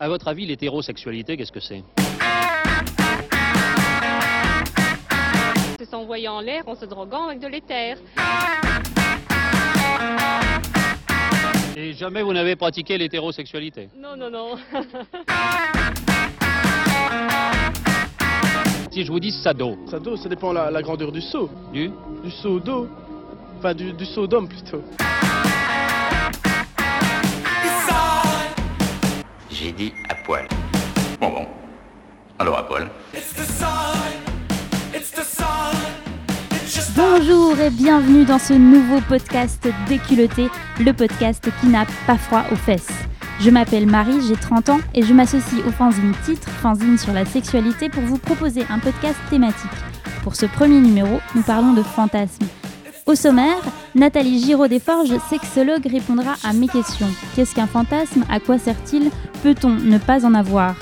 À 0.00 0.08
votre 0.08 0.28
avis, 0.28 0.46
l'hétérosexualité, 0.46 1.36
qu'est-ce 1.36 1.52
que 1.52 1.60
c'est? 1.60 1.82
C'est 5.78 5.88
s'envoyer 5.88 6.28
en 6.28 6.40
l'air 6.40 6.62
en 6.66 6.74
se 6.74 6.84
droguant 6.84 7.28
avec 7.28 7.40
de 7.40 7.46
l'éther. 7.46 7.96
Et 11.76 11.92
jamais 11.92 12.22
vous 12.22 12.32
n'avez 12.32 12.56
pratiqué 12.56 12.98
l'hétérosexualité? 12.98 13.88
Non, 13.96 14.16
non, 14.16 14.30
non. 14.30 14.56
Si 18.90 19.04
je 19.04 19.10
vous 19.10 19.18
dis 19.18 19.32
sado, 19.32 19.76
Sado, 19.90 20.16
ça 20.16 20.28
dépend 20.28 20.52
la, 20.52 20.70
la 20.70 20.80
grandeur 20.80 21.10
du 21.10 21.20
seau. 21.20 21.50
du 21.72 21.90
Du 22.22 22.30
seau 22.30 22.60
d'eau. 22.60 22.86
Enfin, 23.58 23.74
du, 23.74 23.92
du 23.92 24.04
seau 24.04 24.28
d'homme 24.28 24.46
plutôt. 24.46 24.84
Bon 31.20 31.30
bon. 31.30 31.46
Alors 32.38 32.58
à 32.58 32.66
poil. 32.66 32.90
Bonjour 36.94 37.58
et 37.58 37.70
bienvenue 37.70 38.24
dans 38.26 38.38
ce 38.38 38.52
nouveau 38.52 39.00
podcast 39.08 39.66
Déculotté, 39.88 40.48
le 40.78 40.92
podcast 40.92 41.48
qui 41.60 41.68
n'a 41.68 41.86
pas 42.06 42.18
froid 42.18 42.44
aux 42.52 42.56
fesses. 42.56 42.90
Je 43.40 43.48
m'appelle 43.48 43.86
Marie, 43.86 44.20
j'ai 44.28 44.36
30 44.36 44.68
ans 44.68 44.80
et 44.94 45.02
je 45.02 45.14
m'associe 45.14 45.64
au 45.66 45.70
fanzine 45.70 46.12
Titre, 46.26 46.48
fanzine 46.50 46.98
sur 46.98 47.14
la 47.14 47.24
sexualité, 47.24 47.88
pour 47.88 48.02
vous 48.02 48.18
proposer 48.18 48.66
un 48.68 48.78
podcast 48.78 49.18
thématique. 49.30 49.70
Pour 50.22 50.36
ce 50.36 50.44
premier 50.44 50.80
numéro, 50.80 51.20
nous 51.34 51.42
parlons 51.42 51.72
de 51.72 51.82
fantasmes. 51.82 52.46
Au 53.06 53.14
sommaire, 53.14 53.60
Nathalie 53.94 54.42
Giraud-Desforges, 54.42 55.18
sexologue, 55.28 55.86
répondra 55.86 56.36
à 56.42 56.54
mes 56.54 56.68
questions. 56.68 57.10
Qu'est-ce 57.36 57.54
qu'un 57.54 57.66
fantasme? 57.66 58.24
À 58.30 58.40
quoi 58.40 58.58
sert-il? 58.58 59.10
Peut-on 59.42 59.68
ne 59.68 59.98
pas 59.98 60.24
en 60.24 60.32
avoir? 60.32 60.74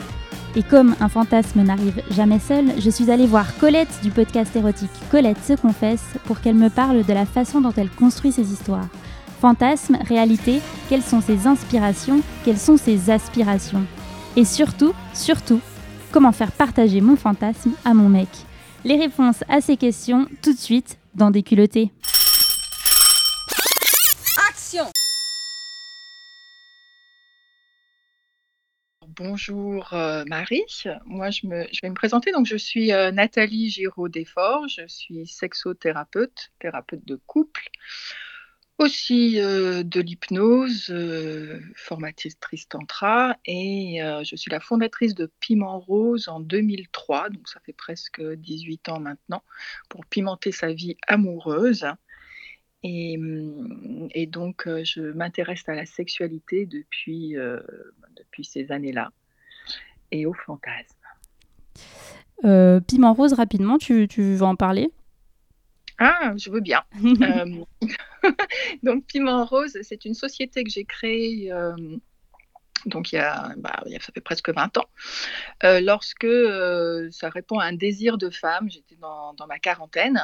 Et 0.55 0.63
comme 0.63 0.95
un 1.01 1.09
fantasme 1.09 1.63
n'arrive 1.63 2.01
jamais 2.13 2.39
seul, 2.39 2.67
je 2.79 2.91
suis 2.91 3.11
allée 3.11 3.27
voir 3.27 3.57
Colette 3.59 4.01
du 4.05 4.11
podcast 4.11 4.55
érotique 4.55 4.91
Colette 5.11 5.43
se 5.45 5.55
confesse 5.55 6.05
pour 6.25 6.41
qu'elle 6.41 6.55
me 6.55 6.71
parle 6.71 7.05
de 7.05 7.13
la 7.13 7.27
façon 7.27 7.61
dont 7.61 7.73
elle 7.77 7.91
construit 7.91 8.31
ses 8.31 8.53
histoires. 8.53 8.87
Fantasme, 9.41 9.99
réalité, 10.07 10.61
quelles 10.89 11.03
sont 11.03 11.21
ses 11.21 11.49
inspirations, 11.49 12.21
quelles 12.45 12.59
sont 12.59 12.77
ses 12.77 13.11
aspirations? 13.11 13.83
Et 14.37 14.45
surtout, 14.45 14.93
surtout, 15.13 15.59
comment 16.13 16.31
faire 16.31 16.53
partager 16.53 17.01
mon 17.01 17.17
fantasme 17.17 17.73
à 17.85 17.95
mon 17.95 18.09
mec? 18.09 18.29
Les 18.85 18.97
réponses 18.97 19.43
à 19.49 19.61
ces 19.61 19.77
questions 19.77 20.29
tout 20.41 20.53
de 20.53 20.59
suite 20.59 20.99
dans 21.15 21.31
Déculotté. 21.31 21.91
Bonjour 29.09 29.93
euh, 29.93 30.25
Marie, 30.27 30.65
moi 31.05 31.31
je, 31.31 31.47
me- 31.47 31.67
je 31.73 31.81
vais 31.83 31.91
me 31.91 31.95
présenter. 31.95 32.33
Donc 32.33 32.47
je 32.47 32.57
suis 32.57 32.93
euh, 32.93 33.11
Nathalie 33.11 33.69
Giraud-Desforges, 33.69 34.77
je 34.81 34.87
suis 34.87 35.27
sexothérapeute, 35.27 36.51
thérapeute 36.61 37.05
de 37.05 37.17
couple, 37.27 37.69
aussi 38.83 39.41
euh, 39.41 39.83
de 39.83 40.01
l'hypnose, 40.01 40.91
euh, 40.91 41.61
formatrice 41.75 42.37
tantra 42.69 43.37
et 43.47 44.03
euh, 44.03 44.23
je 44.25 44.37
suis 44.37 44.51
la 44.51 44.61
fondatrice 44.61 45.15
de 45.15 45.31
Piment 45.41 45.79
Rose 45.79 46.29
en 46.29 46.41
2003, 46.41 47.31
donc 47.31 47.49
ça 47.49 47.61
fait 47.65 47.73
presque 47.73 48.21
18 48.21 48.89
ans 48.91 49.01
maintenant, 49.01 49.43
pour 49.89 50.05
pimenter 50.07 50.53
sa 50.53 50.73
vie 50.73 50.97
amoureuse. 51.07 51.87
Et, 52.85 53.17
et 54.11 54.27
donc, 54.27 54.65
je 54.67 55.13
m'intéresse 55.13 55.63
à 55.69 55.75
la 55.75 55.87
sexualité 55.87 56.67
depuis, 56.67 57.37
depuis 58.17 58.45
ces 58.45 58.73
années-là 58.73 59.13
et 60.11 60.27
aux 60.27 60.35
fantasmes. 60.35 60.97
Euh, 62.45 62.81
Piment 62.81 63.15
rose, 63.15 63.35
rapidement, 63.35 63.79
tu, 63.79 64.09
tu 64.09 64.23
veux 64.23 64.43
en 64.43 64.57
parler? 64.57 64.91
Ah, 66.05 66.35
je 66.37 66.51
veux 66.51 66.61
bien. 66.61 66.83
Euh, 67.23 67.65
donc, 68.83 69.07
Piment 69.07 69.45
Rose, 69.45 69.79
c'est 69.83 70.05
une 70.05 70.15
société 70.15 70.65
que 70.65 70.71
j'ai 70.71 70.85
créée. 70.85 71.53
euh, 71.53 71.75
donc, 72.87 73.13
il 73.13 73.17
y, 73.17 73.19
a, 73.19 73.53
bah, 73.59 73.81
il 73.87 73.93
y 73.93 73.97
a- 73.97 74.01
ça 74.01 74.13
fait 74.13 74.21
presque 74.21 74.51
20 74.53 74.77
ans, 74.77 74.87
euh, 75.65 75.81
lorsque 75.81 76.27
ça 77.13 77.29
répond 77.31 77.59
à 77.61 77.67
un 77.67 77.75
désir 77.75 78.19
de 78.19 78.31
femme. 78.31 78.71
J'étais 78.71 78.97
dans, 78.97 79.35
dans 79.35 79.47
ma 79.47 79.59
quarantaine, 79.61 80.21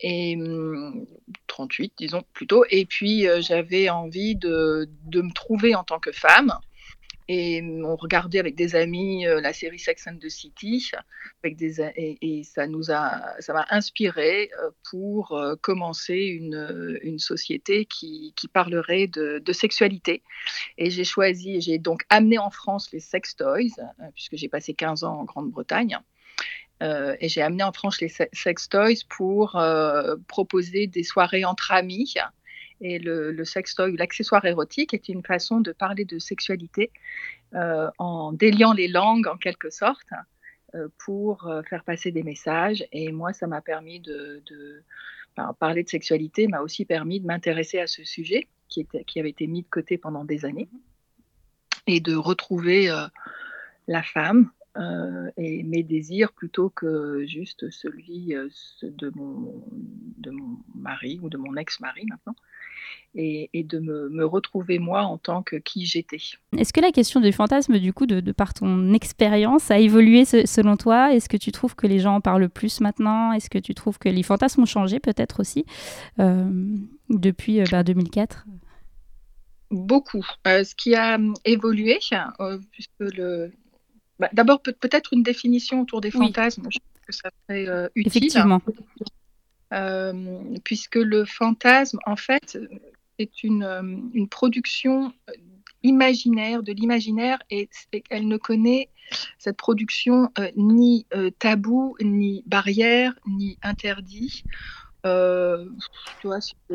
et 0.00 0.36
hum, 0.36 1.06
38, 1.48 1.92
disons 1.98 2.24
plutôt. 2.34 2.64
Et 2.70 2.86
puis, 2.86 3.26
j'avais 3.40 3.90
envie 3.90 4.36
de, 4.36 4.88
de 5.06 5.22
me 5.22 5.32
trouver 5.32 5.74
en 5.74 5.84
tant 5.84 6.00
que 6.00 6.12
femme. 6.12 6.52
Et 7.30 7.62
on 7.62 7.94
regardait 7.94 8.38
avec 8.38 8.54
des 8.54 8.74
amis 8.74 9.26
euh, 9.26 9.42
la 9.42 9.52
série 9.52 9.78
Sex 9.78 10.06
and 10.06 10.16
the 10.16 10.30
City, 10.30 10.90
et, 11.44 12.42
ça 12.42 12.66
nous 12.66 12.90
a, 12.90 13.38
ça 13.40 13.52
m'a 13.52 13.66
inspiré 13.68 14.50
euh, 14.58 14.70
pour 14.90 15.32
euh, 15.32 15.54
commencer 15.60 16.16
une, 16.16 16.98
une 17.02 17.18
société 17.18 17.84
qui, 17.84 18.32
qui 18.34 18.48
parlerait 18.48 19.08
de, 19.08 19.42
sexualité. 19.52 20.22
Et 20.78 20.90
j'ai 20.90 21.04
choisi, 21.04 21.60
j'ai 21.60 21.78
donc 21.78 22.04
amené 22.08 22.38
en 22.38 22.50
France 22.50 22.90
les 22.92 23.00
sex 23.00 23.36
toys, 23.36 23.58
euh, 23.78 24.04
puisque 24.14 24.36
j'ai 24.36 24.48
passé 24.48 24.72
15 24.72 25.04
ans 25.04 25.20
en 25.20 25.24
Grande-Bretagne. 25.24 25.98
Et 26.80 27.28
j'ai 27.28 27.42
amené 27.42 27.64
en 27.64 27.72
France 27.72 28.00
les 28.00 28.08
se- 28.08 28.28
sex 28.32 28.68
toys 28.68 29.02
pour 29.08 29.60
proposer 30.28 30.86
des 30.86 31.02
soirées 31.02 31.44
entre 31.44 31.72
amis. 31.72 32.14
Et 32.80 32.98
le, 32.98 33.44
sextoy, 33.44 33.96
l'accessoire 33.96 34.44
érotique, 34.44 34.94
est 34.94 35.08
une 35.08 35.24
façon 35.24 35.60
de 35.60 35.72
parler 35.72 36.04
de 36.04 36.18
sexualité 36.18 36.90
euh, 37.54 37.90
en 37.98 38.32
déliant 38.32 38.72
les 38.72 38.88
langues 38.88 39.26
en 39.26 39.36
quelque 39.36 39.70
sorte 39.70 40.08
euh, 40.74 40.88
pour 40.98 41.46
euh, 41.46 41.62
faire 41.62 41.82
passer 41.82 42.12
des 42.12 42.22
messages. 42.22 42.86
Et 42.92 43.10
moi, 43.10 43.32
ça 43.32 43.46
m'a 43.46 43.60
permis 43.60 44.00
de, 44.00 44.42
de- 44.46 44.82
parler 45.58 45.82
de 45.82 45.88
sexualité, 45.88 46.48
m'a 46.48 46.60
aussi 46.60 46.84
permis 46.84 47.20
de 47.20 47.26
m'intéresser 47.26 47.78
à 47.78 47.86
ce 47.86 48.04
sujet 48.04 48.48
qui, 48.68 48.80
était, 48.80 49.04
qui 49.04 49.20
avait 49.20 49.30
été 49.30 49.46
mis 49.46 49.62
de 49.62 49.68
côté 49.68 49.98
pendant 49.98 50.24
des 50.24 50.44
années 50.44 50.68
et 51.86 52.00
de 52.00 52.14
retrouver 52.14 52.90
euh, 52.90 53.06
la 53.86 54.02
femme 54.02 54.50
euh, 54.78 55.30
et 55.36 55.62
mes 55.64 55.82
désirs 55.82 56.32
plutôt 56.32 56.70
que 56.70 57.24
juste 57.26 57.70
celui 57.70 58.34
euh, 58.34 58.48
de, 58.82 59.10
mon, 59.14 59.64
de 60.18 60.30
mon 60.30 60.58
mari 60.74 61.18
ou 61.22 61.28
de 61.28 61.36
mon 61.36 61.56
ex-mari 61.56 62.04
maintenant. 62.08 62.34
Et, 63.14 63.50
et 63.54 63.64
de 63.64 63.78
me, 63.78 64.08
me 64.10 64.24
retrouver 64.24 64.78
moi 64.78 65.02
en 65.02 65.18
tant 65.18 65.42
que 65.42 65.56
qui 65.56 65.86
j'étais. 65.86 66.18
Est-ce 66.56 66.72
que 66.72 66.80
la 66.80 66.92
question 66.92 67.20
du 67.20 67.32
fantasme, 67.32 67.78
du 67.78 67.92
coup, 67.92 68.06
de, 68.06 68.20
de 68.20 68.32
par 68.32 68.54
ton 68.54 68.92
expérience, 68.92 69.70
a 69.70 69.78
évolué 69.78 70.24
se- 70.24 70.46
selon 70.46 70.76
toi? 70.76 71.12
Est-ce 71.14 71.28
que 71.28 71.36
tu 71.38 71.50
trouves 71.50 71.74
que 71.74 71.86
les 71.86 71.98
gens 71.98 72.16
en 72.16 72.20
parlent 72.20 72.48
plus 72.48 72.80
maintenant? 72.80 73.32
Est-ce 73.32 73.50
que 73.50 73.58
tu 73.58 73.74
trouves 73.74 73.98
que 73.98 74.08
les 74.08 74.22
fantasmes 74.22 74.62
ont 74.62 74.66
changé 74.66 75.00
peut-être 75.00 75.40
aussi 75.40 75.64
euh, 76.20 76.48
depuis 77.08 77.60
euh, 77.60 77.64
bah, 77.70 77.82
2004 77.82 78.46
Beaucoup. 79.70 80.24
Euh, 80.46 80.64
ce 80.64 80.74
qui 80.74 80.94
a 80.94 81.18
évolué, 81.44 81.98
puisque 82.72 83.00
le. 83.00 83.52
Bah, 84.18 84.28
D'abord, 84.32 84.60
peut- 84.62 84.72
peut-être 84.72 85.12
une 85.12 85.22
définition 85.22 85.80
autour 85.82 86.00
des 86.00 86.10
Oui. 86.14 86.26
fantasmes, 86.26 86.68
je 86.70 86.78
pense 86.78 87.06
que 87.06 87.12
ça 87.12 87.30
serait 87.48 87.68
euh, 87.68 87.88
utile. 87.94 88.24
Effectivement. 88.24 88.60
Euh, 89.74 90.38
puisque 90.64 90.96
le 90.96 91.24
fantasme, 91.24 91.98
en 92.06 92.16
fait, 92.16 92.58
c'est 93.18 93.42
une, 93.42 93.62
euh, 93.62 93.82
une 94.14 94.28
production 94.28 95.12
imaginaire, 95.82 96.62
de 96.62 96.72
l'imaginaire, 96.72 97.38
et, 97.50 97.68
et 97.92 98.02
elle 98.10 98.26
ne 98.28 98.36
connaît 98.38 98.88
cette 99.38 99.56
production 99.56 100.30
euh, 100.38 100.50
ni 100.56 101.06
tabou, 101.38 101.96
ni 102.00 102.42
barrière, 102.46 103.14
ni 103.26 103.58
interdit. 103.62 104.42
Euh, 105.06 105.66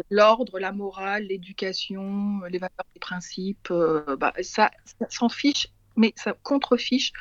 l'ordre, 0.09 0.57
la 0.59 0.71
morale, 0.71 1.23
l'éducation, 1.23 2.41
les 2.49 2.57
valeurs, 2.57 2.85
les 2.95 2.99
principes, 2.99 3.69
euh, 3.69 4.15
bah, 4.15 4.33
ça, 4.41 4.71
ça 4.85 5.05
s'en 5.09 5.29
fiche, 5.29 5.67
mais 5.95 6.13
ça 6.15 6.33
contrefiche 6.43 7.11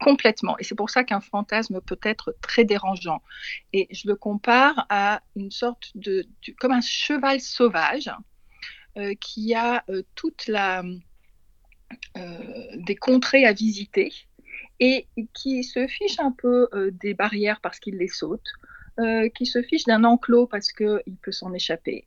complètement. 0.00 0.58
Et 0.58 0.64
c'est 0.64 0.74
pour 0.74 0.90
ça 0.90 1.04
qu'un 1.04 1.20
fantasme 1.20 1.80
peut 1.80 2.00
être 2.02 2.34
très 2.40 2.64
dérangeant. 2.64 3.22
Et 3.72 3.88
je 3.90 4.08
le 4.08 4.16
compare 4.16 4.86
à 4.88 5.22
une 5.36 5.50
sorte 5.50 5.90
de, 5.94 6.26
comme 6.58 6.72
un 6.72 6.80
cheval 6.80 7.40
sauvage 7.40 8.10
euh, 8.96 9.14
qui 9.20 9.54
a 9.54 9.84
euh, 9.88 10.02
toute 10.14 10.46
la 10.48 10.82
euh, 12.16 12.76
des 12.76 12.96
contrées 12.96 13.44
à 13.44 13.52
visiter 13.52 14.12
et 14.80 15.06
qui 15.34 15.64
se 15.64 15.86
fiche 15.86 16.18
un 16.18 16.32
peu 16.32 16.68
euh, 16.72 16.90
des 16.90 17.14
barrières 17.14 17.60
parce 17.60 17.78
qu'il 17.78 17.96
les 17.96 18.08
saute, 18.08 18.46
qui 19.34 19.46
se 19.46 19.62
fiche 19.62 19.84
d'un 19.84 20.04
enclos 20.04 20.46
parce 20.46 20.70
qu'il 20.70 21.16
peut 21.22 21.32
s'en 21.32 21.54
échapper 21.54 22.06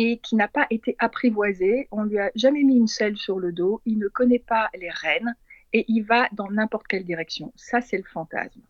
et 0.00 0.18
qui 0.18 0.34
n'a 0.34 0.48
pas 0.48 0.66
été 0.70 0.96
apprivoisé. 0.98 1.86
On 1.90 2.04
lui 2.04 2.18
a 2.18 2.30
jamais 2.34 2.62
mis 2.62 2.76
une 2.76 2.86
selle 2.86 3.18
sur 3.18 3.38
le 3.38 3.52
dos, 3.52 3.82
il 3.84 3.98
ne 3.98 4.08
connaît 4.08 4.38
pas 4.38 4.70
les 4.74 4.88
rênes 4.90 5.34
et 5.74 5.84
il 5.88 6.02
va 6.02 6.28
dans 6.32 6.50
n'importe 6.50 6.86
quelle 6.86 7.04
direction. 7.04 7.52
Ça, 7.54 7.82
c'est 7.82 7.98
le 7.98 8.04
fantasme. 8.04 8.62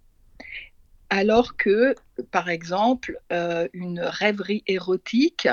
Alors 1.08 1.56
que, 1.56 1.94
par 2.30 2.50
exemple, 2.50 3.18
euh, 3.32 3.68
une 3.72 4.00
rêverie 4.00 4.62
érotique 4.66 5.48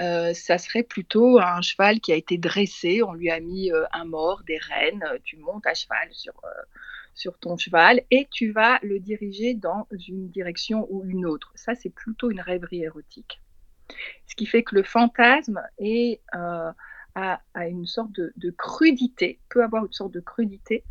euh, 0.00 0.32
ça 0.32 0.56
serait 0.56 0.82
plutôt 0.82 1.38
un 1.38 1.60
cheval 1.60 2.00
qui 2.00 2.12
a 2.12 2.16
été 2.16 2.38
dressé, 2.38 3.02
on 3.02 3.12
lui 3.12 3.30
a 3.30 3.38
mis 3.40 3.70
euh, 3.70 3.84
un 3.92 4.06
mort, 4.06 4.42
des 4.46 4.56
rênes, 4.56 5.04
tu 5.22 5.36
montes 5.36 5.66
à 5.66 5.74
cheval 5.74 6.08
sur, 6.12 6.32
sur 7.14 7.38
ton 7.38 7.58
cheval 7.58 8.00
et 8.10 8.26
tu 8.30 8.52
vas 8.52 8.78
le 8.82 8.98
diriger 8.98 9.52
dans 9.52 9.86
une 10.08 10.30
direction 10.30 10.86
ou 10.88 11.04
une 11.04 11.26
autre. 11.26 11.52
Ça, 11.56 11.74
c'est 11.74 11.90
plutôt 11.90 12.30
une 12.30 12.40
rêverie 12.40 12.82
érotique. 12.82 13.41
Ce 14.26 14.34
qui 14.34 14.46
fait 14.46 14.62
que 14.62 14.74
le 14.74 14.82
fantasme 14.82 15.62
est, 15.78 16.20
a, 16.32 16.74
une 17.56 17.86
sorte 17.86 18.12
de, 18.12 18.50
crudité, 18.56 19.38
peut 19.48 19.62
avoir 19.62 19.84
une 19.84 19.92
sorte 19.92 20.12
de 20.12 20.20
crudité 20.20 20.84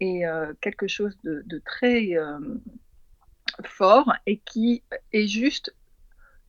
et 0.00 0.22
quelque 0.60 0.88
chose 0.88 1.16
de, 1.22 1.62
très 1.64 2.16
fort 3.64 4.12
et 4.26 4.38
qui 4.38 4.82
est 5.12 5.26
juste 5.26 5.74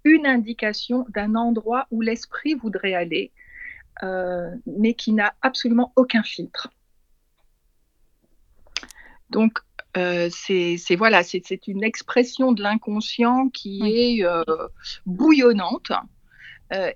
une 0.03 0.25
indication 0.25 1.05
d'un 1.09 1.35
endroit 1.35 1.87
où 1.91 2.01
l'esprit 2.01 2.55
voudrait 2.55 2.93
aller, 2.93 3.31
euh, 4.03 4.55
mais 4.65 4.93
qui 4.93 5.13
n'a 5.13 5.33
absolument 5.41 5.91
aucun 5.95 6.23
filtre. 6.23 6.69
Donc, 9.29 9.59
euh, 9.97 10.29
c'est 10.31 10.95
voilà, 10.95 11.23
c'est 11.23 11.67
une 11.67 11.83
expression 11.83 12.51
de 12.51 12.61
l'inconscient 12.61 13.49
qui 13.49 13.81
est 13.83 14.23
euh, 14.23 14.43
bouillonnante 15.05 15.91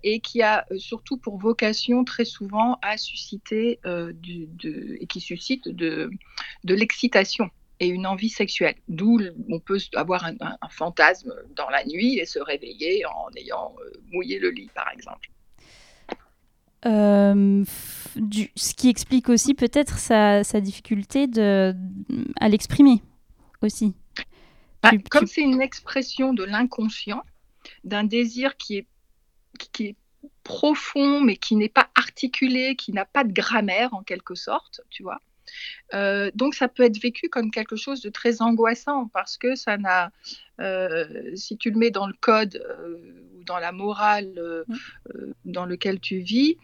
et 0.04 0.20
qui 0.20 0.44
a 0.44 0.68
surtout 0.78 1.18
pour 1.18 1.40
vocation 1.40 2.04
très 2.04 2.26
souvent 2.26 2.78
à 2.84 2.96
susciter 2.96 3.80
du, 4.14 4.46
de, 4.46 4.98
et 5.00 5.08
qui 5.08 5.20
suscite 5.20 5.68
de, 5.68 6.12
de 6.64 6.76
l'excitation 6.76 7.50
et 7.80 7.88
une 7.88 8.08
envie 8.08 8.30
sexuelle. 8.30 8.76
D'où 8.88 9.20
on 9.50 9.60
peut 9.60 9.80
avoir 9.96 10.26
un, 10.26 10.36
fantasme 10.70 11.34
dans 11.56 11.70
la 11.70 11.84
nuit 11.86 12.18
et 12.18 12.26
se 12.26 12.40
réveiller 12.40 13.06
en 13.06 13.30
ayant 13.36 13.76
euh, 13.80 13.92
mouillé 14.12 14.40
le 14.40 14.50
lit, 14.50 14.70
par 14.74 14.90
exemple. 14.92 15.30
Du, 18.16 18.52
ce 18.56 18.74
qui 18.74 18.90
explique 18.90 19.30
aussi 19.30 19.54
peut-être 19.54 19.98
sa, 19.98 20.44
sa, 20.44 20.62
difficulté 20.62 21.28
de, 21.28 21.76
à 22.40 22.50
l'exprimer 22.50 23.02
aussi. 23.62 23.96
Bah, 24.82 24.92
comme 25.10 25.28
c'est 25.28 25.42
une 25.42 25.62
expression 25.62 26.34
de 26.34 26.44
l'inconscient, 26.44 27.24
d'un 27.84 28.04
désir 28.04 28.58
qui 28.58 28.78
est, 28.78 28.88
qui 29.72 29.86
est 29.86 29.96
profond 30.44 31.22
mais 31.22 31.38
qui 31.38 31.56
n'est 31.56 31.70
pas 31.70 31.90
articulé, 31.96 32.76
qui 32.76 32.92
n'a 32.92 33.06
pas 33.06 33.24
de 33.24 33.32
grammaire 33.32 33.94
en 33.94 34.04
quelque 34.04 34.36
sorte, 34.36 34.82
tu 34.90 35.04
vois. 35.04 35.20
Euh, 35.94 36.32
donc 36.36 36.56
ça 36.56 36.68
peut 36.68 36.84
être 36.84 37.02
vécu 37.02 37.30
comme 37.30 37.52
quelque 37.52 37.76
chose 37.76 38.02
de 38.02 38.10
très 38.10 38.42
angoissant 38.42 39.08
parce 39.14 39.38
que 39.38 39.56
ça 39.56 39.78
n'a, 39.78 40.12
euh, 40.60 41.36
si 41.36 41.58
tu 41.58 41.72
le 41.72 41.78
mets 41.78 41.92
dans 41.92 42.08
le 42.08 42.14
code 42.20 42.56
euh, 42.56 42.98
ou 43.38 43.44
dans 43.44 43.60
la 43.60 43.72
morale 43.72 44.34
mmh. 44.68 44.76
dans 45.46 45.66
lequel 45.66 46.00
tu 46.00 46.20
vis, 46.20 46.58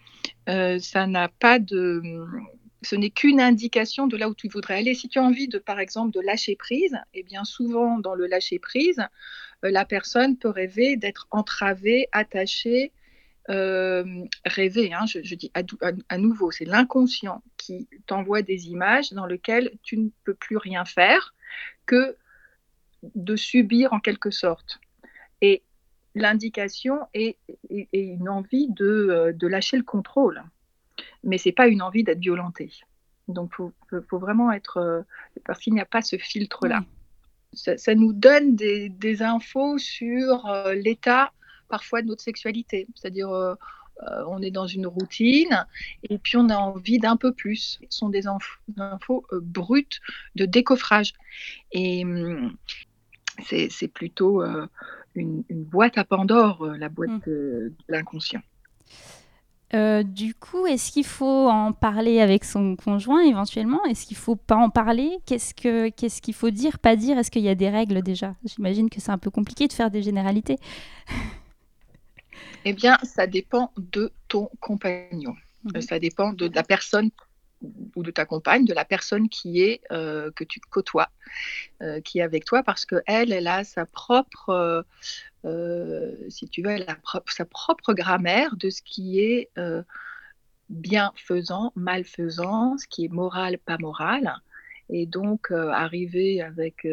ça 0.48 1.08
n'a 1.08 1.28
pas 1.28 1.60
de, 1.60 2.02
ce 2.82 2.96
n'est 2.96 3.12
qu'une 3.12 3.40
indication 3.40 4.08
de 4.08 4.18
là 4.18 4.30
où 4.30 4.34
tu 4.34 4.48
voudrais 4.48 4.80
aller. 4.80 4.96
Si 4.96 5.10
tu 5.10 5.20
as 5.20 5.24
envie 5.24 5.48
de, 5.48 5.60
par 5.60 5.80
exemple, 5.80 6.12
de 6.12 6.22
lâcher 6.22 6.56
prise, 6.56 6.96
et 7.14 7.20
eh 7.20 7.24
bien 7.24 7.44
souvent 7.44 8.00
dans 8.00 8.16
le 8.16 8.26
lâcher 8.26 8.58
prise, 8.58 9.04
la 9.62 9.86
personne 9.86 10.38
peut 10.38 10.50
rêver 10.50 10.96
d'être 10.96 11.28
entravée, 11.32 12.08
attachée, 12.14 12.92
euh, 13.50 14.04
rêver. 14.46 14.94
Hein, 14.94 15.06
je, 15.08 15.36
dis 15.36 15.52
à, 15.54 16.18
nouveau, 16.18 16.52
c'est 16.52 16.66
l'inconscient 16.66 17.42
qui 17.58 17.88
t'envoie 18.06 18.42
des 18.42 18.68
images 18.68 19.12
dans 19.12 19.26
lesquelles 19.26 19.72
tu 19.84 19.98
ne 19.98 20.10
peux 20.24 20.36
plus 20.36 20.58
rien 20.58 20.86
faire 20.86 21.34
que 21.86 22.16
de 23.16 23.36
subir 23.36 23.94
en 23.94 24.00
quelque 24.00 24.30
sorte. 24.30 24.80
Et 25.42 25.64
l'indication 26.16 27.00
est, 27.14 27.38
une 27.94 28.30
envie 28.30 28.68
de, 28.70 29.34
de, 29.36 29.48
lâcher 29.48 29.78
le 29.78 29.84
contrôle, 29.84 30.44
mais 31.24 31.38
c'est 31.38 31.52
pas 31.52 31.68
une 31.68 31.82
envie 31.82 32.04
d'être 32.04 32.20
violenté. 32.20 32.72
Donc, 33.28 33.54
il 33.92 34.02
faut, 34.10 34.20
vraiment 34.20 34.52
être. 34.52 34.78
Euh, 34.78 35.02
parce 35.46 35.60
qu'il 35.60 35.74
n'y 35.74 35.80
a 35.80 35.86
pas 35.86 36.02
ce 36.02 36.18
filtre-là. 36.18 36.84
Ça, 37.54 37.96
nous 37.96 38.14
donne 38.14 38.56
des, 38.56 38.90
des 38.90 39.24
infos 39.24 39.80
sur 39.80 40.46
euh, 40.48 40.76
l'état 40.76 41.32
parfois 41.70 42.02
de 42.02 42.08
notre 42.08 42.24
sexualité. 42.24 42.88
C'est-à-dire, 42.96 43.30
euh, 43.30 43.56
euh, 44.04 44.24
on 44.28 44.42
est 44.42 44.52
dans 44.52 44.68
une 44.68 44.88
routine 44.88 45.66
et 46.04 46.18
puis 46.18 46.38
on 46.38 46.50
a 46.50 46.58
envie 46.58 47.00
d'un 47.00 47.16
peu 47.16 47.32
plus. 47.32 47.80
Ce 47.90 47.98
sont 47.98 48.10
des 48.10 48.28
infos, 48.28 49.26
euh, 49.32 49.40
brutes 49.42 50.00
de 50.36 50.46
décoffrage. 50.46 51.14
Et 51.72 52.04
hum, 52.04 52.56
c'est 53.46 53.88
plutôt 53.88 54.44
une, 55.16 55.44
boîte 55.50 55.98
à 55.98 56.04
Pandore, 56.04 56.66
la 56.78 56.90
boîte 56.90 57.10
mmh. 57.10 57.22
de, 57.26 57.74
l'inconscient. 57.88 58.42
du 59.72 60.34
coup, 60.34 60.66
est-ce 60.68 60.92
qu'il 60.92 61.06
faut 61.06 61.48
en 61.48 61.72
parler 61.72 62.20
avec 62.20 62.44
son 62.44 62.76
conjoint 62.76 63.22
éventuellement? 63.22 63.82
Est-ce 63.86 64.06
qu'il 64.06 64.18
faut 64.18 64.36
pas 64.36 64.58
en 64.58 64.70
parler? 64.70 65.20
Qu'est-ce 65.26 65.54
que 65.54 65.88
qu'est-ce 65.88 66.22
qu'il 66.22 66.34
faut 66.34 66.50
dire, 66.50 66.80
pas 66.80 66.98
dire? 66.98 67.18
Est-ce 67.18 67.32
qu'il 67.32 67.44
y 67.44 67.50
a 67.50 67.56
des 67.56 67.70
règles 67.70 68.02
déjà? 68.02 68.36
J'imagine 68.44 68.90
que 68.90 69.00
c'est 69.00 69.12
un 69.12 69.18
peu 69.18 69.32
compliqué 69.32 69.70
de 69.70 69.74
faire 69.74 69.90
des 69.90 70.02
généralités. 70.02 70.58
Eh 72.66 72.74
bien, 72.74 72.98
ça 73.04 73.28
dépend 73.28 73.72
de 73.78 74.12
ton 74.28 74.50
compagnon. 74.60 75.36
Mhm. 75.64 75.72
Euh, 75.76 75.82
ça 75.82 76.00
dépend 76.00 76.34
de, 76.34 76.50
la 76.54 76.64
personne 76.64 77.10
ou 77.96 78.04
de 78.04 78.12
ta 78.12 78.26
compagne, 78.26 78.66
de 78.66 78.74
la 78.74 78.86
personne 78.86 79.28
qui 79.28 79.62
est 79.62 79.82
euh, 79.92 80.32
que 80.32 80.46
tu 80.46 80.62
côtoies, 80.62 81.10
euh, 81.82 82.00
qui 82.00 82.20
est 82.20 82.22
avec 82.22 82.46
toi, 82.46 82.64
parce 82.64 82.86
que 82.86 83.02
elle, 83.06 83.34
elle 83.34 83.48
a 83.48 83.64
sa 83.64 83.86
propre, 83.86 84.86
si 86.30 86.50
tu 86.50 86.62
veux, 86.62 86.72
elle 86.72 86.90
a 86.90 86.98
sa 87.28 87.46
propre 87.46 87.94
grammaire 87.94 88.56
de 88.56 88.70
ce 88.70 88.82
qui 88.82 89.20
est 89.20 89.50
bienfaisant, 90.70 91.74
malfaisant, 91.76 92.78
ce 92.78 92.88
qui 92.88 93.06
est 93.06 93.10
moral, 93.10 93.58
pas 93.58 93.78
moral, 93.78 94.36
et 94.90 95.06
donc 95.06 95.52
arriver 95.52 96.42
avec 96.42 96.88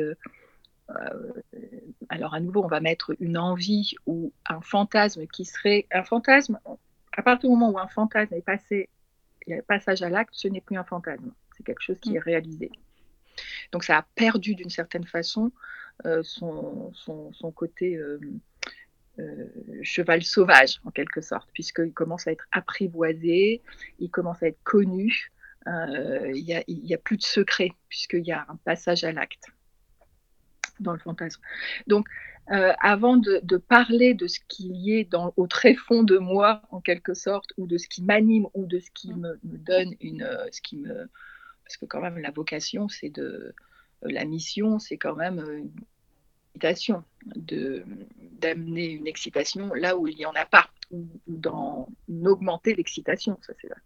alors 2.08 2.34
à 2.34 2.40
nouveau, 2.40 2.64
on 2.64 2.68
va 2.68 2.80
mettre 2.80 3.14
une 3.20 3.38
envie 3.38 3.94
ou 4.06 4.32
un 4.48 4.60
fantasme 4.60 5.26
qui 5.26 5.44
serait 5.44 5.86
un 5.92 6.04
fantasme. 6.04 6.58
À 7.12 7.22
partir 7.22 7.50
du 7.50 7.56
moment 7.56 7.72
où 7.72 7.78
un 7.78 7.88
fantasme 7.88 8.34
est 8.34 8.44
passé, 8.44 8.88
il 9.46 9.54
y 9.54 9.58
a 9.58 9.62
passage 9.62 10.02
à 10.02 10.08
l'acte, 10.08 10.34
ce 10.34 10.48
n'est 10.48 10.60
plus 10.60 10.76
un 10.76 10.84
fantasme. 10.84 11.32
C'est 11.56 11.64
quelque 11.64 11.82
chose 11.82 11.98
qui 12.00 12.16
est 12.16 12.20
réalisé. 12.20 12.70
Donc 13.72 13.84
ça 13.84 13.98
a 13.98 14.06
perdu 14.14 14.54
d'une 14.54 14.70
certaine 14.70 15.04
façon 15.04 15.52
euh, 16.04 16.22
son, 16.22 16.92
son, 16.94 17.52
côté 17.52 17.96
euh, 17.96 18.20
cheval 19.82 20.22
sauvage, 20.22 20.80
en 20.84 20.90
quelque 20.90 21.20
sorte, 21.20 21.48
puisqu'il 21.52 21.92
commence 21.92 22.26
à 22.26 22.32
être 22.32 22.46
apprivoisé, 22.52 23.62
il 23.98 24.10
commence 24.10 24.42
à 24.42 24.48
être 24.48 24.62
connu, 24.62 25.32
il 25.66 26.44
n'y 26.44 26.54
a, 26.54 26.62
a, 26.94 26.98
plus 26.98 27.16
de 27.16 27.22
secret, 27.22 27.70
puisqu'il 27.88 28.24
y 28.24 28.32
a 28.32 28.46
un 28.48 28.56
passage 28.56 29.04
à 29.04 29.12
l'acte 29.12 29.46
dans 30.80 30.92
le 30.92 30.98
fantasme. 30.98 31.40
Donc, 31.86 32.08
euh, 32.52 32.72
avant 32.80 33.16
de, 33.16 33.56
parler 33.56 34.14
de 34.14 34.28
ce 34.28 34.38
qu'il 34.46 34.76
y 34.76 34.92
est 34.92 35.04
dans, 35.04 35.34
au 35.36 35.48
très 35.48 35.74
fond 35.74 36.04
de 36.04 36.16
moi, 36.16 36.62
en 36.70 36.80
quelque 36.80 37.12
sorte, 37.12 37.52
ou 37.56 37.66
de 37.66 37.76
ce 37.76 37.88
qui 37.88 38.02
m'anime, 38.02 38.46
ou 38.54 38.66
de 38.66 38.78
ce 38.78 38.90
qui 38.92 39.12
me, 39.12 39.38
donne 39.42 39.94
une, 40.00 40.22
euh, 40.22 40.46
ce 40.52 40.60
qui 40.60 40.76
me, 40.76 41.08
parce 41.64 41.76
que 41.76 41.86
quand 41.86 42.00
même 42.00 42.18
la 42.18 42.30
vocation, 42.30 42.88
c'est 42.88 43.10
de, 43.10 43.22
euh, 43.22 43.52
la 44.02 44.24
mission, 44.24 44.78
c'est 44.78 44.96
quand 44.96 45.16
même 45.16 45.40
une 45.40 45.72
excitation, 46.54 47.02
d'amener 47.34 48.86
une 48.86 49.08
excitation 49.08 49.74
là 49.74 49.96
où 49.96 50.06
il 50.06 50.16
n'y 50.16 50.26
en 50.26 50.34
a 50.34 50.46
pas, 50.46 50.68
ou, 50.92 51.04
d'en 51.26 51.88
augmenter 52.08 52.74
l'excitation. 52.74 53.38
Ça, 53.42 53.54
c'est 53.60 53.68
la, 53.68 53.76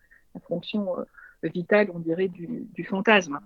fonction 0.46 0.94
vitale, 1.42 1.90
on 1.92 1.98
dirait, 1.98 2.28
du, 2.28 2.46
du 2.72 2.84
fantasme. 2.84 3.40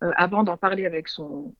avant 0.00 0.42
d'en 0.42 0.56
parler 0.56 0.84
avec 0.84 1.06
son 1.08 1.54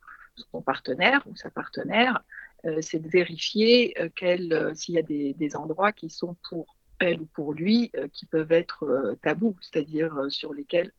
son 0.50 0.62
partenaire 0.62 1.22
ou 1.26 1.36
sa 1.36 1.50
partenaire, 1.50 2.22
euh, 2.64 2.78
c'est 2.80 2.98
de 2.98 3.08
vérifier 3.08 3.94
euh, 4.00 4.08
euh, 4.22 4.74
s'il 4.74 4.94
y 4.94 4.98
a 4.98 5.02
des, 5.02 5.56
endroits 5.56 5.92
qui 5.92 6.10
sont 6.10 6.36
pour 6.48 6.76
elle 6.98 7.20
ou 7.20 7.26
pour 7.26 7.54
lui 7.54 7.92
qui 8.12 8.26
peuvent 8.26 8.50
être 8.50 9.16
tabous, 9.22 9.56
c'est-à-dire 9.60 10.26
sur 10.30 10.52
lesquels 10.52 10.92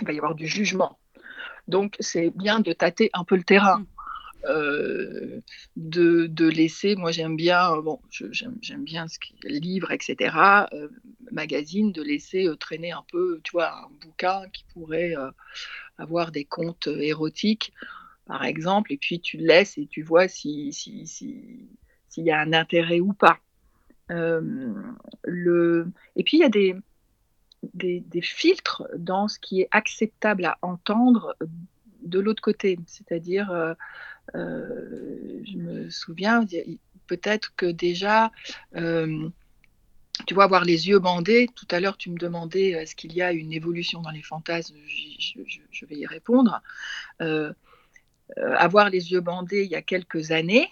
il 0.00 0.06
va 0.06 0.12
y 0.12 0.16
avoir 0.16 0.34
du 0.34 0.48
jugement. 0.48 0.98
Donc 1.68 1.96
c'est 2.00 2.30
bien 2.30 2.58
de 2.58 2.72
tâter 2.72 3.10
un 3.12 3.22
peu 3.22 3.36
le 3.36 3.44
terrain. 3.44 3.78
Mm. 3.78 5.40
de, 5.76 6.48
laisser, 6.48 6.96
moi 6.96 7.12
j'aime 7.12 7.36
bien, 7.36 7.76
bon, 7.78 8.00
j'aime 8.10 8.84
bien 8.84 9.06
ce 9.06 9.20
qui 9.20 9.34
est 9.44 9.60
livre, 9.60 9.92
etc., 9.92 10.36
magazine, 11.30 11.92
de 11.92 12.02
laisser 12.02 12.48
traîner 12.58 12.90
un 12.90 13.04
peu, 13.10 13.40
tu 13.44 13.52
vois, 13.52 13.76
un 13.76 13.88
bouquin 14.00 14.42
qui 14.52 14.64
pourrait 14.72 15.14
avoir 15.98 16.32
des 16.32 16.44
contes 16.44 16.88
érotiques 16.88 17.72
par 18.26 18.44
exemple, 18.44 18.92
et 18.92 18.96
puis 18.96 19.20
tu 19.20 19.38
le 19.38 19.46
laisses 19.46 19.78
et 19.78 19.86
tu 19.86 20.02
vois 20.02 20.28
s'il 20.28 20.74
si, 20.74 21.06
si, 21.06 21.48
y 22.16 22.30
a 22.30 22.40
un 22.40 22.52
intérêt 22.52 23.00
ou 23.00 23.12
pas. 23.12 23.38
Euh, 24.10 24.72
le... 25.24 25.88
Et 26.16 26.24
puis 26.24 26.38
il 26.38 26.40
y 26.40 26.44
a 26.44 26.48
des, 26.48 26.74
des, 27.74 28.20
filtres 28.20 28.84
dans 28.96 29.28
ce 29.28 29.38
qui 29.38 29.62
est 29.62 29.68
acceptable 29.70 30.44
à 30.44 30.58
entendre 30.62 31.36
de 32.02 32.18
l'autre 32.18 32.42
côté. 32.42 32.78
C'est-à-dire, 32.86 33.50
euh, 33.50 33.74
euh, 34.34 35.40
je 35.44 35.56
me 35.56 35.90
souviens, 35.90 36.44
peut-être 37.06 37.54
que 37.56 37.66
déjà, 37.66 38.32
tu 38.74 40.34
vois, 40.34 40.44
avoir 40.44 40.64
les 40.64 40.88
yeux 40.88 40.98
bandés. 40.98 41.48
Tout 41.54 41.68
à 41.70 41.78
l'heure, 41.78 41.96
tu 41.96 42.10
me 42.10 42.18
demandais 42.18 42.70
est-ce 42.70 42.96
qu'il 42.96 43.12
y 43.12 43.22
a 43.22 43.32
une 43.32 43.52
évolution 43.52 44.00
dans 44.00 44.10
les 44.10 44.22
fantasmes? 44.22 44.76
Je 44.88 45.86
vais 45.86 45.96
y 45.96 46.06
répondre. 46.06 46.60
Euh, 48.38 48.42
euh, 48.42 48.54
avoir 48.56 48.90
les 48.90 49.12
yeux 49.12 49.20
bandés 49.20 49.64
il 49.64 49.70
y 49.70 49.76
a 49.76 49.82
quelques 49.82 50.32
années, 50.32 50.68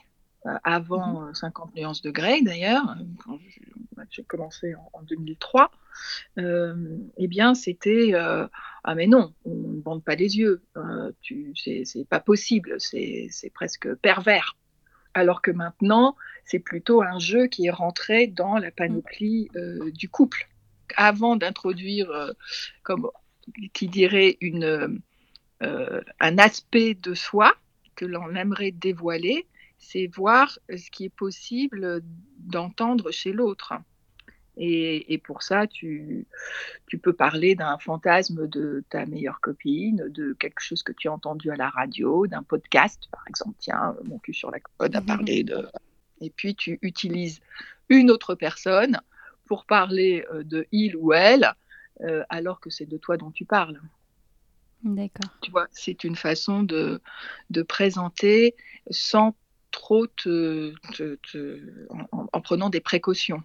euh, 0.46 0.50
avant 0.64 1.28
mmh. 1.28 1.34
50 1.34 1.74
nuances 1.76 2.02
de 2.02 2.10
Grey 2.10 2.42
d'ailleurs, 2.42 2.96
quand 3.24 3.38
j'ai 4.10 4.24
commencé 4.24 4.74
en, 4.74 4.90
en 4.92 5.02
2003, 5.02 5.70
eh 6.36 7.28
bien, 7.28 7.54
c'était 7.54 8.12
ah 8.14 8.94
mais 8.94 9.06
non, 9.06 9.32
on 9.44 9.54
ne 9.54 9.80
bande 9.80 10.02
pas 10.04 10.14
les 10.14 10.36
yeux, 10.36 10.62
c'est 11.54 12.08
pas 12.08 12.20
possible, 12.20 12.76
c'est 12.78 13.50
presque 13.54 13.94
pervers 13.96 14.56
alors 15.14 15.40
que 15.40 15.50
maintenant, 15.50 16.16
c'est 16.44 16.58
plutôt 16.58 17.02
un 17.02 17.18
jeu 17.18 17.46
qui 17.46 17.66
est 17.66 17.70
rentré 17.70 18.26
dans 18.26 18.58
la 18.58 18.70
panoplie 18.70 19.48
euh, 19.56 19.90
du 19.92 20.08
couple. 20.08 20.48
Avant 20.96 21.36
d'introduire, 21.36 22.10
euh, 22.10 22.32
comme 22.82 23.08
qui 23.72 23.88
dirait, 23.88 24.36
une, 24.40 24.64
euh, 24.64 24.88
un 26.20 26.38
aspect 26.38 26.94
de 26.94 27.14
soi 27.14 27.54
que 27.94 28.04
l'on 28.04 28.34
aimerait 28.34 28.72
dévoiler, 28.72 29.46
c'est 29.78 30.06
voir 30.06 30.58
ce 30.68 30.90
qui 30.90 31.04
est 31.04 31.14
possible 31.14 32.02
d'entendre 32.38 33.10
chez 33.10 33.32
l'autre. 33.32 33.74
Et, 34.56 35.12
et, 35.12 35.18
pour 35.18 35.42
ça, 35.42 35.66
tu, 35.66 36.26
tu 36.86 36.98
peux 36.98 37.12
parler 37.12 37.56
d'un 37.56 37.76
fantasme 37.78 38.46
de 38.46 38.84
ta 38.88 39.04
meilleure 39.04 39.40
copine, 39.40 40.08
de 40.08 40.32
quelque 40.34 40.60
chose 40.60 40.84
que 40.84 40.92
tu 40.92 41.08
as 41.08 41.12
entendu 41.12 41.50
à 41.50 41.56
la 41.56 41.68
radio, 41.70 42.28
d'un 42.28 42.44
podcast, 42.44 43.08
par 43.10 43.24
exemple. 43.28 43.56
Tiens, 43.58 43.96
mon 44.04 44.18
cul 44.18 44.32
sur 44.32 44.52
la 44.52 44.60
commode 44.60 44.94
a 44.94 45.02
parlé 45.02 45.42
de. 45.42 45.66
Et 46.20 46.30
puis, 46.30 46.54
tu 46.54 46.78
utilises 46.82 47.40
une 47.88 48.12
autre 48.12 48.36
personne 48.36 49.00
pour 49.46 49.64
parler 49.64 50.24
euh, 50.32 50.44
de 50.44 50.66
il 50.70 50.96
ou 50.96 51.12
elle, 51.12 51.52
euh, 52.02 52.22
alors 52.28 52.60
que 52.60 52.70
c'est 52.70 52.86
de 52.86 52.96
toi 52.96 53.16
dont 53.16 53.32
tu 53.32 53.44
parles. 53.44 53.80
D'accord. 54.84 55.30
Tu 55.40 55.50
vois, 55.50 55.66
c'est 55.72 56.04
une 56.04 56.14
façon 56.16 56.62
de, 56.62 57.00
de 57.50 57.62
présenter 57.62 58.54
sans 58.90 59.34
trop 59.70 60.06
te, 60.06 60.74
te, 60.92 61.16
te 61.16 61.60
en, 62.12 62.28
en 62.32 62.40
prenant 62.40 62.70
des 62.70 62.80
précautions. 62.80 63.42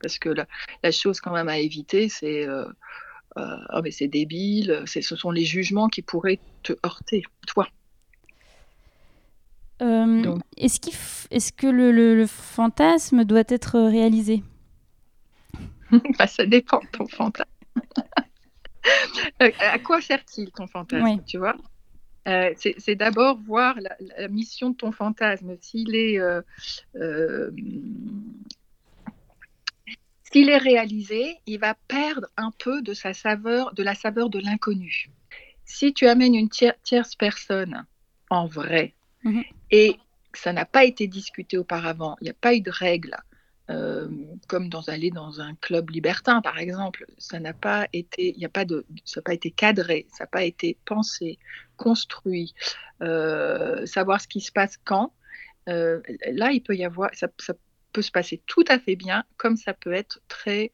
Parce 0.00 0.18
que 0.18 0.30
la, 0.30 0.46
la, 0.82 0.90
chose 0.90 1.20
quand 1.20 1.32
même 1.32 1.48
à 1.48 1.58
éviter, 1.58 2.08
c'est 2.08 2.46
euh, 2.48 2.64
euh, 3.36 3.56
oh 3.74 3.80
mais 3.84 3.90
c'est 3.90 4.08
débile, 4.08 4.82
ce 4.86 5.00
sont 5.00 5.30
les 5.30 5.44
jugements 5.44 5.88
qui 5.88 6.02
pourraient 6.02 6.40
te 6.62 6.72
heurter, 6.84 7.22
toi. 7.46 7.68
Euh, 9.82 10.38
Est-ce 10.56 10.80
est 11.30 11.56
que 11.56 11.66
le, 11.66 11.92
le, 11.92 12.14
le, 12.14 12.26
fantasme 12.26 13.24
doit 13.24 13.44
être 13.48 13.78
réalisé? 13.80 14.42
Bah, 16.18 16.26
Ça 16.26 16.46
dépend 16.46 16.80
de 16.80 16.86
ton 16.92 17.06
fantasme. 17.06 17.50
À 19.38 19.78
quoi 19.78 20.00
sert-il 20.00 20.50
ton 20.52 20.66
fantasme 20.66 21.04
oui. 21.04 21.20
Tu 21.26 21.38
vois? 21.38 21.56
Euh, 22.28 22.52
c'est 22.56 22.94
d'abord 22.94 23.38
voir 23.38 23.76
la, 23.80 23.96
la, 24.18 24.28
mission 24.28 24.70
de 24.70 24.76
ton 24.76 24.92
fantasme. 24.92 25.56
S'il 25.60 25.94
est 25.94 26.18
euh, 26.18 26.42
euh, 26.96 27.50
est 30.34 30.58
réalisé, 30.58 31.38
il 31.46 31.58
va 31.58 31.74
perdre 31.88 32.26
un 32.36 32.52
peu 32.58 32.82
de 32.82 32.92
sa 32.92 33.14
saveur, 33.14 33.72
de 33.74 33.82
la 33.82 33.94
saveur 33.94 34.28
de 34.28 34.38
l'inconnu. 34.38 35.10
Si 35.64 35.94
tu 35.94 36.06
amènes 36.06 36.34
une 36.34 36.50
tier 36.50 36.72
tierce 36.82 37.16
personne 37.16 37.86
en 38.28 38.46
vrai 38.46 38.94
mm 39.24 39.32
-hmm. 39.32 39.44
et 39.70 39.96
ça 40.34 40.52
n'a 40.52 40.66
pas 40.66 40.84
été 40.84 41.06
discuté 41.06 41.56
auparavant, 41.58 42.16
il 42.20 42.24
n'y 42.24 42.30
a 42.30 42.40
pas 42.40 42.54
eu 42.54 42.60
de 42.60 42.70
règles, 42.70 43.16
euh, 43.70 44.08
comme 44.48 44.68
dans 44.68 44.82
aller 44.88 45.10
dans 45.10 45.40
un 45.40 45.54
club 45.54 45.90
libertin 45.90 46.40
par 46.40 46.58
exemple, 46.58 47.06
ça 47.18 47.38
n'a 47.38 47.52
pas 47.52 47.86
été, 47.92 48.34
il 48.36 48.44
a 48.44 48.48
pas 48.48 48.64
de, 48.64 48.84
ça 49.04 49.20
n'a 49.20 49.22
pas 49.22 49.34
été 49.34 49.52
cadré, 49.52 50.06
ça 50.10 50.24
n'a 50.24 50.28
pas 50.28 50.42
été 50.42 50.76
pensé, 50.84 51.38
construit, 51.76 52.54
euh, 53.00 53.86
savoir 53.86 54.20
ce 54.20 54.26
qui 54.26 54.40
se 54.40 54.50
passe 54.50 54.76
quand. 54.84 55.12
Euh, 55.68 56.00
là, 56.32 56.50
il 56.50 56.62
peut 56.62 56.74
y 56.74 56.84
avoir, 56.84 57.10
ça, 57.12 57.28
peut 57.92 58.02
se 58.02 58.10
passer 58.10 58.42
tout 58.46 58.64
à 58.66 58.78
fait 58.80 58.96
bien, 58.96 59.24
comme 59.36 59.56
ça 59.56 59.72
peut 59.72 59.92
être 59.92 60.20
très 60.28 60.72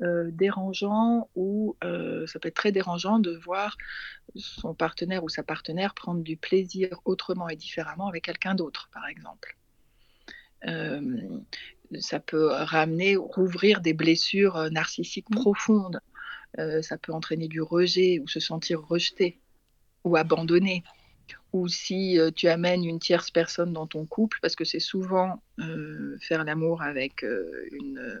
dérangeant 0.00 1.30
ou 1.36 1.76
ça 1.80 2.40
peut 2.40 2.48
être 2.48 2.56
très 2.56 2.72
dérangeant 2.72 3.20
de 3.20 3.36
voir 3.36 3.76
son 4.34 4.74
partenaire 4.74 5.22
ou 5.22 5.28
sa 5.28 5.44
partenaire 5.44 5.94
prendre 5.94 6.22
du 6.22 6.36
plaisir 6.36 6.88
autrement 7.04 7.48
et 7.48 7.54
différemment 7.54 8.08
avec 8.08 8.24
quelqu'un 8.24 8.56
d'autre, 8.56 8.88
par 8.92 9.06
exemple. 9.06 9.56
Ça 12.00 12.20
peut 12.20 12.46
ramener, 12.46 13.16
rouvrir 13.16 13.80
des 13.80 13.92
blessures 13.92 14.70
narcissiques 14.70 15.30
mmh. 15.30 15.34
profondes. 15.34 16.00
ça 16.82 16.98
peut 16.98 17.12
entraîner 17.12 17.48
du 17.48 17.60
rejet 17.62 18.18
ou 18.20 18.28
se 18.28 18.40
sentir 18.40 18.80
rejeté 18.80 19.38
ou 20.04 20.16
abandonné 20.16 20.82
ou 21.52 21.68
si 21.68 22.18
euh, 22.18 22.30
tu 22.30 22.48
amènes 22.48 22.84
une 22.84 22.98
tierce 22.98 23.30
personne 23.30 23.72
dans 23.72 23.86
ton 23.86 24.06
couple, 24.06 24.38
parce 24.40 24.56
que 24.56 24.64
c'est 24.64 24.80
souvent 24.80 25.42
euh, 25.58 26.16
faire 26.20 26.44
l'amour 26.44 26.82
avec 26.82 27.24
euh, 27.24 27.68
une, 27.72 28.20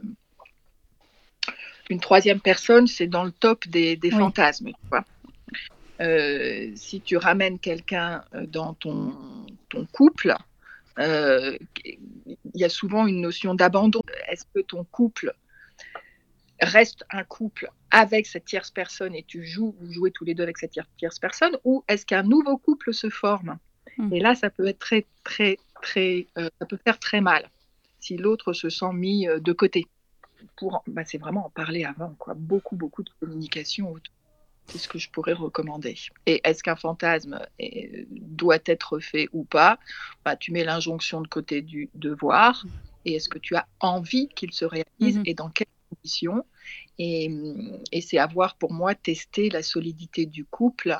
une, 1.88 2.00
troisième 2.00 2.40
personne, 2.40 2.86
c'est 2.86 3.06
dans 3.06 3.24
le 3.24 3.32
top 3.32 3.66
des, 3.68 3.96
des 3.96 4.12
oui. 4.12 4.18
fantasmes. 4.18 4.72
Si 6.74 7.00
tu 7.00 7.16
ramènes 7.16 7.60
quelqu'un 7.60 8.24
dans 8.48 8.74
ton, 8.74 9.14
ton 9.68 9.86
couple, 9.86 10.34
il 10.98 11.98
y 12.54 12.64
a 12.64 12.68
souvent 12.68 13.06
une 13.06 13.20
notion 13.20 13.54
d'abandon. 13.54 14.00
Est-ce 14.28 14.44
que 14.54 14.60
ton 14.60 14.84
couple 14.84 15.34
reste 16.60 17.04
un 17.10 17.24
couple 17.24 17.70
avec 17.90 18.26
cette 18.26 18.44
tierce 18.44 18.70
personne 18.70 19.14
et 19.14 19.24
tu 19.24 19.44
joues, 19.44 19.74
vous 19.80 19.92
jouez 19.92 20.10
tous 20.10 20.24
les 20.24 20.34
deux 20.34 20.42
avec 20.42 20.58
cette 20.58 20.78
tierce 20.96 21.18
personne, 21.18 21.56
ou 21.64 21.84
est-ce 21.88 22.06
qu'un 22.06 22.22
nouveau 22.22 22.56
couple 22.56 22.94
se 22.94 23.10
forme? 23.10 23.58
Mmh. 23.98 24.12
Et 24.14 24.20
là, 24.20 24.34
ça 24.34 24.48
peut 24.48 24.66
être 24.66 24.78
très, 24.78 25.06
très, 25.24 25.58
très, 25.82 26.26
euh, 26.38 26.48
ça 26.58 26.66
peut 26.66 26.78
faire 26.82 26.98
très 26.98 27.20
mal 27.20 27.50
si 28.00 28.16
l'autre 28.16 28.52
se 28.52 28.68
sent 28.68 28.92
mis 28.92 29.28
euh, 29.28 29.38
de 29.38 29.52
côté. 29.52 29.86
Pour, 30.56 30.82
bah, 30.86 31.04
c'est 31.04 31.18
vraiment 31.18 31.46
en 31.46 31.50
parler 31.50 31.84
avant, 31.84 32.14
quoi. 32.18 32.34
Beaucoup, 32.34 32.74
beaucoup 32.74 33.02
de 33.02 33.10
communication 33.20 33.94
C'est 34.68 34.78
ce 34.78 34.88
que 34.88 34.98
je 34.98 35.10
pourrais 35.10 35.32
recommander. 35.32 35.96
Et 36.26 36.40
est-ce 36.44 36.62
qu'un 36.62 36.76
fantasme 36.76 37.40
est, 37.58 38.06
doit 38.10 38.58
être 38.64 39.00
fait 39.00 39.28
ou 39.32 39.44
pas? 39.44 39.78
Bah, 40.24 40.36
Tu 40.36 40.52
mets 40.52 40.64
l'injonction 40.64 41.20
de 41.20 41.28
côté 41.28 41.62
du 41.62 41.90
devoir. 41.94 42.64
Et 43.04 43.14
est-ce 43.14 43.28
que 43.28 43.38
tu 43.38 43.56
as 43.56 43.66
envie 43.80 44.28
qu'il 44.28 44.52
se 44.52 44.64
réalise 44.64 45.18
mmh. 45.18 45.22
et 45.26 45.34
dans 45.34 45.50
quelles 45.50 45.66
conditions? 45.90 46.44
Et, 46.98 47.30
et 47.90 48.00
c'est 48.00 48.18
avoir 48.18 48.56
pour 48.56 48.72
moi 48.72 48.94
testé 48.94 49.50
la 49.50 49.62
solidité 49.62 50.26
du 50.26 50.44
couple 50.44 50.96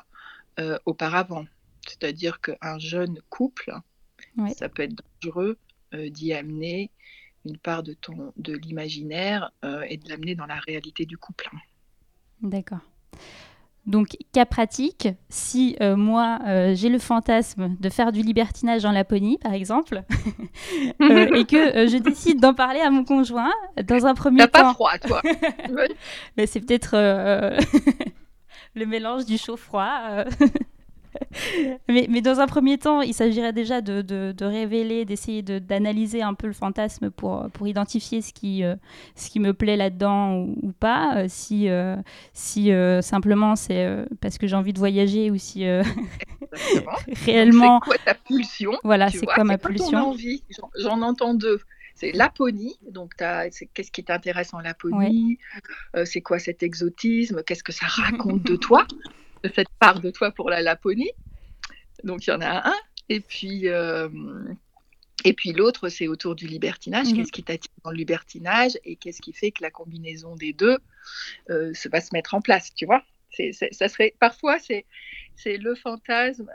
euh, 0.58 0.78
auparavant. 0.84 1.46
C'est-à-dire 1.86 2.40
qu'un 2.40 2.78
jeune 2.78 3.20
couple, 3.30 3.72
ça 4.54 4.68
peut 4.68 4.82
être 4.82 5.02
dangereux 5.22 5.58
euh, 5.94 6.10
d'y 6.10 6.32
amener 6.32 6.90
une 7.44 7.58
part 7.58 7.82
de, 7.82 7.94
ton, 7.94 8.32
de 8.36 8.54
l'imaginaire 8.54 9.50
euh, 9.64 9.82
et 9.88 9.96
de 9.96 10.08
l'amener 10.08 10.34
dans 10.34 10.46
la 10.46 10.58
réalité 10.60 11.06
du 11.06 11.16
couple. 11.16 11.50
D'accord. 12.40 12.80
Donc, 13.84 14.16
cas 14.32 14.44
pratique, 14.44 15.08
si 15.28 15.76
euh, 15.80 15.96
moi 15.96 16.38
euh, 16.46 16.72
j'ai 16.76 16.88
le 16.88 17.00
fantasme 17.00 17.76
de 17.80 17.88
faire 17.88 18.12
du 18.12 18.22
libertinage 18.22 18.84
en 18.84 18.92
Laponie, 18.92 19.38
par 19.38 19.52
exemple, 19.52 20.02
euh, 21.02 21.34
et 21.34 21.44
que 21.44 21.88
je 21.88 21.98
décide 21.98 22.40
d'en 22.40 22.54
parler 22.54 22.78
à 22.78 22.90
mon 22.90 23.04
conjoint, 23.04 23.50
dans 23.84 24.06
un 24.06 24.14
premier 24.14 24.38
T'as 24.38 24.46
temps. 24.46 24.62
pas 24.62 24.74
froid, 24.74 24.98
toi 24.98 25.20
Mais 26.36 26.46
c'est 26.46 26.60
peut-être 26.60 26.96
le 28.74 28.86
mélange 28.86 29.24
du 29.26 29.36
chaud-froid. 29.36 30.24
mais, 31.88 32.06
mais, 32.08 32.20
dans 32.20 32.40
un 32.40 32.46
premier 32.46 32.78
temps, 32.78 33.00
il 33.00 33.14
s'agirait 33.14 33.52
déjà 33.52 33.80
de, 33.80 34.02
de, 34.02 34.32
de 34.36 34.44
révéler, 34.44 35.04
d'essayer 35.04 35.42
d'analyser 35.42 36.22
un 36.22 36.34
peu 36.34 36.46
le 36.46 36.52
fantasme 36.52 37.10
pour, 37.10 37.48
pour 37.52 37.66
identifier 37.66 38.22
ce 38.22 38.32
qui, 38.32 38.64
euh, 38.64 38.76
ce 39.14 39.30
qui 39.30 39.40
me 39.40 39.52
plaît 39.52 39.76
là-dedans 39.76 40.36
ou, 40.36 40.56
ou, 40.62 40.72
pas. 40.72 41.16
Euh, 41.16 41.26
si 41.28 41.68
euh, 41.68 41.96
si 42.32 42.70
simplement 43.02 43.56
c'est 43.56 44.06
parce 44.20 44.38
que 44.38 44.46
j'ai 44.46 44.56
envie 44.56 44.72
de 44.72 44.78
voyager 44.78 45.30
ou 45.30 45.38
si 45.38 45.64
réellement. 47.24 47.80
C'est 47.82 47.90
quoi 47.90 47.98
ta 48.04 48.14
pulsion 48.14 48.72
Voilà, 48.84 49.10
c'est 49.10 49.26
quoi 49.26 49.44
ma 49.44 49.58
pulsion? 49.58 50.14
J'en 50.78 51.02
entends 51.02 51.34
deux 51.34 51.60
c'est 51.94 52.12
Laponie. 52.12 52.76
Donc, 52.90 53.12
qu'est-ce 53.16 53.90
qui 53.90 54.04
t'intéresse 54.04 54.52
en 54.54 54.60
Laponie? 54.60 55.38
Ouais. 55.94 56.00
euh, 56.00 56.04
C'est 56.04 56.20
quoi 56.20 56.38
cet 56.38 56.62
exotisme? 56.62 57.42
Qu'est-ce 57.44 57.64
que 57.64 57.72
ça 57.72 57.86
raconte 57.86 58.42
de 58.42 58.56
toi? 58.56 58.86
Cette 59.54 59.68
part 59.78 60.00
de 60.00 60.10
toi 60.10 60.30
pour 60.30 60.50
la 60.50 60.60
Laponie 60.62 61.10
Donc, 62.04 62.26
il 62.26 62.30
y 62.30 62.32
en 62.32 62.40
a 62.40 62.68
un. 62.68 62.76
Et 63.08 63.20
puis, 63.20 63.68
euh, 63.68 64.08
et 65.24 65.32
puis 65.34 65.52
l'autre, 65.52 65.88
c'est 65.88 66.08
autour 66.08 66.34
du 66.34 66.46
libertinage. 66.46 67.06
-hmm. 67.08 67.16
Qu'est-ce 67.16 67.32
qui 67.32 67.42
t'attire 67.42 67.72
dans 67.84 67.90
le 67.90 67.96
libertinage 67.96 68.78
Et 68.84 68.96
qu'est-ce 68.96 69.20
qui 69.20 69.32
fait 69.32 69.50
que 69.50 69.62
la 69.62 69.70
combinaison 69.70 70.36
des 70.36 70.52
deux 70.52 70.78
euh, 71.50 71.74
se 71.74 71.88
va 71.88 72.00
se 72.00 72.10
mettre 72.12 72.34
en 72.34 72.40
place 72.40 72.74
Tu 72.74 72.86
vois? 72.86 73.02
C 73.30 73.44
est, 73.44 73.52
c 73.52 73.66
est, 73.66 73.72
ça 73.72 73.88
serait, 73.88 74.14
Parfois, 74.18 74.58
c'est 74.58 74.84
le 75.58 75.74
fantasme 75.74 76.48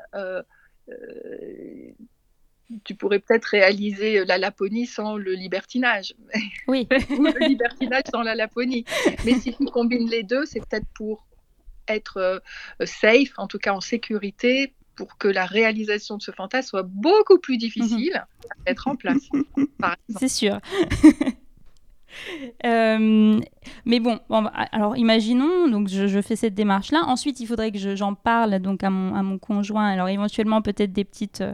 tu 2.84 2.96
pourrais 2.96 3.20
peut-être 3.20 3.46
réaliser 3.46 4.25
la 4.25 4.38
Laponie 4.38 4.86
sans 4.86 5.17
le 5.17 5.34
libertinage. 5.34 6.13
Oui. 6.67 6.88
Ou 7.17 7.24
le 7.24 7.48
libertinage 7.48 8.03
sans 8.12 8.22
la 8.22 8.36
Laponie. 8.36 8.86
Mais 9.25 9.34
si 9.34 9.56
tu 9.56 9.65
combines 9.65 10.10
les 10.10 10.24
deux, 10.24 10.46
c'est 10.46 10.60
peut-être 10.60 10.88
pour 10.94 11.27
être 11.88 12.17
euh, 12.17 12.39
safe, 12.86 13.32
en 13.38 13.48
tout 13.48 13.60
cas 13.60 13.74
en 13.74 13.82
sécurité, 13.82 14.74
pour 14.96 15.17
que 15.17 15.27
la 15.27 15.46
réalisation 15.46 16.17
de 16.17 16.22
ce 16.22 16.32
fantasme 16.32 16.70
soit 16.70 16.84
beaucoup 16.84 17.38
plus 17.38 17.58
difficile 17.58 18.15
à 18.15 18.56
mettre 18.65 18.88
en 18.88 18.96
place. 18.96 19.29
C'est 20.20 20.27
sûr. 20.27 20.60
Euh, 22.66 23.40
mais 23.86 24.00
bon, 24.00 24.20
bah, 24.30 24.52
alors 24.72 24.98
imaginons, 24.98 25.68
donc 25.68 25.88
je, 25.88 26.22
fais 26.22 26.36
cette 26.36 26.56
démarche-là. 26.56 27.04
Ensuite, 27.06 27.40
il 27.40 27.48
faudrait 27.48 27.72
que 27.72 27.78
je- 27.78 27.96
j'en 27.96 28.14
parle 28.14 28.60
donc 28.60 28.84
à 28.84 28.90
mon, 28.90 29.38
conjoint. 29.38 29.88
Alors 29.88 30.10
éventuellement, 30.10 30.62
peut-être 30.62 30.94
des 30.94 31.04
petites, 31.04 31.42
euh, 31.42 31.54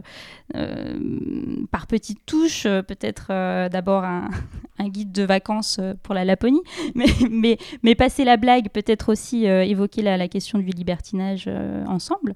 euh, 0.54 1.66
par 1.70 1.86
petites 1.86 2.24
touches, 2.26 2.64
peut-être 2.64 3.28
d'abord 3.68 4.04
un, 4.78 4.88
guide 4.88 5.12
de 5.12 5.22
vacances 5.22 5.80
pour 6.02 6.14
la 6.14 6.24
Laponie, 6.24 6.62
mais, 6.94 7.94
passer 7.94 8.24
la 8.24 8.36
blague, 8.36 8.68
peut-être 8.70 9.10
aussi 9.10 9.44
évoquer 9.46 10.02
la, 10.02 10.28
question 10.28 10.58
du 10.58 10.70
libertinage 10.70 11.48
ensemble. 11.86 12.34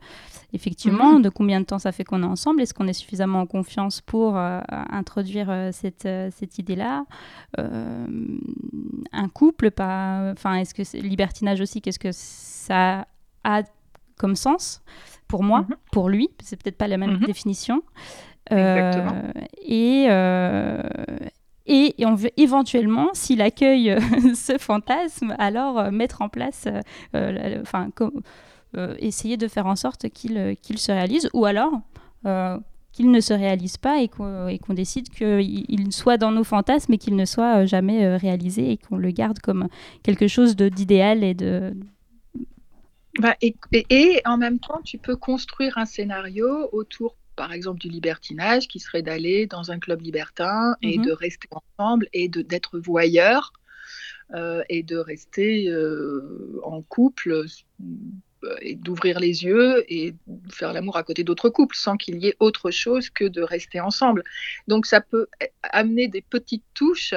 Effectivement, 0.55 1.21
de 1.21 1.29
combien 1.29 1.61
de 1.61 1.67
temps 1.67 1.79
ça 1.79 1.93
fait 1.93 2.05
qu'on 2.05 2.23
est 2.23 2.27
ensemble? 2.27 2.63
Est-ce 2.63 2.73
qu'on 2.73 2.89
est 2.89 2.95
suffisamment 2.95 3.41
en 3.41 3.47
confiance 3.47 4.01
pour 4.01 4.37
euh, 4.39 4.61
introduire 4.91 5.51
euh, 5.51 5.71
cette, 5.73 6.07
euh, 6.07 6.31
cette 6.35 6.59
idée-là? 6.59 7.05
Un 9.13 9.29
couple, 9.29 9.71
pas. 9.71 10.31
Enfin, 10.33 10.55
est-ce 10.55 10.75
que 10.75 10.97
libertinage 10.99 11.61
aussi 11.61 11.81
Qu'est-ce 11.83 11.99
que 11.99 12.11
ça 12.13 13.07
a 13.45 13.63
comme 14.17 14.37
sens 14.37 14.83
pour 15.29 15.43
moi, 15.43 15.61
Mhm. 15.69 15.77
pour 15.93 16.09
lui? 16.09 16.31
C'est 16.43 16.61
peut-être 16.63 16.79
pas 16.79 16.89
la 16.89 16.97
même 16.97 17.19
Mhm. 17.19 17.25
définition. 17.27 17.83
Exactement. 18.51 19.15
Et, 19.67 20.05
et, 21.67 22.07
on 22.07 22.15
veut 22.15 22.31
éventuellement, 22.39 23.09
s'il 23.13 23.43
accueille 23.43 23.95
ce 24.35 24.57
fantasme, 24.59 25.35
alors 25.39 25.93
mettre 25.93 26.23
en 26.23 26.31
place, 26.31 26.67
la- 27.13 27.33
la- 27.33 27.61
enfin, 27.61 27.91
essayer 28.99 29.37
de 29.37 29.49
faire 29.49 29.67
en 29.67 29.77
sorte 29.77 30.09
qu'il 30.11 30.37
euh, 30.39 30.55
qu'il 30.55 30.79
se 30.79 30.93
réalise, 30.93 31.29
ou 31.33 31.45
alors 31.47 31.73
euh, 32.27 32.59
qu'il 32.93 33.11
ne 33.11 33.21
se 33.21 33.33
réalise 33.35 33.77
pas 33.77 34.01
et 34.03 34.09
qu'on 34.09 34.57
qu'on 34.59 34.75
décide 34.75 35.09
qu'il 35.11 35.65
il 35.71 35.93
soit 35.93 36.17
dans 36.19 36.33
nos 36.33 36.45
fantasmes 36.45 36.93
et 36.95 36.99
qu'il 36.99 37.17
ne 37.17 37.25
soit 37.25 37.63
euh, 37.63 37.67
jamais 37.67 38.05
euh, 38.05 38.17
réalisé 38.17 38.71
et 38.73 38.77
qu'on 38.79 38.97
le 38.97 39.11
garde 39.11 39.39
comme 39.41 39.69
quelque 40.03 40.29
chose 40.29 40.57
d'idéal 40.57 41.25
et 41.25 41.35
de... 41.35 41.75
Bah, 43.21 43.37
et, 43.43 43.57
et- 43.73 43.87
et 43.91 44.23
en 44.27 44.37
même 44.37 44.61
temps, 44.61 44.81
tu 44.85 44.99
peux 44.99 45.17
construire 45.17 45.77
un 45.79 45.87
scénario 45.87 46.69
autour, 46.73 47.17
par 47.37 47.53
exemple, 47.53 47.81
du 47.81 47.89
libertinage, 47.89 48.69
qui 48.69 48.79
serait 48.79 49.03
d'aller 49.03 49.47
dans 49.47 49.71
un 49.73 49.79
club 49.81 50.01
libertin 50.03 50.77
et 50.83 50.99
Mhm. 50.99 51.03
de 51.05 51.13
rester 51.13 51.49
ensemble 51.51 52.09
et 52.13 52.29
d'être 52.29 52.79
voyeur 52.79 53.53
euh, 54.35 54.63
et 54.69 54.83
de 54.83 54.97
rester 54.99 55.69
euh, 55.71 56.61
en 56.65 56.83
couple 56.83 57.33
euh, 57.33 57.47
et 58.61 58.75
d'ouvrir 58.75 59.21
les 59.21 59.45
yeux 59.45 59.85
et 59.89 60.15
faire 60.51 60.73
l'amour 60.73 60.97
à 60.97 61.03
côté 61.03 61.25
d'autres 61.25 61.51
couples 61.51 61.77
sans 61.77 61.97
qu'il 61.97 62.19
y 62.19 62.29
ait 62.29 62.37
autre 62.41 62.71
chose 62.71 63.11
que 63.11 63.25
de 63.25 63.43
rester 63.43 63.81
ensemble. 63.81 64.23
Donc 64.69 64.87
ça 64.87 65.01
peut 65.01 65.27
amener 65.63 66.09
des 66.09 66.23
petites 66.23 66.65
touches 66.75 67.15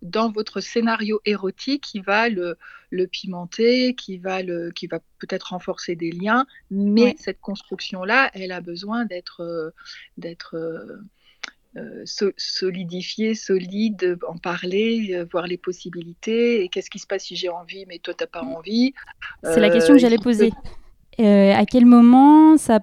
dans 0.00 0.30
votre 0.30 0.60
scénario 0.60 1.20
érotique 1.24 1.82
qui 1.82 2.00
va 2.00 2.28
le, 2.28 2.56
le 2.90 3.06
pimenter, 3.06 3.94
qui 3.94 4.18
va, 4.18 4.42
le, 4.42 4.70
qui 4.70 4.86
va 4.86 5.00
peut-être 5.18 5.50
renforcer 5.50 5.96
des 5.96 6.10
liens, 6.10 6.46
mais 6.70 7.14
cette 7.18 7.40
construction-là, 7.40 8.30
elle 8.34 8.52
a 8.52 8.60
besoin 8.60 9.04
d'être 9.04 9.42
euh, 9.42 9.70
d'être 10.16 10.56
euh, 11.76 12.02
so- 12.04 12.32
solidifiée, 12.36 13.34
solide, 13.34 14.18
en 14.28 14.36
parler, 14.36 15.10
euh, 15.14 15.24
voir 15.30 15.46
les 15.46 15.56
possibilités, 15.58 16.62
et 16.62 16.68
qu'est-ce 16.68 16.90
qui 16.90 16.98
se 16.98 17.06
passe 17.06 17.24
si 17.24 17.36
j'ai 17.36 17.48
envie, 17.48 17.84
mais 17.88 17.98
toi, 17.98 18.14
t'as 18.14 18.26
pas 18.26 18.42
envie. 18.42 18.92
C'est 19.42 19.60
la 19.60 19.68
Euh, 19.68 19.72
question 19.72 19.94
que 19.94 20.00
j'allais 20.00 20.18
poser. 20.18 20.52
À 21.18 21.64
quel 21.66 21.86
moment 21.86 22.56
ça 22.56 22.80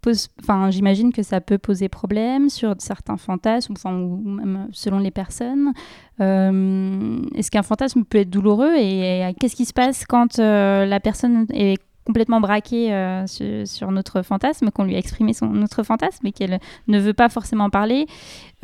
pose, 0.00 0.28
enfin, 0.40 0.70
j'imagine 0.70 1.12
que 1.12 1.22
ça 1.22 1.40
peut 1.40 1.58
poser 1.58 1.88
problème 1.88 2.48
sur 2.48 2.74
certains 2.78 3.16
fantasmes, 3.16 3.74
enfin, 3.76 3.94
ou 3.96 4.16
même 4.28 4.68
selon 4.72 4.98
les 4.98 5.10
personnes. 5.10 5.72
Est-ce 6.18 7.50
qu'un 7.50 7.62
fantasme 7.62 8.04
peut 8.04 8.18
être 8.18 8.30
douloureux 8.30 8.74
et, 8.76 9.20
et 9.20 9.34
qu'est-ce 9.38 9.56
qui 9.56 9.64
se 9.64 9.72
passe 9.72 10.04
quand 10.06 10.38
la 10.38 11.00
personne 11.00 11.46
est 11.52 11.78
complètement 12.08 12.40
braquée 12.40 12.90
euh, 12.90 13.26
sur, 13.26 13.68
sur 13.68 13.92
notre 13.92 14.22
fantasme, 14.22 14.70
qu'on 14.70 14.84
lui 14.84 14.94
a 14.94 14.98
exprimé 14.98 15.34
son, 15.34 15.48
notre 15.48 15.82
fantasme 15.82 16.26
et 16.26 16.32
qu'elle 16.32 16.58
ne 16.86 16.98
veut 16.98 17.12
pas 17.12 17.28
forcément 17.28 17.68
parler, 17.68 18.06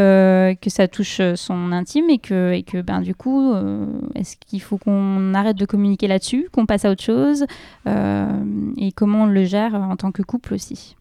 euh, 0.00 0.54
que 0.54 0.70
ça 0.70 0.88
touche 0.88 1.20
son 1.34 1.70
intime 1.72 2.08
et 2.08 2.18
que, 2.18 2.52
et 2.54 2.62
que 2.62 2.80
ben, 2.80 3.02
du 3.02 3.14
coup, 3.14 3.52
euh, 3.52 3.84
est-ce 4.14 4.38
qu'il 4.38 4.62
faut 4.62 4.78
qu'on 4.78 5.34
arrête 5.34 5.58
de 5.58 5.66
communiquer 5.66 6.08
là-dessus, 6.08 6.48
qu'on 6.50 6.64
passe 6.64 6.86
à 6.86 6.90
autre 6.90 7.02
chose 7.02 7.44
euh, 7.86 8.72
et 8.78 8.92
comment 8.92 9.24
on 9.24 9.26
le 9.26 9.44
gère 9.44 9.74
en 9.74 9.96
tant 9.96 10.10
que 10.10 10.22
couple 10.22 10.54
aussi? 10.54 10.96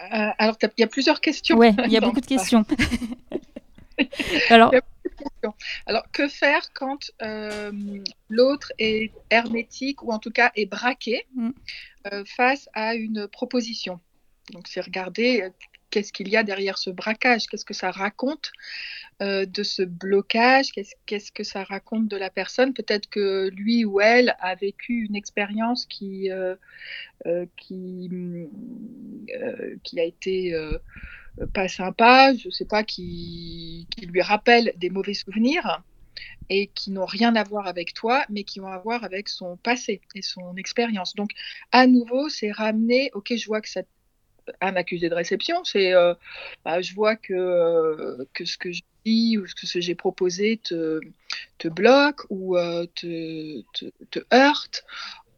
Euh, 0.00 0.30
alors, 0.38 0.56
il 0.62 0.80
y 0.80 0.84
a 0.84 0.86
plusieurs 0.86 1.20
questions. 1.20 1.58
Ouais, 1.58 1.74
il 1.84 1.92
y 1.92 1.98
a 1.98 2.00
beaucoup 2.06 2.22
de 2.22 2.26
questions. 2.26 2.64
Alors, 4.50 4.72
Alors, 5.86 6.04
que 6.12 6.28
faire 6.28 6.72
quand 6.72 7.10
euh, 7.22 7.72
l'autre 8.28 8.72
est 8.78 9.12
hermétique 9.30 10.02
ou 10.02 10.12
en 10.12 10.18
tout 10.18 10.30
cas 10.30 10.52
est 10.56 10.66
braqué 10.66 11.26
Mm. 11.34 11.50
euh, 12.12 12.24
face 12.24 12.68
à 12.74 12.94
une 12.94 13.28
proposition? 13.28 14.00
Donc, 14.52 14.68
c'est 14.68 14.80
regarder 14.80 15.42
euh, 15.42 15.50
qu'est-ce 15.90 16.12
qu'il 16.12 16.28
y 16.28 16.36
a 16.36 16.42
derrière 16.42 16.78
ce 16.78 16.90
braquage, 16.90 17.46
qu'est-ce 17.46 17.64
que 17.64 17.74
ça 17.74 17.90
raconte 17.90 18.52
de 19.20 19.62
ce 19.62 19.82
blocage, 19.82 20.72
qu'est-ce 20.72 20.94
qu'est-ce 21.06 21.30
que 21.30 21.44
ça 21.44 21.62
raconte 21.62 22.08
de 22.08 22.16
la 22.16 22.30
personne? 22.30 22.74
Peut-être 22.74 23.08
que 23.08 23.48
lui 23.54 23.84
ou 23.84 24.00
elle 24.00 24.34
a 24.40 24.56
vécu 24.56 25.04
une 25.04 25.14
expérience 25.14 25.86
qui, 25.86 26.30
qui, 27.56 28.08
mm, 28.10 28.48
qui 29.84 30.00
a 30.00 30.04
été 30.04 30.52
pas 31.52 31.68
sympa, 31.68 32.34
je 32.34 32.50
sais 32.50 32.64
pas, 32.64 32.84
qui, 32.84 33.86
qui 33.90 34.06
lui 34.06 34.22
rappelle 34.22 34.72
des 34.76 34.90
mauvais 34.90 35.14
souvenirs 35.14 35.82
et 36.48 36.68
qui 36.68 36.90
n'ont 36.90 37.06
rien 37.06 37.34
à 37.36 37.42
voir 37.42 37.66
avec 37.66 37.94
toi, 37.94 38.24
mais 38.28 38.44
qui 38.44 38.60
ont 38.60 38.68
à 38.68 38.78
voir 38.78 39.04
avec 39.04 39.28
son 39.28 39.56
passé 39.56 40.00
et 40.14 40.22
son 40.22 40.56
expérience. 40.56 41.14
Donc, 41.14 41.30
à 41.72 41.86
nouveau, 41.86 42.28
c'est 42.28 42.52
ramener, 42.52 43.10
ok, 43.14 43.34
je 43.36 43.46
vois 43.46 43.60
que 43.60 43.68
ça 43.68 43.82
un 44.60 44.76
accusé 44.76 45.08
de 45.08 45.14
réception, 45.14 45.64
c'est 45.64 45.94
euh, 45.94 46.14
bah, 46.64 46.82
je 46.82 46.94
vois 46.94 47.16
que, 47.16 47.32
euh, 47.32 48.24
que 48.34 48.44
ce 48.44 48.58
que 48.58 48.72
je 48.72 48.82
dis 49.04 49.38
ou 49.38 49.46
ce 49.46 49.54
que 49.54 49.80
j'ai 49.80 49.94
proposé 49.94 50.58
te, 50.58 51.00
bloque 51.68 52.26
ou 52.28 52.58
euh, 52.58 52.86
te 52.94 54.18
heurte 54.34 54.84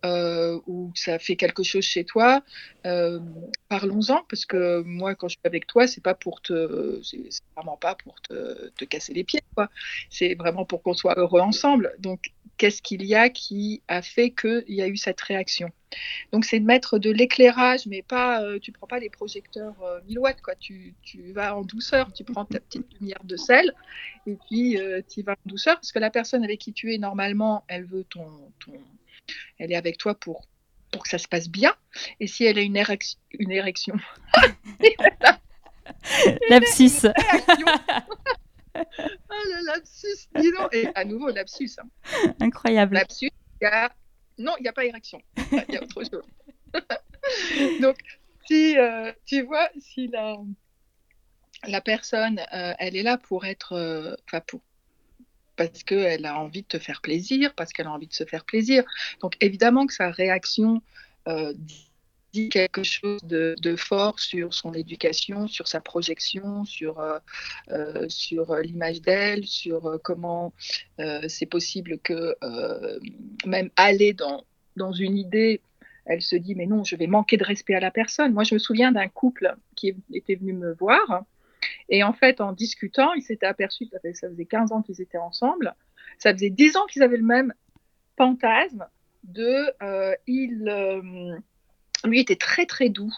euh, 0.06 0.60
ou 0.66 0.92
ça 0.94 1.18
fait 1.18 1.36
quelque 1.36 1.62
chose 1.62 1.84
chez 1.84 2.04
toi. 2.04 2.42
Euh, 2.86 3.20
Parlons-en 3.68 4.22
parce 4.28 4.46
que 4.46 4.82
moi, 4.82 5.14
quand 5.14 5.28
je 5.28 5.34
suis 5.34 5.40
avec 5.44 5.66
toi, 5.66 5.86
c'est 5.86 6.02
pas 6.02 6.14
pour 6.14 6.40
te, 6.40 7.00
c'est 7.02 7.18
vraiment 7.56 7.76
pas 7.76 7.94
pour 7.96 8.20
te, 8.22 8.84
casser 8.84 9.12
les 9.12 9.24
pieds. 9.24 9.40
C'est 10.10 10.34
vraiment 10.34 10.64
pour 10.64 10.82
qu'on 10.82 10.94
soit 10.94 11.18
heureux 11.18 11.40
ensemble. 11.40 11.94
Donc, 11.98 12.32
qu'est-ce 12.58 12.82
qu'il 12.82 13.04
y 13.04 13.14
a 13.14 13.28
qui 13.28 13.82
a 13.88 14.02
fait 14.02 14.30
qu'il 14.30 14.64
y 14.68 14.82
a 14.82 14.88
eu 14.88 14.96
cette 14.96 15.20
réaction? 15.20 15.70
Donc 16.32 16.44
c'est 16.44 16.60
de 16.60 16.64
mettre 16.64 16.98
de 16.98 17.10
l'éclairage, 17.10 17.86
mais 17.86 18.02
pas, 18.02 18.42
euh, 18.42 18.58
tu 18.58 18.72
prends 18.72 18.86
pas 18.86 18.98
les 18.98 19.10
projecteurs 19.10 19.74
euh, 19.82 20.00
1000 20.08 20.18
watts, 20.18 20.42
quoi. 20.42 20.54
Tu, 20.56 20.94
tu 21.02 21.32
vas 21.32 21.56
en 21.56 21.62
douceur, 21.62 22.12
tu 22.12 22.24
prends 22.24 22.44
ta 22.44 22.60
petite 22.60 22.86
lumière 23.00 23.22
de 23.24 23.36
sel 23.36 23.72
et 24.26 24.36
puis 24.48 24.78
euh, 24.78 25.00
tu 25.08 25.22
vas 25.22 25.32
en 25.32 25.48
douceur 25.48 25.76
parce 25.76 25.92
que 25.92 25.98
la 25.98 26.10
personne 26.10 26.44
avec 26.44 26.60
qui 26.60 26.72
tu 26.72 26.92
es 26.92 26.98
normalement, 26.98 27.64
elle 27.68 27.84
veut 27.84 28.04
ton, 28.04 28.26
ton, 28.58 28.72
elle 29.58 29.72
est 29.72 29.76
avec 29.76 29.98
toi 29.98 30.14
pour 30.14 30.46
pour 30.92 31.02
que 31.02 31.08
ça 31.08 31.18
se 31.18 31.28
passe 31.28 31.48
bien. 31.48 31.74
Et 32.20 32.26
si 32.26 32.44
elle 32.44 32.58
a 32.58 32.62
une, 32.62 32.76
érection, 32.76 33.18
une 33.32 33.50
érection, 33.50 33.96
lapsus. 36.48 37.04
ah 37.04 38.04
le 38.74 39.66
lapsus, 39.66 40.28
dis 40.36 40.52
donc. 40.52 40.72
Et 40.72 40.88
à 40.94 41.04
nouveau 41.04 41.28
lapsus. 41.30 41.72
hein. 41.78 41.88
Incroyable. 42.40 42.94
Lapsus, 42.94 43.30
il 43.60 43.64
y 43.64 43.66
a 43.66 43.90
non, 44.38 44.52
il 44.58 44.62
n'y 44.62 44.68
a 44.68 44.72
pas 44.72 44.84
érection. 44.84 45.20
Il 45.36 45.64
y 45.74 45.76
a 45.76 45.82
autre 45.82 46.02
chose. 46.04 46.22
Donc, 47.80 47.96
si 48.46 48.78
euh, 48.78 49.12
tu 49.24 49.42
vois, 49.42 49.68
si 49.78 50.08
la, 50.08 50.36
la 51.66 51.80
personne, 51.80 52.40
euh, 52.52 52.74
elle 52.78 52.96
est 52.96 53.02
là 53.02 53.16
pour 53.16 53.46
être, 53.46 53.72
euh, 53.72 54.14
enfin 54.26 54.40
pour, 54.40 54.60
parce 55.56 55.82
qu'elle 55.82 56.26
a 56.26 56.38
envie 56.38 56.62
de 56.62 56.66
te 56.66 56.78
faire 56.78 57.00
plaisir, 57.00 57.54
parce 57.54 57.72
qu'elle 57.72 57.86
a 57.86 57.92
envie 57.92 58.06
de 58.06 58.14
se 58.14 58.24
faire 58.24 58.44
plaisir. 58.44 58.84
Donc, 59.20 59.36
évidemment 59.40 59.86
que 59.86 59.94
sa 59.94 60.10
réaction 60.10 60.82
euh, 61.28 61.52
dit 62.32 62.48
quelque 62.50 62.82
chose 62.82 63.22
de, 63.24 63.76
fort 63.76 64.20
sur 64.20 64.52
son 64.52 64.74
éducation, 64.74 65.48
sur 65.48 65.66
sa 65.68 65.80
projection, 65.80 66.64
sur, 66.64 67.00
euh, 67.00 67.18
euh, 67.70 68.06
sur 68.08 68.54
l'image 68.56 69.00
d'elle, 69.00 69.46
sur 69.46 69.98
comment 70.04 70.52
c'est 71.28 71.46
possible 71.46 71.98
que 71.98 72.36
même 73.46 73.70
aller 73.76 74.12
dans, 74.12 74.44
dans 74.76 74.92
une 74.92 75.16
idée 75.16 75.60
elle 76.06 76.22
se 76.22 76.36
dit 76.36 76.54
mais 76.54 76.66
non, 76.66 76.84
je 76.84 76.94
vais 76.94 77.08
manquer 77.08 77.36
de 77.36 77.44
respect 77.44 77.74
à 77.74 77.80
la 77.80 77.90
personne. 77.90 78.32
Moi, 78.32 78.44
je 78.44 78.54
me 78.54 78.60
souviens 78.60 78.92
d'un 78.92 79.08
couple 79.08 79.56
qui 79.74 79.94
était 80.12 80.36
venu 80.36 80.52
me 80.52 80.72
voir 80.72 81.24
et 81.88 82.02
en 82.02 82.12
fait, 82.12 82.40
en 82.40 82.52
discutant, 82.52 83.12
ils 83.14 83.22
s'étaient 83.22 83.46
aperçus, 83.46 83.86
ça 83.86 84.28
faisait 84.28 84.44
15 84.44 84.72
ans 84.72 84.82
qu'ils 84.82 85.00
étaient 85.00 85.18
ensemble, 85.18 85.74
ça 86.18 86.32
faisait 86.32 86.50
10 86.50 86.76
ans 86.76 86.86
qu'ils 86.86 87.02
avaient 87.02 87.16
le 87.16 87.24
même 87.24 87.52
fantasme 88.16 88.86
de, 89.24 89.72
euh, 89.82 90.14
il, 90.26 90.68
euh, 90.68 91.36
lui 92.04 92.20
était 92.20 92.36
très 92.36 92.66
très 92.66 92.88
doux, 92.88 93.12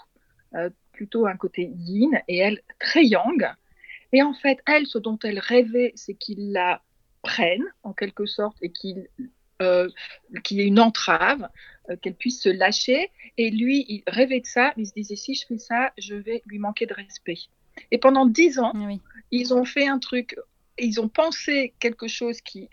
euh, 0.55 0.71
plutôt 0.93 1.27
un 1.27 1.37
côté 1.37 1.71
yin, 1.77 2.21
et 2.29 2.39
elle 2.39 2.61
très 2.79 3.05
yang. 3.05 3.47
Et 4.13 4.23
en 4.23 4.35
fait, 4.35 4.59
elle, 4.67 4.87
ce 4.87 4.99
dont 4.99 5.19
elle 5.23 5.39
rêvait, 5.39 5.93
c'est 5.95 6.15
qu'il 6.15 6.53
la 6.53 6.83
prenne 7.23 7.65
en 7.83 7.93
quelque 7.93 8.27
sorte 8.27 8.57
et 8.63 8.71
qu'il 8.71 9.09
qu'il 10.45 10.59
y 10.59 10.61
ait 10.61 10.69
une 10.69 10.79
entrave, 10.79 11.49
qu'elle 12.01 12.15
puisse 12.15 12.41
se 12.41 12.49
lâcher. 12.49 13.11
Et 13.39 13.51
lui, 13.51 13.85
il 13.89 14.05
rêvait 14.07 14.39
de 14.39 14.47
ça, 14.47 14.73
il 14.77 14.87
se 14.87 14.93
disait 14.93 15.17
si 15.17 15.35
je 15.35 15.45
fais 15.47 15.59
ça, 15.59 15.93
je 15.99 16.15
vais 16.15 16.43
lui 16.47 16.61
manquer 16.61 16.87
de 16.87 16.95
respect. 16.95 17.49
Et 17.91 17.99
pendant 17.99 18.27
dix 18.27 18.59
ans, 18.59 18.73
Oui. 18.75 19.01
ils 19.31 19.53
ont 19.55 19.65
fait 19.65 19.87
un 19.87 19.99
truc, 19.99 20.37
ils 20.79 21.01
ont 21.01 21.09
pensé 21.09 21.75
quelque 21.81 22.09
chose 22.09 22.41
qui 22.41 22.69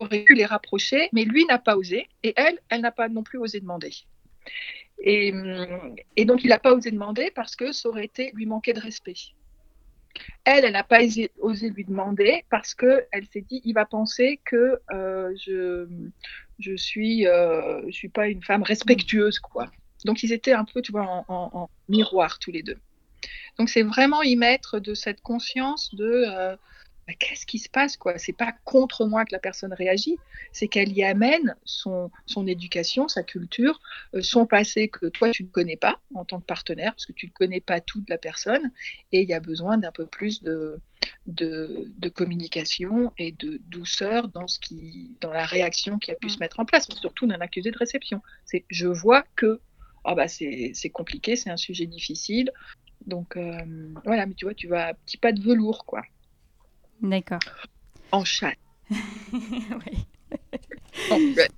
aurait 0.00 0.22
pu 0.24 0.34
les 0.34 0.44
rapprocher, 0.44 1.08
mais 1.12 1.24
lui 1.24 1.44
n'a 1.46 1.58
pas 1.58 1.76
osé, 1.76 2.08
et 2.22 2.32
elle, 2.36 2.58
elle 2.68 2.80
n'a 2.80 2.92
pas 2.92 3.08
non 3.08 3.22
plus 3.22 3.38
osé 3.38 3.60
demander. 3.60 3.92
Et, 5.00 5.32
et 6.16 6.24
donc, 6.24 6.44
il 6.44 6.48
n'a 6.48 6.58
pas 6.58 6.72
osé 6.74 6.90
demander 6.90 7.30
parce 7.34 7.56
que 7.56 7.72
ça 7.72 7.88
aurait 7.88 8.04
été 8.04 8.30
lui 8.34 8.46
manquer 8.46 8.72
de 8.72 8.80
respect. 8.80 9.14
Elle, 10.44 10.64
elle 10.64 10.72
n'a 10.72 10.84
pas 10.84 11.02
osé, 11.02 11.30
osé 11.40 11.70
lui 11.70 11.84
demander 11.84 12.44
parce 12.50 12.74
qu'elle 12.74 13.26
s'est 13.32 13.40
dit, 13.48 13.60
il 13.64 13.72
va 13.74 13.84
penser 13.86 14.40
que 14.44 14.80
euh, 14.92 15.34
je 15.44 15.86
je 16.60 16.76
suis, 16.76 17.26
euh, 17.26 17.82
je 17.86 17.90
suis 17.90 18.08
pas 18.08 18.28
une 18.28 18.42
femme 18.42 18.62
respectueuse, 18.62 19.40
quoi. 19.40 19.66
Donc, 20.04 20.22
ils 20.22 20.32
étaient 20.32 20.52
un 20.52 20.64
peu, 20.64 20.82
tu 20.82 20.92
vois, 20.92 21.02
en, 21.02 21.24
en- 21.26 21.50
en 21.52 21.70
miroir 21.88 22.38
tous 22.38 22.52
les 22.52 22.62
deux. 22.62 22.78
Donc, 23.58 23.68
c'est 23.68 23.82
vraiment 23.82 24.22
y 24.22 24.36
mettre 24.36 24.78
de 24.78 24.94
cette 24.94 25.20
conscience 25.20 25.94
de 25.94 26.24
euh, 26.28 26.56
bah, 27.06 27.12
qu'est-ce 27.18 27.44
qui 27.44 27.58
se 27.58 27.68
passe, 27.68 27.96
quoi. 27.96 28.16
C'est 28.16 28.32
pas 28.32 28.54
contre 28.64 29.04
moi 29.04 29.24
que 29.24 29.32
la 29.32 29.38
personne 29.38 29.74
réagit, 29.74 30.16
c'est 30.52 30.68
qu'elle 30.68 30.92
y 30.92 31.04
amène 31.04 31.54
son, 31.64 32.10
son 32.26 32.46
éducation, 32.46 33.08
sa 33.08 33.22
culture, 33.22 33.78
euh, 34.14 34.22
son 34.22 34.46
passé 34.46 34.88
que 34.88 35.06
toi 35.06 35.30
tu 35.30 35.44
ne 35.44 35.48
connais 35.48 35.76
pas 35.76 36.00
en 36.14 36.24
tant 36.24 36.40
que 36.40 36.46
partenaire, 36.46 36.92
parce 36.92 37.04
que 37.04 37.12
tu 37.12 37.26
ne 37.26 37.32
connais 37.32 37.60
pas 37.60 37.80
tout 37.80 38.00
de 38.00 38.06
la 38.08 38.16
personne, 38.16 38.72
et 39.12 39.20
il 39.22 39.28
y 39.28 39.34
a 39.34 39.40
besoin 39.40 39.76
d'un 39.76 39.92
peu 39.92 40.06
plus 40.06 40.42
de, 40.42 40.80
de, 41.26 41.92
de 41.98 42.08
communication 42.08 43.12
et 43.18 43.32
de 43.32 43.60
douceur 43.66 44.28
dans, 44.28 44.48
ce 44.48 44.58
qui, 44.58 45.14
dans 45.20 45.30
la 45.30 45.44
réaction 45.44 45.98
qui 45.98 46.10
a 46.10 46.14
pu 46.14 46.30
se 46.30 46.38
mettre 46.38 46.58
en 46.58 46.64
place, 46.64 46.88
surtout 47.00 47.26
d'un 47.26 47.40
accusé 47.40 47.70
de 47.70 47.78
réception. 47.78 48.22
C'est 48.46 48.64
je 48.70 48.86
vois 48.86 49.24
que 49.36 49.60
ah 50.06 50.14
bah 50.14 50.28
c'est 50.28 50.90
compliqué, 50.92 51.34
c'est 51.34 51.50
un 51.50 51.56
sujet 51.56 51.86
difficile. 51.86 52.50
Donc 53.06 53.36
euh, 53.36 53.92
voilà, 54.04 54.26
mais 54.26 54.34
tu 54.34 54.44
vois, 54.44 54.54
tu 54.54 54.68
vas 54.68 54.88
à 54.88 54.94
petit 54.94 55.16
pas 55.16 55.32
de 55.32 55.40
velours, 55.40 55.84
quoi, 55.84 56.02
D'accord. 57.00 57.40
en 58.12 58.24
chat. 58.24 58.54
Ouais. 59.32 59.96
En- 61.10 61.16
ouais. 61.18 61.48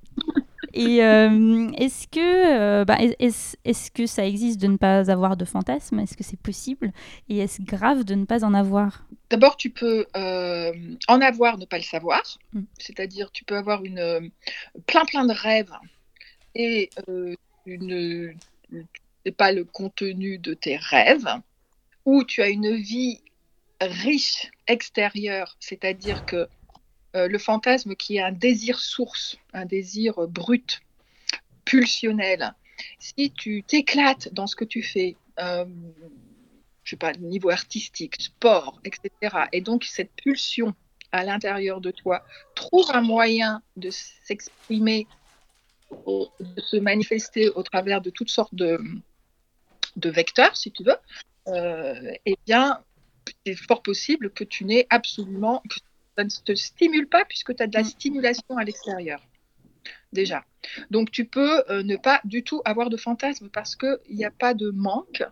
Et 0.72 1.02
euh, 1.02 1.70
est-ce 1.78 2.06
que, 2.06 2.20
euh, 2.20 2.84
bah, 2.84 2.98
est-ce, 3.00 3.90
que 3.90 4.06
ça 4.06 4.26
existe 4.26 4.60
de 4.60 4.66
ne 4.66 4.76
pas 4.76 5.10
avoir 5.10 5.36
de 5.36 5.46
fantasme 5.46 5.98
Est-ce 6.00 6.16
que 6.16 6.22
c'est 6.22 6.38
possible? 6.38 6.92
Et 7.30 7.38
est-ce 7.38 7.62
grave 7.62 8.04
de 8.04 8.14
ne 8.14 8.26
pas 8.26 8.44
en 8.44 8.52
avoir? 8.52 9.06
D'abord, 9.30 9.56
tu 9.56 9.70
peux 9.70 10.04
euh, 10.16 10.72
en 11.08 11.20
avoir, 11.22 11.56
ne 11.56 11.64
pas 11.64 11.78
le 11.78 11.82
savoir. 11.82 12.22
Mm. 12.52 12.62
C'est-à-dire, 12.78 13.32
tu 13.32 13.44
peux 13.44 13.56
avoir 13.56 13.84
une, 13.84 14.30
plein 14.86 15.06
plein 15.06 15.24
de 15.24 15.32
rêves 15.32 15.72
et 16.54 16.90
une, 17.64 18.36
pas 19.32 19.52
le 19.52 19.64
contenu 19.64 20.38
de 20.38 20.54
tes 20.54 20.76
rêves, 20.76 21.28
ou 22.04 22.24
tu 22.24 22.42
as 22.42 22.48
une 22.48 22.76
vie 22.76 23.20
riche 23.80 24.50
extérieure, 24.66 25.56
c'est-à-dire 25.60 26.24
que 26.24 26.48
euh, 27.14 27.28
le 27.28 27.38
fantasme 27.38 27.94
qui 27.94 28.16
est 28.16 28.22
un 28.22 28.32
désir 28.32 28.78
source, 28.78 29.36
un 29.52 29.64
désir 29.64 30.14
brut, 30.28 30.80
pulsionnel, 31.64 32.54
si 32.98 33.32
tu 33.32 33.62
t'éclates 33.62 34.32
dans 34.32 34.46
ce 34.46 34.56
que 34.56 34.64
tu 34.64 34.82
fais, 34.82 35.16
euh, 35.40 35.64
je 36.84 36.90
sais 36.90 36.96
pas, 36.96 37.12
niveau 37.12 37.50
artistique, 37.50 38.20
sport, 38.20 38.80
etc., 38.84 39.10
et 39.52 39.60
donc 39.60 39.84
cette 39.84 40.12
pulsion 40.12 40.74
à 41.12 41.24
l'intérieur 41.24 41.80
de 41.80 41.90
toi 41.90 42.24
trouve 42.54 42.90
un 42.92 43.00
moyen 43.00 43.62
de 43.76 43.90
s'exprimer, 43.90 45.06
de 45.90 46.60
se 46.60 46.76
manifester 46.76 47.48
au 47.50 47.62
travers 47.62 48.00
de 48.00 48.10
toutes 48.10 48.30
sortes 48.30 48.54
de, 48.54 48.78
de 49.96 50.10
vecteurs, 50.10 50.56
si 50.56 50.70
tu 50.70 50.84
veux, 50.84 50.96
euh, 51.48 52.12
eh 52.24 52.36
bien, 52.46 52.80
c'est 53.44 53.54
fort 53.56 53.82
possible 53.82 54.30
que 54.30 54.44
tu 54.44 54.64
n'aies 54.64 54.86
absolument, 54.90 55.62
que 55.68 55.76
ça 56.16 56.24
ne 56.24 56.30
te 56.44 56.54
stimule 56.54 57.08
pas 57.08 57.24
puisque 57.24 57.54
tu 57.56 57.62
as 57.62 57.66
de 57.66 57.74
la 57.74 57.82
Mm. 57.82 57.86
stimulation 57.86 58.56
à 58.56 58.64
l'extérieur, 58.64 59.20
déjà. 60.12 60.44
Donc, 60.90 61.10
tu 61.10 61.24
peux 61.24 61.64
euh, 61.70 61.82
ne 61.82 61.96
pas 61.96 62.20
du 62.24 62.42
tout 62.42 62.62
avoir 62.64 62.90
de 62.90 62.96
fantasme 62.96 63.48
parce 63.50 63.76
qu'il 63.76 63.98
n'y 64.10 64.24
a 64.24 64.30
pas 64.30 64.54
de 64.54 64.70
manque, 64.70 65.24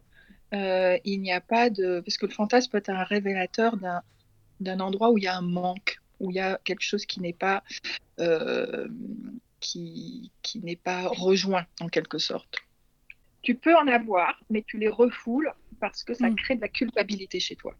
euh, 0.52 0.98
il 1.04 1.20
n'y 1.20 1.32
a 1.32 1.40
pas 1.40 1.68
de... 1.70 2.00
Parce 2.00 2.16
que 2.16 2.26
le 2.26 2.32
fantasme 2.32 2.70
peut 2.70 2.78
être 2.78 2.90
un 2.90 3.04
révélateur 3.04 3.76
d'un 3.76 4.02
d'un 4.60 4.78
endroit 4.78 5.10
où 5.10 5.18
il 5.18 5.24
y 5.24 5.26
a 5.26 5.36
un 5.36 5.40
manque, 5.42 5.98
où 6.20 6.30
il 6.30 6.36
y 6.36 6.40
a 6.40 6.60
quelque 6.64 6.82
chose 6.82 7.06
qui 7.06 7.20
n'est 7.20 7.32
pas... 7.32 7.64
euh, 8.20 8.86
qui, 9.60 10.30
qui 10.42 10.60
n'est 10.60 10.76
pas 10.76 11.08
rejoint 11.08 11.66
en 11.80 11.88
quelque 11.88 12.18
sorte. 12.18 12.58
Tu 13.44 13.54
peux 13.54 13.76
en 13.76 13.86
avoir, 13.88 14.40
mais 14.50 14.64
tu 14.66 14.78
les 14.78 14.88
refoules 14.88 15.52
parce 15.80 16.04
que 16.04 16.14
ça 16.14 16.30
Mm. 16.30 16.36
crée 16.36 16.56
de 16.56 16.62
la 16.62 16.68
culpabilité 16.68 17.40
chez 17.40 17.56
toi. 17.56 17.74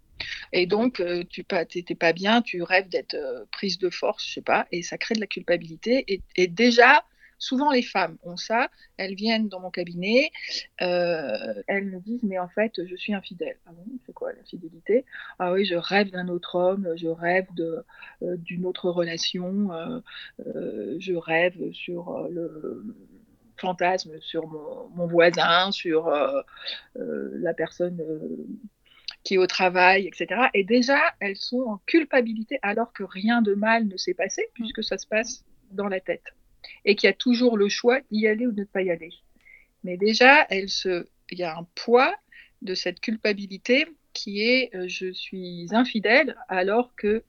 Et 0.53 0.67
donc, 0.67 1.01
euh, 1.01 1.25
tu 1.31 1.45
n'étais 1.75 1.97
pas 1.97 2.13
bien, 2.13 2.43
tu 2.43 2.63
rêves 2.63 2.89
d'être 2.89 3.15
euh, 3.15 3.45
prise 3.53 3.79
de 3.79 3.91
force, 3.91 4.27
je 4.29 4.35
sais 4.35 4.43
pas, 4.43 4.67
et 4.73 4.83
ça 4.83 4.99
crée 4.99 5.15
de 5.17 5.21
la 5.21 5.27
culpabilité. 5.27 6.05
Et, 6.13 6.23
et 6.37 6.49
déjà, 6.49 7.05
souvent 7.39 7.71
les 7.73 7.83
femmes 7.83 8.19
ont 8.23 8.37
ça, 8.37 8.71
elles 8.99 9.15
viennent 9.17 9.49
dans 9.49 9.61
mon 9.61 9.71
cabinet, 9.71 10.31
euh, 10.83 11.63
elles 11.67 11.87
me 11.87 12.01
disent, 12.01 12.23
mais 12.25 12.39
en 12.39 12.49
fait, 12.49 12.85
je 12.87 12.97
suis 12.97 13.15
infidèle. 13.15 13.59
Ah 13.67 13.73
bon, 13.73 13.85
c'est 14.07 14.13
quoi 14.13 14.33
l'infidélité? 14.35 15.05
Ah 15.39 15.53
oui, 15.53 15.65
je 15.65 15.75
rêve 15.77 16.11
d'un 16.11 16.29
autre 16.29 16.57
homme, 16.57 16.95
je 16.97 17.09
rêve 17.09 17.47
de, 17.55 17.85
euh, 18.23 18.37
d'une 18.37 18.67
autre 18.67 18.91
relation, 18.91 19.73
euh, 19.73 20.01
je 21.01 21.15
rêve 21.15 21.73
sur 21.73 22.29
le 22.31 22.85
fantasme 23.57 24.21
sur 24.21 24.47
mon, 24.49 24.89
mon 24.91 25.07
voisin, 25.07 25.71
sur 25.73 26.09
euh, 26.09 26.41
euh, 26.99 27.31
la 27.35 27.55
personne 27.55 28.01
euh, 28.01 28.47
qui 29.23 29.35
est 29.35 29.39
au 29.39 29.47
travail, 29.47 30.07
etc. 30.07 30.51
Et 30.55 30.65
déjà, 30.65 31.01
elles 31.21 31.37
sont 31.37 31.63
en 31.63 31.79
culpabilité 31.87 32.59
alors 32.63 32.93
que 32.93 33.03
rien 33.05 33.43
de 33.43 33.55
mal 33.55 33.87
ne 33.89 33.97
s'est 33.97 34.15
passé, 34.15 34.43
puisque 34.55 34.85
ça 34.85 34.99
se 34.99 35.07
passe 35.07 35.45
dans 35.71 35.89
la 35.89 36.01
tête. 36.01 36.25
Et 36.85 36.97
qu'il 36.97 37.09
y 37.09 37.11
a 37.11 37.15
toujours 37.17 37.57
le 37.57 37.69
choix 37.69 38.01
d'y 38.11 38.27
aller 38.27 38.47
ou 38.47 38.53
de 38.53 38.61
ne 38.63 38.67
pas 38.67 38.83
y 38.83 38.91
aller. 38.91 39.11
Mais 39.85 39.97
déjà, 39.97 40.47
elles 40.51 40.71
se... 40.71 41.07
il 41.31 41.39
y 41.39 41.45
a 41.45 41.57
un 41.57 41.67
poids 41.75 42.15
de 42.63 42.75
cette 42.75 43.01
culpabilité 43.01 43.87
qui 44.13 44.43
est 44.43 44.71
je 44.89 45.13
suis 45.13 45.67
infidèle 45.73 46.37
alors 46.49 46.95
que 46.97 47.25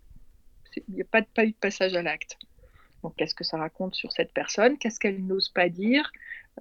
il 0.88 0.96
n'y 0.96 1.02
a 1.02 1.06
pas, 1.06 1.22
de- 1.22 1.28
pas 1.28 1.46
eu 1.46 1.52
de 1.52 1.58
passage 1.58 1.96
à 1.96 2.02
l'acte. 2.02 2.38
Donc, 3.06 3.16
qu'est-ce 3.18 3.36
que 3.36 3.44
ça 3.44 3.58
raconte 3.58 3.94
sur 3.94 4.12
cette 4.12 4.34
personne 4.34 4.80
Qu'est-ce 4.80 5.00
qu'elle 5.00 5.24
n'ose 5.24 5.50
pas 5.50 5.70
dire 5.70 6.12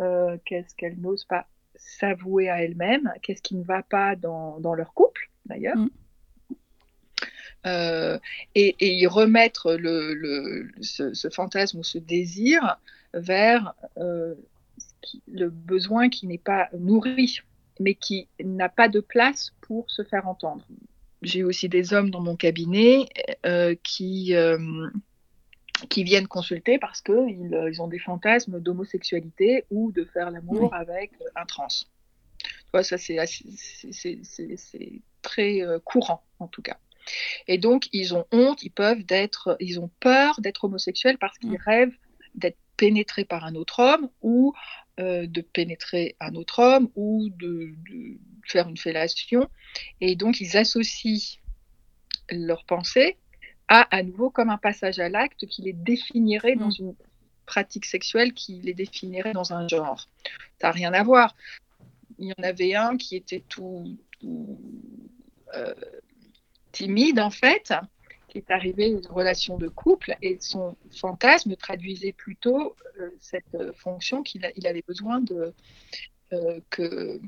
Euh, 0.00 0.36
Qu'est-ce 0.44 0.74
qu'elle 0.74 1.00
n'ose 1.00 1.24
pas 1.24 1.46
s'avouer 1.74 2.50
à 2.50 2.62
elle-même 2.62 3.10
Qu'est-ce 3.22 3.40
qui 3.40 3.54
ne 3.56 3.64
va 3.64 3.82
pas 3.82 4.14
dans, 4.14 4.60
dans 4.60 4.74
leur 4.74 4.92
couple, 4.92 5.30
d'ailleurs 5.46 5.76
Mm. 5.76 5.88
Euh, 7.66 8.18
et, 8.54 8.76
et 8.80 8.92
y 8.94 9.06
remettre 9.06 9.72
le, 9.72 10.12
le- 10.12 10.70
ce, 10.82 11.14
ce 11.14 11.30
fantasme 11.30 11.78
ou 11.78 11.82
ce 11.82 11.96
désir 11.96 12.78
vers 13.14 13.72
euh, 13.96 14.34
qui- 15.00 15.22
le 15.32 15.48
besoin 15.48 16.10
qui 16.10 16.26
n'est 16.26 16.36
pas 16.36 16.68
nourri, 16.78 17.40
mais 17.80 17.94
qui 17.94 18.28
n'a 18.44 18.68
pas 18.68 18.88
de 18.90 19.00
place 19.00 19.54
pour 19.62 19.90
se 19.90 20.02
faire 20.04 20.28
entendre. 20.28 20.66
J'ai 21.22 21.42
aussi 21.42 21.70
des 21.70 21.94
hommes 21.94 22.10
dans 22.10 22.20
mon 22.20 22.36
cabinet 22.36 23.08
qui, 23.82 24.34
qui 25.88 26.04
viennent 26.04 26.28
consulter 26.28 26.78
parce 26.78 27.00
qu'ils 27.00 27.58
ils 27.70 27.82
ont 27.82 27.88
des 27.88 27.98
fantasmes 27.98 28.60
d'homosexualité 28.60 29.64
ou 29.70 29.92
de 29.92 30.04
faire 30.04 30.30
l'amour 30.30 30.72
avec 30.74 31.12
un 31.36 31.44
trans. 31.46 31.68
Tu 32.38 32.46
vois, 32.72 32.82
ça 32.82 32.98
c'est 32.98 33.16
très 35.22 35.62
euh, 35.62 35.78
courant 35.80 36.24
en 36.38 36.48
tout 36.48 36.62
cas. 36.62 36.78
Et 37.48 37.58
donc 37.58 37.88
ils 37.92 38.14
ont 38.14 38.24
honte, 38.32 38.62
ils 38.62 38.70
peuvent 38.70 39.04
d'être, 39.04 39.56
ils 39.60 39.78
ont 39.80 39.90
peur 40.00 40.40
d'être 40.40 40.64
homosexuels 40.64 41.18
parce 41.18 41.38
qu'ils 41.38 41.50
Mm. 41.50 41.58
rêvent 41.64 41.96
d'être 42.34 42.58
pénétrés 42.76 43.24
par 43.24 43.44
un 43.44 43.54
autre 43.54 43.80
homme 43.80 44.08
ou 44.22 44.52
euh, 45.00 45.26
de 45.26 45.40
pénétrer 45.40 46.16
un 46.20 46.34
autre 46.34 46.60
homme 46.60 46.88
ou 46.96 47.28
de, 47.30 47.74
de 47.90 48.18
faire 48.46 48.68
une 48.68 48.76
fellation. 48.76 49.48
Et 50.00 50.16
donc 50.16 50.40
ils 50.40 50.56
associent 50.56 51.38
leurs 52.30 52.64
pensées 52.64 53.16
à 53.68 53.96
à 53.96 54.02
nouveau 54.02 54.30
comme 54.30 54.50
un 54.50 54.58
passage 54.58 54.98
à 54.98 55.08
l'acte 55.08 55.46
qui 55.46 55.62
les 55.62 55.72
définirait 55.72 56.56
dans 56.56 56.70
une 56.70 56.94
pratiques 57.46 57.84
sexuelles 57.84 58.32
qui 58.32 58.60
les 58.62 58.74
définiraient 58.74 59.32
dans 59.32 59.52
un 59.52 59.68
genre. 59.68 60.08
Ça 60.60 60.68
n'a 60.68 60.72
rien 60.72 60.92
à 60.92 61.02
voir. 61.02 61.36
Il 62.18 62.28
y 62.28 62.32
en 62.32 62.42
avait 62.42 62.74
un 62.74 62.96
qui 62.96 63.16
était 63.16 63.44
tout, 63.48 63.98
tout 64.20 64.58
euh, 65.54 65.74
timide 66.72 67.20
en 67.20 67.30
fait, 67.30 67.72
qui 68.28 68.38
est 68.38 68.50
arrivé 68.50 68.88
une 68.88 69.06
relation 69.06 69.56
de 69.58 69.68
couple 69.68 70.16
et 70.22 70.38
son 70.40 70.76
fantasme 70.90 71.54
traduisait 71.56 72.12
plutôt 72.12 72.74
euh, 73.00 73.10
cette 73.20 73.54
euh, 73.54 73.72
fonction 73.72 74.22
qu'il 74.22 74.50
il 74.56 74.66
avait 74.66 74.84
besoin 74.86 75.20
de 75.20 75.54
euh, 76.32 76.60
que 76.70 77.20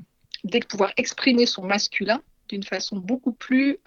que 0.51 0.67
pouvoir 0.67 0.93
exprimer 0.97 1.45
son 1.45 1.63
masculin 1.63 2.21
d'une 2.49 2.63
façon 2.63 2.97
beaucoup 2.97 3.33
plus 3.33 3.79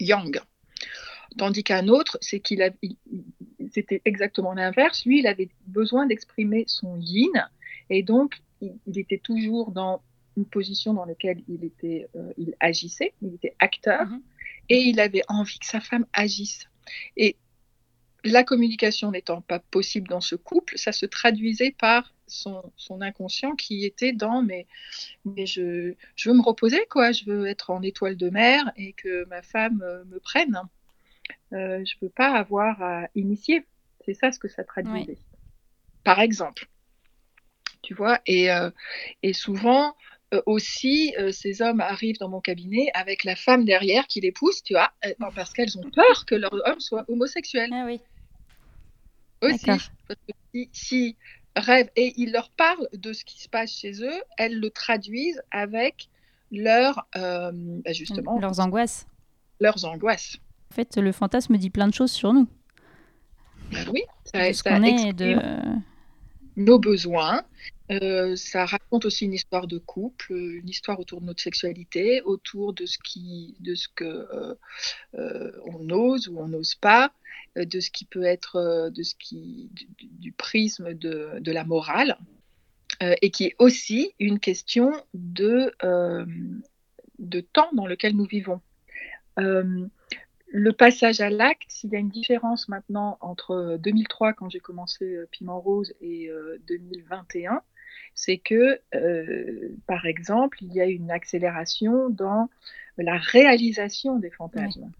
yang. 0.00 0.40
Tandis 1.36 1.62
qu'un 1.62 1.88
autre, 1.88 2.16
c'est 2.20 2.40
qu'il 2.40 2.62
a, 2.62 2.70
c'était 3.72 4.02
exactement 4.04 4.54
l'inverse. 4.54 5.04
Lui, 5.04 5.20
il 5.20 5.26
avait 5.26 5.50
besoin 5.66 6.06
d'exprimer 6.06 6.64
son 6.66 6.98
yin, 6.98 7.48
et 7.90 8.02
donc 8.02 8.40
il, 8.60 8.74
il 8.86 8.98
était 8.98 9.18
toujours 9.18 9.70
dans 9.72 10.02
une 10.36 10.46
position 10.46 10.94
dans 10.94 11.04
laquelle 11.04 11.42
il 11.48 11.64
était, 11.64 12.08
euh, 12.16 12.32
il 12.38 12.54
agissait, 12.60 13.12
il 13.22 13.34
était 13.34 13.54
acteur, 13.58 14.06
Mhm. 14.06 14.22
et 14.70 14.78
il 14.80 15.00
avait 15.00 15.22
envie 15.28 15.58
que 15.58 15.66
sa 15.66 15.80
femme 15.80 16.06
agisse. 16.12 16.66
Et 17.16 17.36
la 18.24 18.42
communication 18.44 19.10
n'étant 19.10 19.40
pas 19.42 19.58
possible 19.60 20.08
dans 20.08 20.20
ce 20.20 20.34
couple, 20.34 20.76
ça 20.78 20.92
se 20.92 21.06
traduisait 21.06 21.72
par 21.78 22.14
son, 22.26 22.72
son 22.76 23.00
inconscient 23.00 23.54
qui 23.56 23.84
était 23.84 24.12
dans 24.12 24.42
mais, 24.42 24.66
mais 25.24 25.46
je, 25.46 25.94
je 26.16 26.30
veux 26.30 26.36
me 26.36 26.42
reposer, 26.42 26.84
quoi. 26.90 27.12
Je 27.12 27.24
veux 27.24 27.46
être 27.46 27.70
en 27.70 27.82
étoile 27.82 28.16
de 28.16 28.30
mer 28.30 28.70
et 28.76 28.92
que 28.92 29.24
ma 29.26 29.42
femme 29.42 29.82
euh, 29.82 30.04
me 30.06 30.18
prenne. 30.20 30.60
Euh, 31.52 31.84
je 31.84 31.94
veux 32.02 32.10
pas 32.10 32.32
avoir 32.34 32.82
à 32.82 33.08
initier. 33.14 33.64
C'est 34.04 34.14
ça 34.14 34.32
ce 34.32 34.38
que 34.38 34.48
ça 34.48 34.64
traduisait. 34.64 35.18
Par 36.04 36.20
exemple. 36.20 36.66
Tu 37.82 37.94
vois, 37.94 38.20
et, 38.26 38.50
euh, 38.50 38.70
et 39.22 39.32
souvent 39.32 39.94
euh, 40.34 40.42
aussi, 40.46 41.14
ces 41.32 41.62
hommes 41.62 41.80
arrivent 41.80 42.18
dans 42.18 42.28
mon 42.28 42.40
cabinet 42.40 42.90
avec 42.92 43.24
la 43.24 43.34
femme 43.36 43.64
derrière 43.64 44.06
qui 44.06 44.20
les 44.20 44.32
pousse, 44.32 44.62
tu 44.62 44.74
vois, 44.74 44.92
parce 45.34 45.52
qu'elles 45.52 45.78
ont 45.78 45.90
peur 45.90 46.26
que 46.26 46.34
leur 46.34 46.52
homme 46.66 46.80
soit 46.80 47.04
homosexuel 47.08 47.70
Ah 47.72 47.84
oui. 47.86 48.00
aussi. 49.40 49.64
Parce 49.64 49.90
que 50.08 50.32
si, 50.54 50.68
si 50.72 51.16
rêvent 51.56 51.90
et 51.96 52.12
ils 52.16 52.32
leur 52.32 52.50
parlent 52.50 52.88
de 52.92 53.12
ce 53.12 53.24
qui 53.24 53.40
se 53.40 53.48
passe 53.48 53.72
chez 53.72 54.02
eux, 54.04 54.22
elles 54.36 54.58
le 54.58 54.70
traduisent 54.70 55.42
avec 55.50 56.08
leur, 56.50 57.06
euh, 57.16 57.50
bah, 57.54 57.92
justement, 57.92 58.38
Leurs 58.38 58.60
angoisses. 58.60 59.06
leurs 59.60 59.84
angoisses. 59.84 60.36
En 60.70 60.74
fait, 60.74 60.96
le 60.96 61.12
fantasme 61.12 61.56
dit 61.56 61.70
plein 61.70 61.88
de 61.88 61.94
choses 61.94 62.12
sur 62.12 62.32
nous. 62.32 62.48
Bah 63.72 63.78
oui, 63.92 64.02
ça, 64.24 64.48
de 64.48 64.52
ce 64.52 64.62
ça 64.62 64.70
qu'on 64.70 64.84
est 64.84 65.12
de. 65.12 65.36
nos 66.56 66.78
besoins. 66.78 67.42
Euh, 67.90 68.36
ça 68.36 68.66
raconte 68.66 69.06
aussi 69.06 69.24
une 69.24 69.32
histoire 69.32 69.66
de 69.66 69.78
couple, 69.78 70.32
une 70.32 70.68
histoire 70.68 71.00
autour 71.00 71.20
de 71.22 71.26
notre 71.26 71.42
sexualité, 71.42 72.20
autour 72.22 72.74
de 72.74 72.84
ce 72.84 72.98
qui, 72.98 73.56
de 73.60 73.74
ce 73.74 73.88
que 73.88 74.04
euh, 74.04 74.54
euh, 75.14 75.52
on 75.64 75.88
ose 75.88 76.28
ou 76.28 76.38
on 76.38 76.48
n'ose 76.48 76.74
pas, 76.74 77.12
de 77.56 77.80
ce 77.80 77.90
qui 77.90 78.04
peut 78.04 78.24
être, 78.24 78.90
de 78.94 79.02
ce 79.02 79.14
qui, 79.14 79.70
du, 79.72 79.86
du 80.00 80.32
prisme 80.32 80.92
de, 80.92 81.38
de 81.40 81.52
la 81.52 81.64
morale, 81.64 82.18
et 83.00 83.30
qui 83.30 83.44
est 83.44 83.56
aussi 83.58 84.12
une 84.18 84.38
question 84.38 84.92
de 85.14 85.72
de 87.18 87.40
temps 87.40 87.70
dans 87.72 87.86
lequel 87.86 88.16
nous 88.16 88.24
vivons. 88.24 88.60
Euh, 89.38 89.86
le 90.50 90.72
passage 90.72 91.20
à 91.20 91.30
l'acte, 91.30 91.70
s'il 91.70 91.90
y 91.90 91.96
a 91.96 91.98
une 91.98 92.08
différence 92.08 92.68
maintenant 92.68 93.18
entre 93.20 93.78
2003 93.80 94.32
quand 94.32 94.48
j'ai 94.48 94.60
commencé 94.60 95.04
euh, 95.04 95.28
Piment 95.30 95.60
Rose 95.60 95.94
et 96.00 96.28
euh, 96.28 96.58
2021, 96.68 97.62
c'est 98.14 98.38
que, 98.38 98.80
euh, 98.94 99.76
par 99.86 100.06
exemple, 100.06 100.58
il 100.62 100.72
y 100.72 100.80
a 100.80 100.86
une 100.86 101.10
accélération 101.10 102.10
dans 102.10 102.48
la 102.96 103.16
réalisation 103.16 104.18
des 104.18 104.30
fantasmes, 104.30 104.90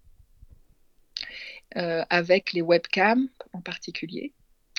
euh, 1.76 2.04
avec 2.11 2.52
les 2.52 2.62
webcams 2.62 3.28
en 3.52 3.61
particulier. 3.61 4.34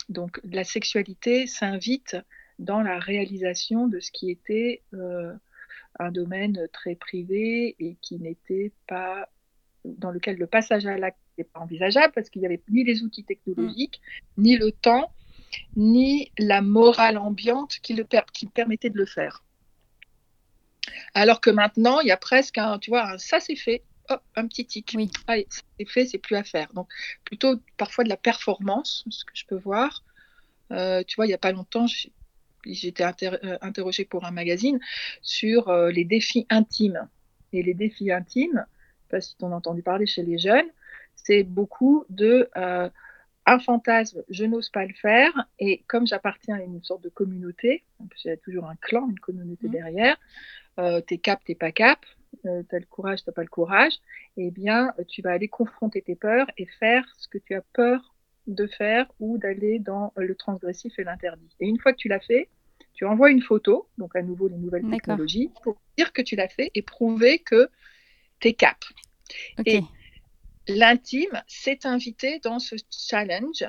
Donc 0.08 0.40
la 0.44 0.64
sexualité 0.64 1.48
s'invite 1.48 2.16
dans 2.60 2.82
la 2.82 2.98
réalisation 2.98 3.88
de 3.88 4.00
ce 4.00 4.10
qui 4.10 4.32
était 4.32 4.84
euh, 4.94 5.34
un 6.00 6.12
domaine 6.12 6.68
très 6.72 6.96
privé 6.96 7.76
et 7.80 7.98
qui 8.02 8.20
n'était 8.20 8.72
pas 8.88 9.28
dans 9.86 10.12
lequel 10.12 10.38
le 10.38 10.48
passage 10.48 10.86
à 10.86 10.98
l'acte 10.98 11.20
n'était 11.38 11.50
pas 11.50 11.60
envisageable 11.60 12.14
parce 12.14 12.30
qu'il 12.30 12.42
n'y 12.42 12.46
avait 12.46 12.62
ni 12.70 12.84
les 12.84 13.04
outils 13.04 13.24
technologiques, 13.24 14.02
mmh. 14.38 14.42
ni 14.42 14.58
le 14.58 14.72
temps, 14.72 15.12
ni 15.76 16.32
la 16.38 16.62
morale 16.62 17.18
ambiante 17.18 17.80
qui, 17.82 17.94
le 17.94 18.04
per 18.04 18.22
qui 18.34 18.46
permettait 18.46 18.90
de 18.90 18.98
le 18.98 19.06
faire. 19.06 19.44
Alors 21.14 21.42
que 21.42 21.50
maintenant, 21.50 22.00
il 22.02 22.08
y 22.08 22.12
a 22.12 22.18
presque 22.18 22.58
un, 22.58 22.80
tu 22.80 22.90
vois, 22.90 23.14
un, 23.14 23.18
ça 23.18 23.40
c'est 23.40 23.56
fait, 23.56 23.84
hop, 24.10 24.22
un 24.36 24.48
petit 24.48 24.66
tic. 24.66 24.94
Oui. 24.96 25.10
Allez, 25.28 25.48
c'est 25.50 25.88
fait, 25.88 26.06
c'est 26.06 26.18
plus 26.18 26.36
à 26.36 26.44
faire. 26.44 26.72
Donc, 26.74 26.90
plutôt 27.26 27.60
parfois 27.78 28.04
de 28.04 28.10
la 28.10 28.18
performance, 28.18 29.06
ce 29.10 29.26
que 29.26 29.32
je 29.34 29.46
peux 29.46 29.58
voir. 29.58 30.04
Euh, 30.72 31.04
tu 31.08 31.16
vois, 31.16 31.26
il 31.26 31.30
n'y 31.30 31.36
a 31.36 31.40
pas 31.40 31.52
longtemps, 31.52 31.86
j'étais 32.66 33.04
inter 33.04 33.32
interrogée 33.62 34.06
pour 34.06 34.26
un 34.26 34.32
magazine 34.32 34.80
sur 35.22 35.70
euh, 35.70 35.90
les 35.92 36.06
défis 36.06 36.46
intimes. 36.50 37.08
Et 37.52 37.64
les 37.64 37.74
défis 37.74 38.12
intimes, 38.12 38.66
pas 39.10 39.22
si 39.22 39.36
tu 39.38 39.46
en 39.46 39.52
as 39.52 39.56
entendu 39.56 39.82
parler 39.82 40.06
chez 40.06 40.24
les 40.24 40.38
jeunes, 40.38 40.68
c'est 41.16 41.44
beaucoup 41.44 42.06
de 42.10 42.50
euh, 42.58 42.90
un 43.46 43.60
fantasme, 43.60 44.24
je 44.30 44.46
n'ose 44.46 44.70
pas 44.70 44.86
le 44.86 44.94
faire, 44.94 45.32
et 45.60 45.84
comme 45.88 46.06
j'appartiens 46.06 46.56
à 46.56 46.62
une 46.62 46.84
sorte 46.84 47.04
de 47.04 47.10
communauté, 47.10 47.84
il 48.00 48.28
y 48.28 48.32
a 48.32 48.38
toujours 48.38 48.66
un 48.66 48.76
clan, 48.76 49.10
une 49.10 49.20
communauté 49.20 49.68
mmh. 49.68 49.72
derrière, 49.72 50.18
euh, 50.80 51.02
t'es 51.02 51.18
cap, 51.18 51.42
t'es 51.44 51.56
pas 51.56 51.72
cap, 51.72 52.00
euh, 52.46 52.64
t'as 52.70 52.80
le 52.80 52.86
courage, 52.86 53.24
t'as 53.24 53.32
pas 53.32 53.42
le 53.42 53.50
courage, 53.50 53.94
eh 54.38 54.52
bien, 54.52 54.94
tu 55.08 55.22
vas 55.22 55.32
aller 55.32 55.48
confronter 55.48 56.02
tes 56.02 56.16
peurs 56.16 56.48
et 56.58 56.66
faire 56.66 57.06
ce 57.18 57.28
que 57.28 57.38
tu 57.38 57.56
as 57.56 57.62
peur 57.74 58.16
de 58.48 58.68
faire 58.68 59.12
ou 59.20 59.38
d'aller 59.38 59.80
dans 59.80 60.14
le 60.16 60.36
transgressif 60.36 60.98
et 61.00 61.04
l'interdit. 61.04 61.56
Et 61.60 61.68
une 61.68 61.80
fois 61.80 61.92
que 61.92 61.98
tu 61.98 62.08
l'as 62.08 62.20
fait, 62.20 62.50
tu 62.94 63.06
envoies 63.06 63.32
une 63.32 63.42
photo, 63.42 63.88
donc 63.98 64.16
à 64.16 64.22
nouveau 64.22 64.48
les 64.48 64.58
nouvelles 64.58 64.90
technologies, 64.90 65.52
pour 65.64 65.78
dire 65.98 66.12
que 66.14 66.22
tu 66.22 66.36
l'as 66.36 66.50
fait 66.50 66.72
et 66.76 66.82
prouver 66.82 67.40
que 67.40 67.70
t'es 68.40 68.54
cap. 68.54 68.78
Okay. 69.60 69.78
Et 70.68 70.74
l'intime 70.74 71.42
s'est 71.48 71.86
invité 71.86 72.40
dans 72.40 72.60
ce 72.60 72.76
challenge 72.92 73.66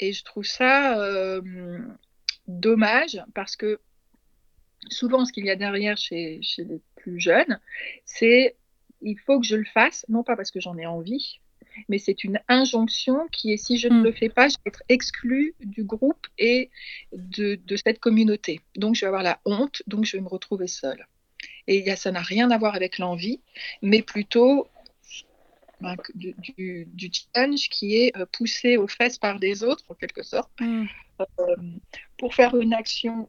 et 0.00 0.12
je 0.12 0.24
trouve 0.24 0.44
ça 0.44 0.98
euh, 1.00 1.40
dommage 2.46 3.22
parce 3.34 3.56
que 3.56 3.80
souvent 4.88 5.24
ce 5.24 5.32
qu'il 5.32 5.44
y 5.44 5.50
a 5.50 5.56
derrière 5.56 5.96
chez, 5.96 6.40
chez 6.42 6.64
les 6.64 6.80
plus 6.96 7.20
jeunes, 7.20 7.60
c'est 8.04 8.56
il 9.00 9.18
faut 9.18 9.40
que 9.40 9.46
je 9.46 9.56
le 9.56 9.64
fasse, 9.64 10.04
non 10.08 10.24
pas 10.24 10.36
parce 10.36 10.50
que 10.50 10.60
j'en 10.60 10.76
ai 10.76 10.86
envie, 10.86 11.40
mais 11.88 11.98
c'est 11.98 12.24
une 12.24 12.40
injonction 12.48 13.28
qui 13.30 13.52
est 13.52 13.56
si 13.56 13.78
je 13.78 13.88
ne 13.88 14.00
Mm. 14.00 14.04
le 14.04 14.12
fais 14.12 14.28
pas, 14.28 14.48
je 14.48 14.56
vais 14.56 14.68
être 14.68 14.82
exclue 14.88 15.54
du 15.60 15.84
groupe 15.84 16.26
et 16.38 16.70
de, 17.12 17.56
de, 17.56 17.76
cette 17.76 18.00
communauté. 18.00 18.60
Donc 18.76 18.94
je 18.94 19.02
vais 19.02 19.06
avoir 19.06 19.22
la 19.22 19.40
honte, 19.44 19.82
donc 19.86 20.04
je 20.04 20.16
vais 20.16 20.22
me 20.22 20.28
retrouver 20.28 20.66
seule. 20.66 21.06
Et 21.68 21.80
y 21.80 21.90
a, 21.90 21.96
ça 21.96 22.10
n'a 22.10 22.22
rien 22.22 22.50
à 22.50 22.58
voir 22.58 22.74
avec 22.74 22.98
l'envie, 22.98 23.40
mais 23.82 24.02
plutôt 24.02 24.66
ben, 25.80 25.94
du, 26.14 26.34
du, 26.38 26.88
du, 26.92 27.10
challenge 27.12 27.68
qui 27.68 27.96
est 27.96 28.16
euh, 28.16 28.26
poussé 28.32 28.76
aux 28.76 28.88
fesses 28.88 29.18
par 29.18 29.38
des 29.38 29.62
autres, 29.62 29.84
en 29.88 29.94
quelque 29.94 30.22
sorte, 30.22 30.50
Mm. 30.60 30.86
euh, 31.20 31.56
pour 32.16 32.34
faire 32.34 32.56
une 32.56 32.72
action 32.74 33.28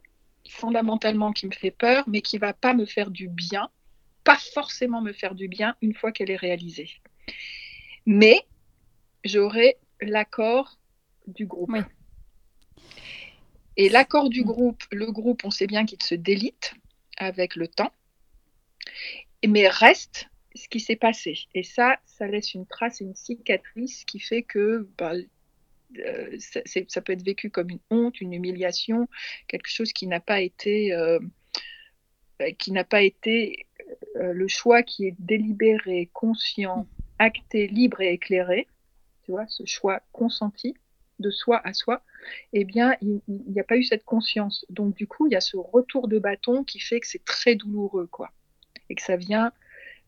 fondamentalement 0.50 1.32
qui 1.32 1.46
me 1.48 1.52
fait 1.52 1.72
peur, 1.72 2.06
mais 2.08 2.22
qui 2.22 2.38
va 2.38 2.54
pas 2.54 2.74
me 2.74 2.86
faire 2.86 3.12
du 3.12 3.28
bien, 3.28 3.70
pas 4.24 4.38
forcément 4.54 5.02
me 5.02 5.14
faire 5.14 5.36
du 5.36 5.48
bien 5.48 5.76
une 5.82 5.94
fois 5.94 6.12
qu'elle 6.12 6.32
est 6.32 6.36
réalisée. 6.36 6.90
Mais 8.06 8.42
j'aurai 9.24 9.78
l'accord 10.02 10.80
du 11.28 11.46
groupe. 11.46 11.70
Oui. 11.72 11.82
Et 13.78 13.90
l'accord 13.90 14.30
du 14.30 14.44
groupe, 14.44 14.84
le 14.92 15.12
groupe, 15.12 15.46
on 15.46 15.52
sait 15.52 15.68
bien 15.68 15.86
qu'il 15.86 16.02
se 16.02 16.16
délite 16.16 16.74
avec 17.18 17.56
le 17.56 17.68
temps, 17.68 17.92
mais 19.48 19.68
reste 19.68 20.30
ce 20.56 20.68
qui 20.68 20.80
s'est 20.80 20.96
passé. 20.96 21.38
Et 21.54 21.64
ça, 21.64 22.00
ça 22.06 22.28
laisse 22.28 22.54
une 22.54 22.66
trace, 22.66 23.00
une 23.02 23.16
cicatrice 23.16 24.04
qui 24.06 24.20
fait 24.20 24.44
que 24.44 24.88
bah, 24.98 25.14
euh, 25.98 26.38
ça, 26.88 27.02
peut 27.02 27.14
être 27.14 27.24
vécu 27.24 27.50
comme 27.50 27.70
une 27.70 27.80
honte, 27.90 28.22
une 28.22 28.34
humiliation, 28.34 29.08
quelque 29.48 29.70
chose 29.70 29.94
qui 29.94 30.08
n'a 30.08 30.20
pas 30.20 30.42
été, 30.42 30.94
euh, 30.94 31.20
qui 32.58 32.72
n'a 32.72 32.84
pas 32.84 33.02
été 33.02 33.68
euh, 34.18 34.34
le 34.34 34.48
choix 34.48 34.84
qui 34.84 35.06
est 35.06 35.16
délibéré, 35.20 36.10
conscient, 36.14 36.88
acté, 37.18 37.68
libre 37.68 38.02
et 38.02 38.14
éclairé. 38.14 38.68
Tu 39.24 39.32
vois, 39.32 39.48
ce 39.48 39.66
choix 39.66 40.02
consenti 40.12 40.76
de 41.20 41.32
soi 41.32 41.60
à 41.66 41.74
soi, 41.74 42.02
eh 42.54 42.64
bien, 42.64 42.96
il 43.02 43.22
n'y 43.28 43.60
a 43.60 43.64
pas 43.64 43.76
eu 43.76 43.84
cette 43.84 44.06
conscience. 44.06 44.66
Donc, 44.70 44.96
du 44.96 45.06
coup, 45.06 45.28
il 45.28 45.34
y 45.34 45.36
a 45.36 45.42
ce 45.42 45.58
retour 45.58 46.08
de 46.08 46.18
bâton 46.18 46.64
qui 46.64 46.80
fait 46.80 47.00
que 47.00 47.08
c'est 47.08 47.26
très 47.26 47.56
douloureux, 47.56 48.08
quoi. 48.08 48.32
Et 48.90 48.96
que 48.96 49.02
ça 49.02 49.16
vient, 49.16 49.52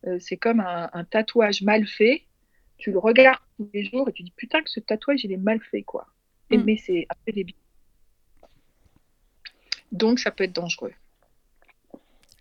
euh, 0.06 0.18
c'est 0.20 0.36
comme 0.36 0.60
un, 0.60 0.90
un, 0.92 1.04
tatouage 1.04 1.62
mal 1.62 1.86
fait. 1.86 2.22
Tu 2.78 2.90
le 2.90 2.98
regardes 2.98 3.38
tous 3.56 3.68
les 3.72 3.84
jours 3.84 4.08
et 4.08 4.12
tu 4.12 4.22
dis 4.22 4.32
putain 4.36 4.62
que 4.62 4.70
ce 4.70 4.80
tatouage 4.80 5.24
il 5.24 5.32
est 5.32 5.36
mal 5.36 5.60
fait, 5.60 5.82
quoi. 5.82 6.06
Mm. 6.50 6.62
mais 6.64 6.76
c'est 6.76 7.06
après 7.08 7.32
débile. 7.32 7.54
Donc 9.92 10.18
ça 10.18 10.30
peut 10.30 10.44
être 10.44 10.54
dangereux 10.54 10.92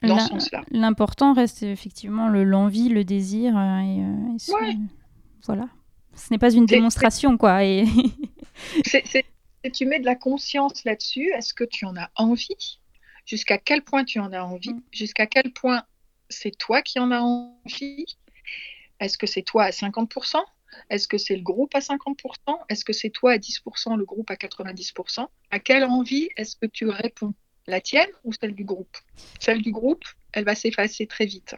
dans 0.01 0.19
ce 0.19 0.29
sens-là. 0.29 0.63
L'important 0.71 1.33
reste 1.33 1.63
effectivement 1.63 2.27
le- 2.27 2.43
l'envie, 2.43 2.89
le 2.89 3.03
désir. 3.03 3.55
euh, 3.55 3.79
et, 3.79 4.01
euh, 4.01 4.35
et 4.35 4.39
ce- 4.39 4.51
Ouais. 4.51 4.75
Voilà. 5.45 5.69
Ce 6.15 6.31
n'est 6.33 6.39
pas 6.39 6.51
une 6.51 6.65
démonstration, 6.65 7.37
quoi. 7.37 7.63
Et... 7.63 7.85
C'est- 8.85 9.25
tu 9.73 9.85
mets 9.85 9.99
de 9.99 10.05
la 10.05 10.15
conscience 10.15 10.83
là-dessus. 10.85 11.31
Est-ce 11.35 11.53
que 11.53 11.63
tu 11.63 11.85
en 11.85 11.95
as 11.95 12.09
envie? 12.15 12.79
Jusqu'à 13.25 13.59
quel 13.59 13.83
point 13.83 14.03
tu 14.03 14.19
en 14.19 14.33
as 14.33 14.41
envie? 14.41 14.73
Mm. 14.73 14.81
Jusqu'à 14.91 15.27
quel 15.27 15.53
point 15.53 15.83
c'est 16.31 16.51
toi 16.57 16.81
qui 16.81 16.99
en 16.99 17.11
as 17.11 17.21
envie? 17.21 18.05
Est-ce 18.99 19.17
que 19.17 19.27
c'est 19.27 19.41
toi 19.41 19.65
à 19.65 19.69
50% 19.71 20.37
Est-ce 20.89 21.07
que 21.07 21.17
c'est 21.17 21.35
le 21.35 21.41
groupe 21.41 21.75
à 21.75 21.79
50% 21.79 22.37
Est-ce 22.69 22.85
que 22.85 22.93
c'est 22.93 23.09
toi 23.09 23.33
à 23.33 23.37
10%, 23.37 23.97
le 23.97 24.05
groupe 24.05 24.31
à 24.31 24.35
90% 24.35 25.27
À 25.51 25.59
quelle 25.59 25.83
envie 25.83 26.29
est-ce 26.37 26.55
que 26.55 26.65
tu 26.65 26.87
réponds? 26.87 27.33
La 27.67 27.81
tienne 27.81 28.09
ou 28.23 28.33
celle 28.33 28.55
du 28.55 28.63
groupe? 28.63 28.97
Celle 29.39 29.61
du 29.61 29.71
groupe, 29.71 30.03
elle 30.33 30.45
va 30.45 30.55
s'effacer 30.55 31.07
très 31.07 31.25
vite. 31.25 31.55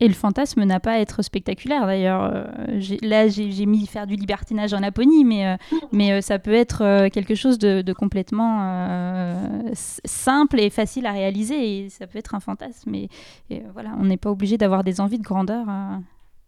Et 0.00 0.06
le 0.06 0.14
fantasme 0.14 0.62
n'a 0.62 0.78
pas 0.78 0.92
à 0.92 0.98
être 0.98 1.22
spectaculaire 1.22 1.84
d'ailleurs. 1.86 2.22
Euh, 2.22 2.80
là, 3.02 3.26
j'ai 3.26 3.66
mis 3.66 3.84
faire 3.86 4.06
du 4.06 4.14
libertinage 4.14 4.72
en 4.72 4.78
Laponie, 4.78 5.24
mais, 5.24 5.46
euh, 5.46 5.56
mais 5.90 6.12
euh, 6.12 6.20
ça 6.20 6.38
peut 6.38 6.52
être 6.54 7.08
quelque 7.08 7.34
chose 7.34 7.58
de, 7.58 7.82
de 7.82 7.92
complètement 7.92 8.58
euh, 8.62 9.70
simple 9.74 10.60
et 10.60 10.70
facile 10.70 11.06
à 11.06 11.12
réaliser. 11.12 11.78
Et 11.78 11.88
ça 11.88 12.06
peut 12.06 12.18
être 12.18 12.36
un 12.36 12.40
fantasme. 12.40 12.94
Et, 12.94 13.08
et, 13.50 13.62
voilà, 13.72 13.96
on 13.98 14.04
n'est 14.04 14.16
pas 14.16 14.30
obligé 14.30 14.56
d'avoir 14.56 14.84
des 14.84 15.00
envies 15.00 15.18
de 15.18 15.24
grandeur. 15.24 15.66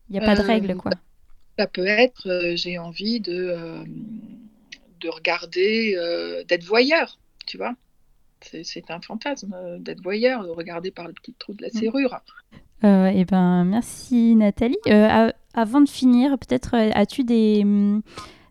Il 0.08 0.12
n'y 0.12 0.18
a 0.18 0.22
pas 0.22 0.36
de 0.36 0.42
règle, 0.42 0.76
quoi. 0.76 0.92
Ça 1.58 1.66
peut 1.66 1.86
être, 1.86 2.52
j'ai 2.54 2.78
envie 2.78 3.20
de, 3.20 3.84
de 5.00 5.08
regarder, 5.08 5.96
d'être 6.46 6.64
voyeur, 6.64 7.18
tu 7.46 7.56
vois. 7.56 7.74
C'est- 8.40 8.90
un 8.90 9.00
fantasme 9.00 9.54
d'être 9.80 10.02
voyeur, 10.02 10.44
de 10.44 10.50
regarder 10.50 10.90
par 10.92 11.08
le 11.08 11.12
petit 11.12 11.34
trou 11.34 11.52
de 11.52 11.62
la 11.62 11.68
serrure. 11.70 12.20
Euh, 12.84 13.10
eh 13.14 13.24
ben, 13.24 13.64
merci 13.64 14.34
Nathalie. 14.36 14.78
Euh, 14.88 15.30
avant 15.54 15.80
de 15.80 15.88
finir, 15.88 16.38
peut-être 16.38 16.74
euh, 16.74 16.90
as-tu 16.94 17.24
des, 17.24 17.64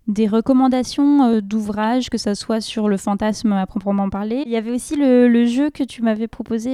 des 0.08 0.28
recommandations 0.28 1.40
d'ouvrages, 1.40 2.10
que 2.10 2.18
ça 2.18 2.36
soit 2.36 2.62
sur 2.62 2.90
le 2.90 2.98
fantasme 2.98 3.54
à 3.54 3.66
proprement 3.66 4.10
parler? 4.10 4.44
Il 4.46 4.52
y 4.52 4.56
avait 4.58 4.72
aussi 4.72 4.96
le, 4.96 5.28
le 5.28 5.46
jeu 5.46 5.70
que 5.72 5.84
tu 5.84 6.02
m'avais 6.02 6.28
proposé 6.28 6.70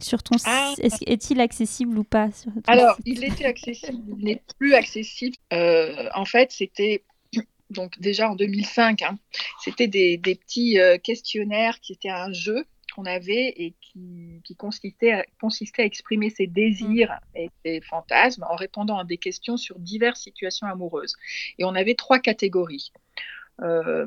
sur 0.00 0.22
ton 0.22 0.36
Ah. 0.46 0.72
site. 0.76 1.02
Est-il 1.06 1.40
accessible 1.40 1.98
ou 1.98 2.04
pas 2.04 2.30
sur 2.30 2.52
ton 2.52 2.60
Alors, 2.72 2.96
site? 2.96 3.04
il 3.06 3.24
était 3.24 3.44
accessible, 3.44 3.98
il 4.18 4.24
n'est 4.24 4.42
plus 4.58 4.74
accessible. 4.74 5.36
En 5.52 6.24
fait, 6.24 6.52
c'était 6.52 7.02
donc 7.70 8.00
déjà 8.00 8.30
en 8.30 8.34
2005, 8.34 9.02
hein, 9.02 9.18
c'était 9.62 9.88
des, 9.88 10.16
des 10.16 10.36
petits 10.36 10.78
questionnaires 11.04 11.80
qui 11.80 11.92
étaient 11.92 12.08
un 12.08 12.32
jeu 12.32 12.64
qu'on 12.96 13.04
avait 13.04 13.52
et 13.56 13.74
qui, 13.92 14.40
qui 14.44 14.56
consistait, 14.56 15.12
à, 15.12 15.24
consistait 15.40 15.82
à 15.82 15.84
exprimer 15.84 16.30
ses 16.30 16.46
désirs 16.46 17.18
et 17.34 17.50
ses 17.64 17.80
fantasmes 17.80 18.44
en 18.48 18.56
répondant 18.56 18.98
à 18.98 19.04
des 19.04 19.18
questions 19.18 19.56
sur 19.56 19.78
diverses 19.78 20.20
situations 20.20 20.66
amoureuses. 20.66 21.14
Et 21.58 21.64
on 21.64 21.74
avait 21.74 21.94
trois 21.94 22.18
catégories. 22.18 22.92
Euh, 23.60 24.06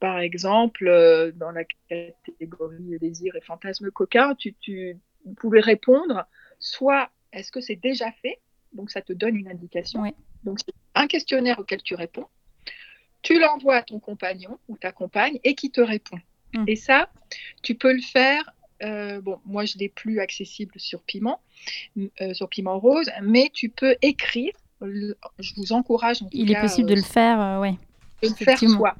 par 0.00 0.18
exemple, 0.18 0.88
euh, 0.88 1.32
dans 1.32 1.50
la 1.50 1.64
catégorie 1.88 2.98
désir 2.98 3.36
et 3.36 3.40
fantasme 3.40 3.90
coquin, 3.90 4.34
tu, 4.34 4.54
tu 4.54 4.98
pouvais 5.36 5.60
répondre 5.60 6.26
soit 6.58 7.10
est-ce 7.32 7.52
que 7.52 7.60
c'est 7.60 7.76
déjà 7.76 8.10
fait? 8.22 8.40
Donc 8.72 8.90
ça 8.90 9.02
te 9.02 9.12
donne 9.12 9.36
une 9.36 9.48
indication. 9.48 10.02
Donc 10.42 10.58
c'est 10.64 10.74
un 10.94 11.06
questionnaire 11.06 11.58
auquel 11.58 11.82
tu 11.82 11.94
réponds. 11.94 12.26
Tu 13.22 13.38
l'envoies 13.40 13.76
à 13.76 13.82
ton 13.82 14.00
compagnon 14.00 14.58
ou 14.68 14.76
ta 14.76 14.92
compagne 14.92 15.38
et 15.44 15.54
qui 15.54 15.70
te 15.70 15.80
répond. 15.80 16.18
Mm. 16.54 16.64
Et 16.68 16.76
ça, 16.76 17.10
tu 17.62 17.74
peux 17.74 17.92
le 17.92 18.00
faire. 18.02 18.50
euh, 18.82 19.20
bon, 19.20 19.40
moi 19.44 19.64
je 19.64 19.78
l'ai 19.78 19.88
plus 19.88 20.20
accessible 20.20 20.74
sur 20.78 21.02
Piment, 21.02 21.40
euh, 21.96 22.34
sur 22.34 22.48
Piment 22.48 22.78
Rose, 22.78 23.08
mais 23.22 23.50
tu 23.52 23.68
peux 23.68 23.96
écrire. 24.02 24.52
Le- 24.80 25.16
Je 25.38 25.54
vous 25.56 25.72
encourage 25.72 26.22
en 26.22 26.26
tout 26.26 26.36
Il 26.36 26.50
est 26.50 26.60
possible 26.60 26.88
de 26.88 26.94
euh, 26.94 26.96
le 26.96 27.02
faire, 27.02 27.60
ouais. 27.60 27.74
de 28.22 28.28
le 28.28 28.34
faire 28.34 28.58
soi. 28.58 28.96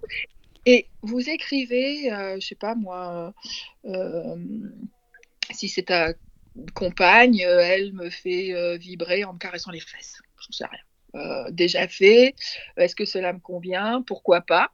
Et 0.64 0.86
vous 1.02 1.28
écrivez, 1.28 2.10
euh, 2.10 2.38
je 2.40 2.46
sais 2.46 2.54
pas 2.54 2.74
moi, 2.74 3.34
si 5.50 5.68
c'est 5.68 5.82
ta 5.82 6.14
compagne, 6.74 7.40
elle 7.40 7.92
me 7.92 8.08
fait 8.10 8.78
vibrer 8.78 9.24
en 9.24 9.34
me 9.34 9.38
caressant 9.38 9.72
les 9.72 9.80
fesses. 9.80 10.22
Je 10.40 10.46
ne 10.50 10.52
sais 10.54 10.66
rien. 10.66 10.80
Euh, 11.16 11.50
déjà 11.50 11.86
fait. 11.86 12.34
Est-ce 12.76 12.96
que 12.96 13.04
cela 13.04 13.32
me 13.32 13.40
convient? 13.40 14.02
Pourquoi 14.02 14.40
pas? 14.40 14.70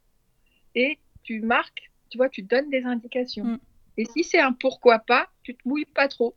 Et 0.74 0.98
tu 1.22 1.40
marques, 1.40 1.89
tu 2.10 2.18
vois, 2.18 2.28
tu 2.28 2.42
donnes 2.42 2.68
des 2.70 2.84
indications. 2.84 3.44
Mm. 3.44 3.58
Et 3.96 4.04
si 4.04 4.24
c'est 4.24 4.40
un 4.40 4.52
pourquoi 4.52 4.98
pas, 4.98 5.28
tu 5.42 5.54
te 5.54 5.66
mouilles 5.66 5.86
pas 5.86 6.08
trop. 6.08 6.34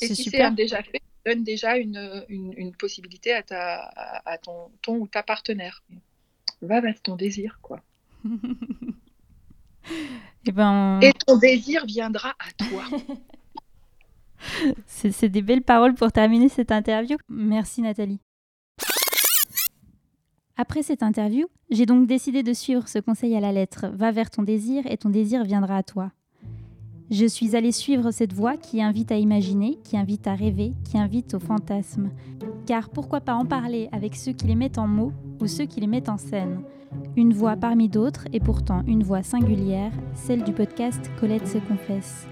Et 0.00 0.06
si 0.06 0.24
c'est 0.24 0.42
un 0.42 0.50
déjà 0.50 0.82
fait, 0.82 0.98
tu 0.98 1.30
donnes 1.30 1.44
déjà 1.44 1.76
une, 1.76 2.24
une, 2.28 2.52
une 2.56 2.74
possibilité 2.74 3.32
à, 3.32 3.42
ta, 3.42 3.76
à, 3.76 4.32
à 4.32 4.38
ton, 4.38 4.70
ton 4.82 4.96
ou 4.96 5.06
ta 5.06 5.22
partenaire. 5.22 5.82
Va 6.60 6.80
vers 6.80 7.00
ton 7.00 7.16
désir, 7.16 7.58
quoi. 7.62 7.80
Eh 10.46 10.52
ben, 10.52 11.00
Et 11.00 11.12
ton 11.12 11.38
désir 11.38 11.86
viendra 11.86 12.30
à 12.30 12.64
toi. 12.64 12.84
c'est 14.86 15.12
c'est 15.12 15.28
des 15.28 15.42
belles 15.42 15.62
paroles 15.62 15.94
pour 15.94 16.10
terminer 16.10 16.48
cette 16.48 16.72
interview. 16.72 17.16
Merci 17.28 17.82
Nathalie. 17.82 18.20
Après 20.62 20.84
cette 20.84 21.02
interview, 21.02 21.48
j'ai 21.72 21.86
donc 21.86 22.06
décidé 22.06 22.44
de 22.44 22.52
suivre 22.52 22.86
ce 22.86 23.00
conseil 23.00 23.34
à 23.34 23.40
la 23.40 23.50
lettre. 23.50 23.86
Va 23.94 24.12
vers 24.12 24.30
ton 24.30 24.44
désir 24.44 24.84
et 24.86 24.96
ton 24.96 25.08
désir 25.08 25.42
viendra 25.42 25.76
à 25.76 25.82
toi. 25.82 26.12
Je 27.10 27.26
suis 27.26 27.56
allée 27.56 27.72
suivre 27.72 28.12
cette 28.12 28.32
voie 28.32 28.56
qui 28.56 28.80
invite 28.80 29.10
à 29.10 29.16
imaginer, 29.16 29.80
qui 29.82 29.96
invite 29.96 30.28
à 30.28 30.36
rêver, 30.36 30.72
qui 30.84 30.98
invite 30.98 31.34
au 31.34 31.40
fantasme. 31.40 32.10
Car 32.64 32.90
pourquoi 32.90 33.20
pas 33.20 33.34
en 33.34 33.44
parler 33.44 33.88
avec 33.90 34.14
ceux 34.14 34.30
qui 34.30 34.46
les 34.46 34.54
mettent 34.54 34.78
en 34.78 34.86
mots 34.86 35.12
ou 35.40 35.48
ceux 35.48 35.64
qui 35.64 35.80
les 35.80 35.88
mettent 35.88 36.08
en 36.08 36.16
scène? 36.16 36.60
Une 37.16 37.34
voix 37.34 37.56
parmi 37.56 37.88
d'autres 37.88 38.26
et 38.32 38.38
pourtant 38.38 38.84
une 38.86 39.02
voix 39.02 39.24
singulière, 39.24 39.90
celle 40.14 40.44
du 40.44 40.52
podcast 40.52 41.10
Colette 41.18 41.48
se 41.48 41.58
confesse. 41.58 42.28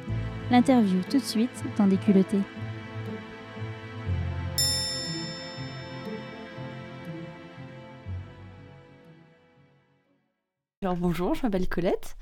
L'interview 0.53 1.01
tout 1.11 1.19
de 1.19 1.25
suite 1.25 1.65
dans 1.77 1.89
des 1.89 1.97
culottés. 1.97 2.45
Alors 10.83 10.97
bonjour, 10.97 11.35
je 11.35 11.43
m'appelle 11.43 11.69
Colette. 11.69 12.17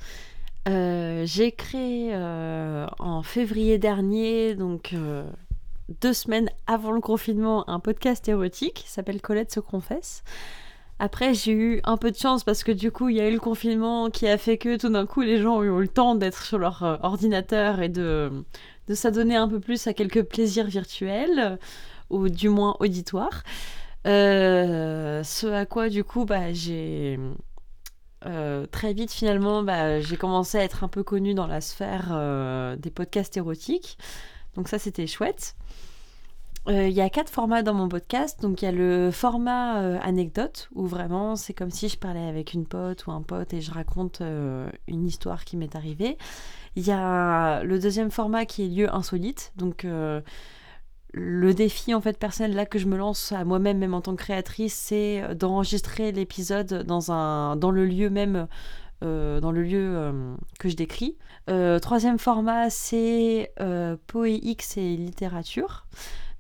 Euh, 0.69 1.23
j'ai 1.25 1.53
créé 1.53 2.11
euh, 2.13 2.89
en 2.99 3.23
février 3.23 3.79
dernier, 3.79 4.57
donc 4.57 4.95
euh, 4.95 5.23
deux 6.01 6.13
semaines 6.13 6.51
avant 6.67 6.91
le 6.91 7.01
confinement, 7.01 7.71
un 7.71 7.79
podcast 7.79 8.29
érotique 8.29 8.75
qui 8.75 8.89
s'appelle 8.89 9.21
Colette 9.21 9.53
se 9.53 9.61
confesse. 9.61 10.25
Après, 10.99 11.35
j'ai 11.35 11.53
eu 11.53 11.81
un 11.85 11.97
peu 11.97 12.11
de 12.11 12.17
chance 12.17 12.43
parce 12.43 12.65
que 12.65 12.73
du 12.73 12.91
coup, 12.91 13.09
il 13.09 13.19
y 13.19 13.21
a 13.21 13.29
eu 13.29 13.33
le 13.33 13.39
confinement 13.39 14.11
qui 14.11 14.27
a 14.27 14.37
fait 14.37 14.59
que 14.59 14.77
tout 14.77 14.89
d'un 14.89 15.07
coup, 15.07 15.21
les 15.21 15.41
gens 15.41 15.59
ont 15.59 15.63
eu 15.63 15.81
le 15.81 15.87
temps 15.87 16.17
d'être 16.17 16.43
sur 16.43 16.59
leur 16.59 16.99
ordinateur 17.05 17.81
et 17.81 17.89
de, 17.89 18.45
de 18.89 18.95
s'adonner 18.95 19.37
un 19.37 19.47
peu 19.47 19.61
plus 19.61 19.87
à 19.87 19.93
quelques 19.93 20.25
plaisirs 20.25 20.67
virtuels, 20.67 21.61
ou 22.11 22.29
du 22.29 22.49
moins 22.49 22.75
auditoires. 22.81 23.45
Ce 24.05 25.47
à 25.47 25.65
quoi, 25.65 25.89
du 25.91 26.03
coup, 26.03 26.25
bah, 26.25 26.53
j'ai 26.53 27.21
euh, 28.27 28.67
très 28.67 28.93
vite 28.93 29.13
finalement, 29.13 29.63
bah, 29.63 30.01
j'ai 30.01 30.17
commencé 30.17 30.59
à 30.59 30.65
être 30.65 30.85
un 30.85 30.89
peu 30.89 31.03
connue 31.03 31.35
dans 31.35 31.47
la 31.47 31.61
sphère 31.61 32.09
euh, 32.13 32.77
des 32.77 32.91
podcasts 32.91 33.37
érotiques. 33.37 33.99
Donc 34.57 34.69
ça, 34.69 34.79
c'était 34.79 35.07
chouette. 35.07 35.55
Euh, 36.69 36.89
Il 36.89 36.95
y 36.95 37.01
a 37.01 37.09
quatre 37.11 37.31
formats 37.31 37.63
dans 37.63 37.75
mon 37.75 37.89
podcast. 37.89 38.43
Donc 38.43 38.63
il 38.63 38.65
y 38.65 38.69
a 38.69 38.73
le 38.73 39.11
format 39.11 39.75
anecdote, 40.01 40.69
où 40.75 40.87
vraiment 40.87 41.37
c'est 41.37 41.55
comme 41.55 41.71
si 41.71 41.89
je 41.89 41.97
parlais 41.97 42.27
avec 42.29 42.53
une 42.53 42.67
pote 42.67 43.07
ou 43.07 43.13
un 43.13 43.23
pote 43.23 43.55
et 43.55 43.61
je 43.61 43.71
raconte 43.71 44.21
une 44.21 45.07
histoire 45.07 45.45
qui 45.45 45.57
m'est 45.57 45.77
arrivée. 45.77 46.19
Il 46.77 46.87
y 46.87 46.93
a 46.93 47.63
le 47.63 47.79
deuxième 47.79 48.11
format 48.11 48.45
qui 48.45 48.65
est 48.65 48.69
lieu 48.69 48.93
insolite. 48.95 49.53
Donc 49.57 49.87
le 51.13 51.55
défi 51.55 51.95
en 51.95 52.01
fait 52.01 52.19
personnel 52.19 52.55
là 52.55 52.67
que 52.67 52.79
je 52.79 52.87
me 52.87 52.97
lance 52.97 53.33
à 53.33 53.45
moi-même 53.45 53.79
même 53.79 53.95
en 53.95 54.01
tant 54.01 54.15
que 54.15 54.23
créatrice 54.23 54.75
c'est 54.75 55.35
d'enregistrer 55.35 56.13
l'épisode 56.13 56.85
dans 56.87 57.13
un 57.13 57.57
dans 57.57 57.71
le 57.71 57.87
lieu 57.87 58.11
même 58.11 58.47
euh, 59.05 59.39
dans 59.39 59.53
le 59.53 59.63
lieu 59.63 59.93
euh, 59.95 60.35
que 60.59 60.69
je 60.69 60.75
décris. 60.75 61.17
Euh, 61.49 61.79
troisième 61.79 62.19
format 62.19 62.69
c'est 62.69 63.53
poéix 64.09 64.77
et 64.77 64.97
littérature. 64.97 65.87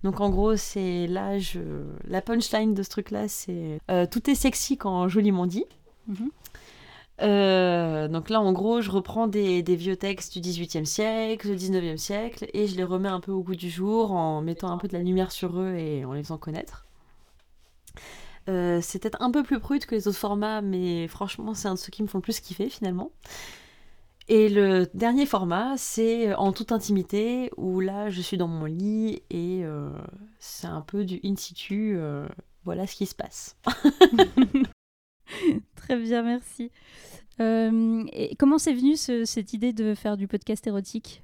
Donc 0.02 0.20
en 0.20 0.28
gros 0.28 0.56
c'est 0.56 1.06
là 1.06 1.38
je 1.38 1.60
la 2.06 2.20
punchline 2.20 2.74
de 2.74 2.82
ce 2.82 2.90
truc 2.90 3.10
là 3.10 3.28
c'est 3.28 3.80
tout 4.10 4.30
est 4.30 4.34
sexy 4.34 4.76
quand 4.76 5.08
joliment 5.08 5.46
dit. 5.46 5.64
Mhm. 6.08 6.30
Euh, 7.20 8.06
donc 8.08 8.30
là, 8.30 8.40
en 8.40 8.52
gros, 8.52 8.80
je 8.80 8.90
reprends 8.90 9.26
des, 9.26 9.62
vieux 9.62 9.96
textes 9.96 10.34
du 10.34 10.40
XVIIIe 10.40 10.86
siècle, 10.86 11.48
du 11.48 11.56
XIXe 11.56 12.00
siècle, 12.00 12.46
et 12.52 12.66
je 12.66 12.76
les 12.76 12.84
remets 12.84 13.08
un 13.08 13.20
peu 13.20 13.32
au 13.32 13.42
goût 13.42 13.56
du 13.56 13.70
jour 13.70 14.12
en 14.12 14.40
mettant 14.40 14.70
un 14.70 14.78
peu 14.78 14.88
de 14.88 14.92
la 14.92 15.02
lumière 15.02 15.32
sur 15.32 15.58
eux 15.58 15.74
et 15.74 16.04
en 16.04 16.12
les 16.12 16.22
faisant 16.22 16.38
connaître. 16.38 16.86
Euh, 18.48 18.80
c'est 18.80 19.00
peut-être 19.00 19.20
un 19.20 19.30
peu 19.30 19.42
plus 19.42 19.58
prude 19.58 19.84
que 19.84 19.94
les 19.94 20.08
autres 20.08 20.18
formats, 20.18 20.62
mais 20.62 21.08
franchement, 21.08 21.54
c'est 21.54 21.68
un 21.68 21.74
de 21.74 21.78
ceux 21.78 21.90
qui 21.90 22.02
me 22.02 22.08
font 22.08 22.18
le 22.18 22.22
plus 22.22 22.40
kiffer 22.40 22.68
finalement. 22.68 23.10
Et 24.28 24.48
le 24.48 24.86
dernier 24.94 25.26
format, 25.26 25.76
c'est 25.76 26.34
en 26.34 26.52
toute 26.52 26.70
intimité, 26.70 27.50
où 27.56 27.80
là, 27.80 28.10
je 28.10 28.20
suis 28.20 28.36
dans 28.36 28.48
mon 28.48 28.66
lit 28.66 29.22
et 29.30 29.64
euh, 29.64 29.90
c'est 30.38 30.66
un 30.66 30.82
peu 30.82 31.04
du 31.04 31.18
in 31.24 31.34
situ. 31.36 31.98
voilà 32.64 32.86
ce 32.86 32.94
qui 32.94 33.06
se 33.06 33.14
passe. 33.14 33.56
Très 35.88 35.96
bien, 35.96 36.22
merci. 36.22 36.70
Euh, 37.40 38.04
comment 38.38 38.58
c'est 38.58 38.74
venu 38.74 38.94
ce- 38.96 39.24
cette 39.24 39.54
idée 39.54 39.72
de 39.72 39.94
faire 39.94 40.18
du 40.18 40.28
podcast 40.28 40.66
érotique? 40.66 41.22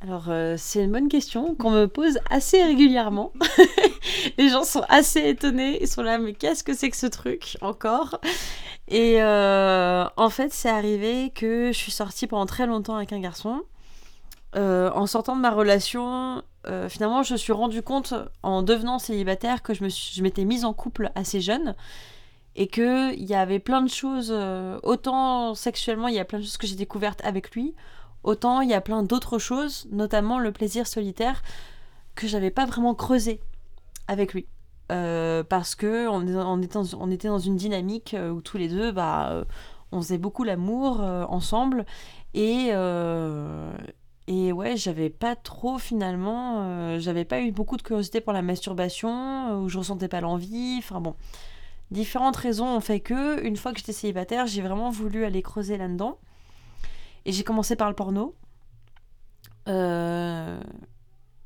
Alors, 0.00 0.26
euh, 0.30 0.56
c'est 0.58 0.82
une 0.82 0.90
bonne 0.90 1.08
question 1.08 1.54
qu'on 1.54 1.70
me 1.70 1.86
pose 1.86 2.18
assez 2.28 2.60
régulièrement. 2.62 3.32
Les 4.38 4.48
gens 4.48 4.64
sont 4.64 4.82
assez 4.88 5.28
étonnés. 5.28 5.80
Ils 5.80 5.86
sont 5.88 6.02
là, 6.02 6.18
mais 6.18 6.32
qu'est-ce 6.34 6.64
que 6.64 6.74
c'est 6.74 6.90
que 6.90 6.96
ce 6.96 7.06
truc 7.06 7.56
encore? 7.60 8.20
Et 8.88 9.22
euh, 9.22 10.04
en 10.16 10.30
fait, 10.30 10.52
c'est 10.52 10.68
arrivé 10.70 11.30
que 11.34 11.68
je 11.72 11.78
suis 11.78 11.92
sortie 11.92 12.26
pendant 12.26 12.46
très 12.46 12.66
longtemps 12.66 12.96
avec 12.96 13.12
un 13.12 13.20
garçon. 13.20 13.62
En 14.56 15.06
sortant 15.06 15.36
de 15.36 15.40
ma 15.40 15.50
relation, 15.52 16.42
euh, 16.68 16.88
finalement, 16.88 17.22
je 17.22 17.34
suis 17.34 17.52
rendu 17.52 17.82
compte 17.82 18.14
en 18.42 18.62
devenant 18.62 18.98
célibataire 18.98 19.62
que 19.62 19.74
je 19.74 19.84
me 19.84 19.88
suis- 19.88 20.14
je 20.14 20.22
m'étais 20.22 20.44
mise 20.44 20.64
en 20.64 20.72
couple 20.72 21.10
assez 21.14 21.40
jeune 21.40 21.74
et 22.56 22.66
qu'il 22.66 23.22
y 23.22 23.34
avait 23.34 23.58
plein 23.58 23.82
de 23.82 23.88
choses, 23.88 24.30
euh, 24.32 24.78
autant 24.82 25.54
sexuellement, 25.54 26.08
il 26.08 26.14
y 26.14 26.18
a 26.18 26.24
plein 26.24 26.38
de 26.38 26.44
choses 26.44 26.56
que 26.56 26.66
j'ai 26.66 26.76
découvertes 26.76 27.20
avec 27.24 27.52
lui, 27.52 27.74
autant 28.24 28.60
il 28.60 28.68
y 28.68 28.74
a 28.74 28.80
plein 28.80 29.02
d'autres 29.02 29.38
choses, 29.38 29.86
notamment 29.90 30.38
le 30.38 30.52
plaisir 30.52 30.86
solitaire, 30.86 31.42
que 32.14 32.26
j'avais 32.26 32.50
pas 32.50 32.66
vraiment 32.66 32.94
creusé 32.94 33.40
avec 34.08 34.34
lui. 34.34 34.46
Euh, 34.90 35.44
parce 35.44 35.74
que 35.74 36.08
on, 36.08 36.22
était 36.62 37.28
dans, 37.28 37.38
une 37.38 37.56
dynamique 37.56 38.16
où 38.32 38.40
tous 38.40 38.56
les 38.56 38.68
deux, 38.68 38.90
bah, 38.90 39.44
on 39.92 40.00
faisait 40.00 40.18
beaucoup 40.18 40.44
l'amour 40.44 41.00
ensemble 41.00 41.84
et 42.34 42.72
et 44.28 44.52
ouais, 44.52 44.76
j'avais 44.76 45.08
pas 45.08 45.36
trop 45.36 45.78
finalement, 45.78 46.58
euh, 46.58 46.98
j'avais 46.98 47.24
pas 47.24 47.40
eu 47.40 47.50
beaucoup 47.50 47.78
de 47.78 47.82
curiosité 47.82 48.20
pour 48.20 48.34
la 48.34 48.42
masturbation, 48.42 49.08
euh, 49.48 49.56
où 49.56 49.70
je 49.70 49.78
ressentais 49.78 50.06
pas 50.06 50.20
l'envie, 50.20 50.76
enfin 50.78 51.00
bon. 51.00 51.16
Différentes 51.90 52.36
raisons 52.36 52.66
ont 52.66 52.80
fait 52.80 53.00
que, 53.00 53.42
une 53.42 53.56
fois 53.56 53.72
que 53.72 53.78
j'étais 53.78 53.94
célibataire, 53.94 54.46
j'ai 54.46 54.60
vraiment 54.60 54.90
voulu 54.90 55.24
aller 55.24 55.40
creuser 55.40 55.78
là-dedans. 55.78 56.18
Et 57.24 57.32
j'ai 57.32 57.42
commencé 57.42 57.74
par 57.74 57.88
le 57.88 57.94
porno. 57.94 58.34
Euh, 59.66 60.60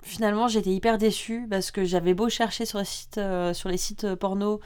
Finalement, 0.03 0.49
j'étais 0.49 0.71
hyper 0.71 0.99
déçue 0.99 1.47
parce 1.49 1.71
que 1.71 1.85
j'avais 1.85 2.15
beau 2.15 2.29
chercher 2.29 2.67
sur 2.67 2.81
les 2.81 2.85
sites, 2.85 3.21
sur 3.53 3.69
les 3.69 3.77
sites 3.77 4.17
porno, 4.17 4.59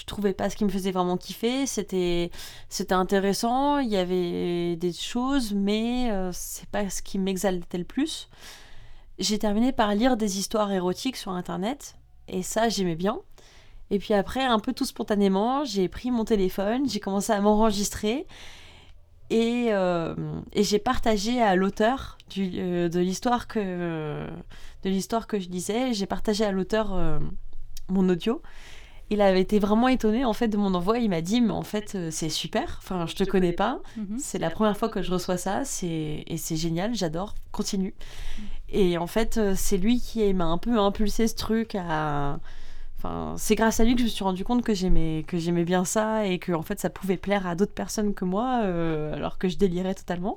je 0.00 0.06
trouvais 0.06 0.32
pas 0.32 0.48
ce 0.48 0.56
qui 0.56 0.64
me 0.64 0.70
faisait 0.70 0.90
vraiment 0.90 1.16
kiffer. 1.16 1.66
C'était, 1.66 2.30
c'était 2.68 2.94
intéressant, 2.94 3.78
il 3.78 3.88
y 3.88 3.96
avait 3.96 4.76
des 4.76 4.92
choses, 4.92 5.52
mais 5.52 6.10
euh, 6.10 6.30
c'est 6.32 6.68
pas 6.68 6.88
ce 6.88 7.02
qui 7.02 7.18
m'exaltait 7.18 7.78
le 7.78 7.84
plus. 7.84 8.28
J'ai 9.18 9.38
terminé 9.38 9.72
par 9.72 9.94
lire 9.94 10.16
des 10.16 10.38
histoires 10.38 10.72
érotiques 10.72 11.16
sur 11.16 11.32
internet, 11.32 11.96
et 12.28 12.42
ça, 12.42 12.70
j'aimais 12.70 12.96
bien. 12.96 13.20
Et 13.90 13.98
puis 13.98 14.14
après, 14.14 14.42
un 14.42 14.58
peu 14.58 14.72
tout 14.72 14.86
spontanément, 14.86 15.64
j'ai 15.64 15.88
pris 15.88 16.10
mon 16.10 16.24
téléphone, 16.24 16.88
j'ai 16.88 17.00
commencé 17.00 17.32
à 17.32 17.40
m'enregistrer 17.40 18.26
et, 19.28 19.68
euh, 19.70 20.14
et 20.52 20.62
j'ai 20.62 20.78
partagé 20.78 21.42
à 21.42 21.56
l'auteur 21.56 22.16
euh, 22.38 22.88
de 22.88 23.00
l'histoire 23.00 23.48
que 23.48 24.28
de 24.82 24.88
l'histoire 24.88 25.26
que 25.26 25.38
je 25.38 25.48
disais, 25.48 25.92
j'ai 25.92 26.06
partagé 26.06 26.44
à 26.44 26.52
l'auteur 26.52 26.94
euh, 26.94 27.18
mon 27.88 28.08
audio. 28.08 28.40
Il 29.10 29.20
avait 29.20 29.40
été 29.40 29.58
vraiment 29.58 29.88
étonné 29.88 30.24
en 30.24 30.32
fait 30.32 30.48
de 30.48 30.56
mon 30.56 30.72
envoi. 30.74 30.98
Il 30.98 31.10
m'a 31.10 31.20
dit 31.20 31.40
mais 31.40 31.52
en 31.52 31.62
fait 31.62 31.94
euh, 31.94 32.10
c'est 32.10 32.28
super. 32.28 32.78
Enfin 32.78 33.06
je 33.06 33.14
te 33.14 33.24
connais 33.24 33.52
pas. 33.52 33.80
Mhm. 33.96 34.18
C'est 34.18 34.38
la 34.38 34.50
première 34.50 34.76
fois 34.76 34.88
que 34.88 35.02
je 35.02 35.10
reçois 35.10 35.36
ça. 35.36 35.64
C'est 35.64 36.24
et 36.26 36.36
c'est 36.36 36.56
génial. 36.56 36.94
J'adore. 36.94 37.34
Continue. 37.52 37.94
Et 38.68 38.98
en 38.98 39.06
fait 39.06 39.36
euh, 39.36 39.54
c'est 39.56 39.78
lui 39.78 40.00
qui 40.00 40.32
m'a 40.32 40.46
un 40.46 40.58
peu 40.58 40.78
impulsé 40.78 41.28
ce 41.28 41.34
truc 41.34 41.74
à 41.74 42.38
Enfin, 43.02 43.32
c'est 43.38 43.54
grâce 43.54 43.80
à 43.80 43.84
lui 43.84 43.94
que 43.94 44.00
je 44.00 44.04
me 44.04 44.10
suis 44.10 44.24
rendu 44.24 44.44
compte 44.44 44.62
que 44.62 44.74
j'aimais 44.74 45.24
que 45.26 45.38
j'aimais 45.38 45.64
bien 45.64 45.86
ça 45.86 46.26
et 46.26 46.38
que 46.38 46.52
en 46.52 46.60
fait 46.60 46.78
ça 46.78 46.90
pouvait 46.90 47.16
plaire 47.16 47.46
à 47.46 47.54
d'autres 47.54 47.72
personnes 47.72 48.12
que 48.12 48.26
moi 48.26 48.60
euh, 48.64 49.14
alors 49.14 49.38
que 49.38 49.48
je 49.48 49.56
délirais 49.56 49.94
totalement. 49.94 50.36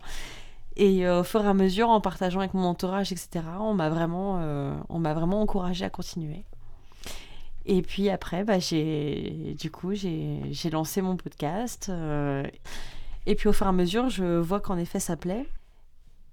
Et 0.76 1.06
euh, 1.06 1.22
au 1.22 1.24
fur 1.24 1.44
et 1.44 1.48
à 1.48 1.54
mesure, 1.54 1.90
en 1.90 2.02
partageant 2.02 2.40
avec 2.40 2.54
mon 2.54 2.64
entourage, 2.64 3.12
etc., 3.12 3.46
on 3.60 3.74
m'a 3.74 3.90
vraiment, 3.90 4.40
euh, 4.42 4.74
on 4.90 5.00
m'a 5.00 5.14
vraiment 5.14 5.42
encouragé 5.42 5.86
à 5.86 5.90
continuer. 5.90 6.46
Et 7.66 7.82
puis 7.82 8.10
après, 8.10 8.44
bah, 8.44 8.60
j'ai, 8.60 9.56
du 9.58 9.72
coup, 9.72 9.94
j'ai, 9.94 10.70
lancé 10.72 11.02
mon 11.02 11.16
podcast. 11.16 11.88
euh, 11.90 12.44
et 13.26 13.36
puis 13.36 13.48
au 13.48 13.54
fur 13.54 13.66
et 13.66 13.70
à 13.70 13.74
mesure, 13.74 14.10
je 14.10 14.38
vois 14.40 14.60
qu'en 14.60 14.78
effet, 14.78 15.00
ça 15.00 15.16
plaît. 15.16 15.48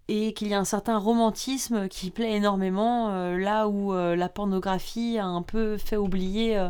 Et 0.08 0.32
qu'il 0.32 0.48
y 0.48 0.54
a 0.54 0.58
un 0.58 0.64
certain 0.64 0.98
romantisme 0.98 1.88
qui 1.88 2.10
plaît 2.10 2.32
énormément, 2.32 3.10
euh, 3.10 3.38
là 3.38 3.68
où 3.68 3.94
euh, 3.94 4.16
la 4.16 4.28
pornographie 4.28 5.18
a 5.18 5.24
un 5.24 5.42
peu 5.42 5.76
fait 5.76 5.96
oublier 5.96 6.68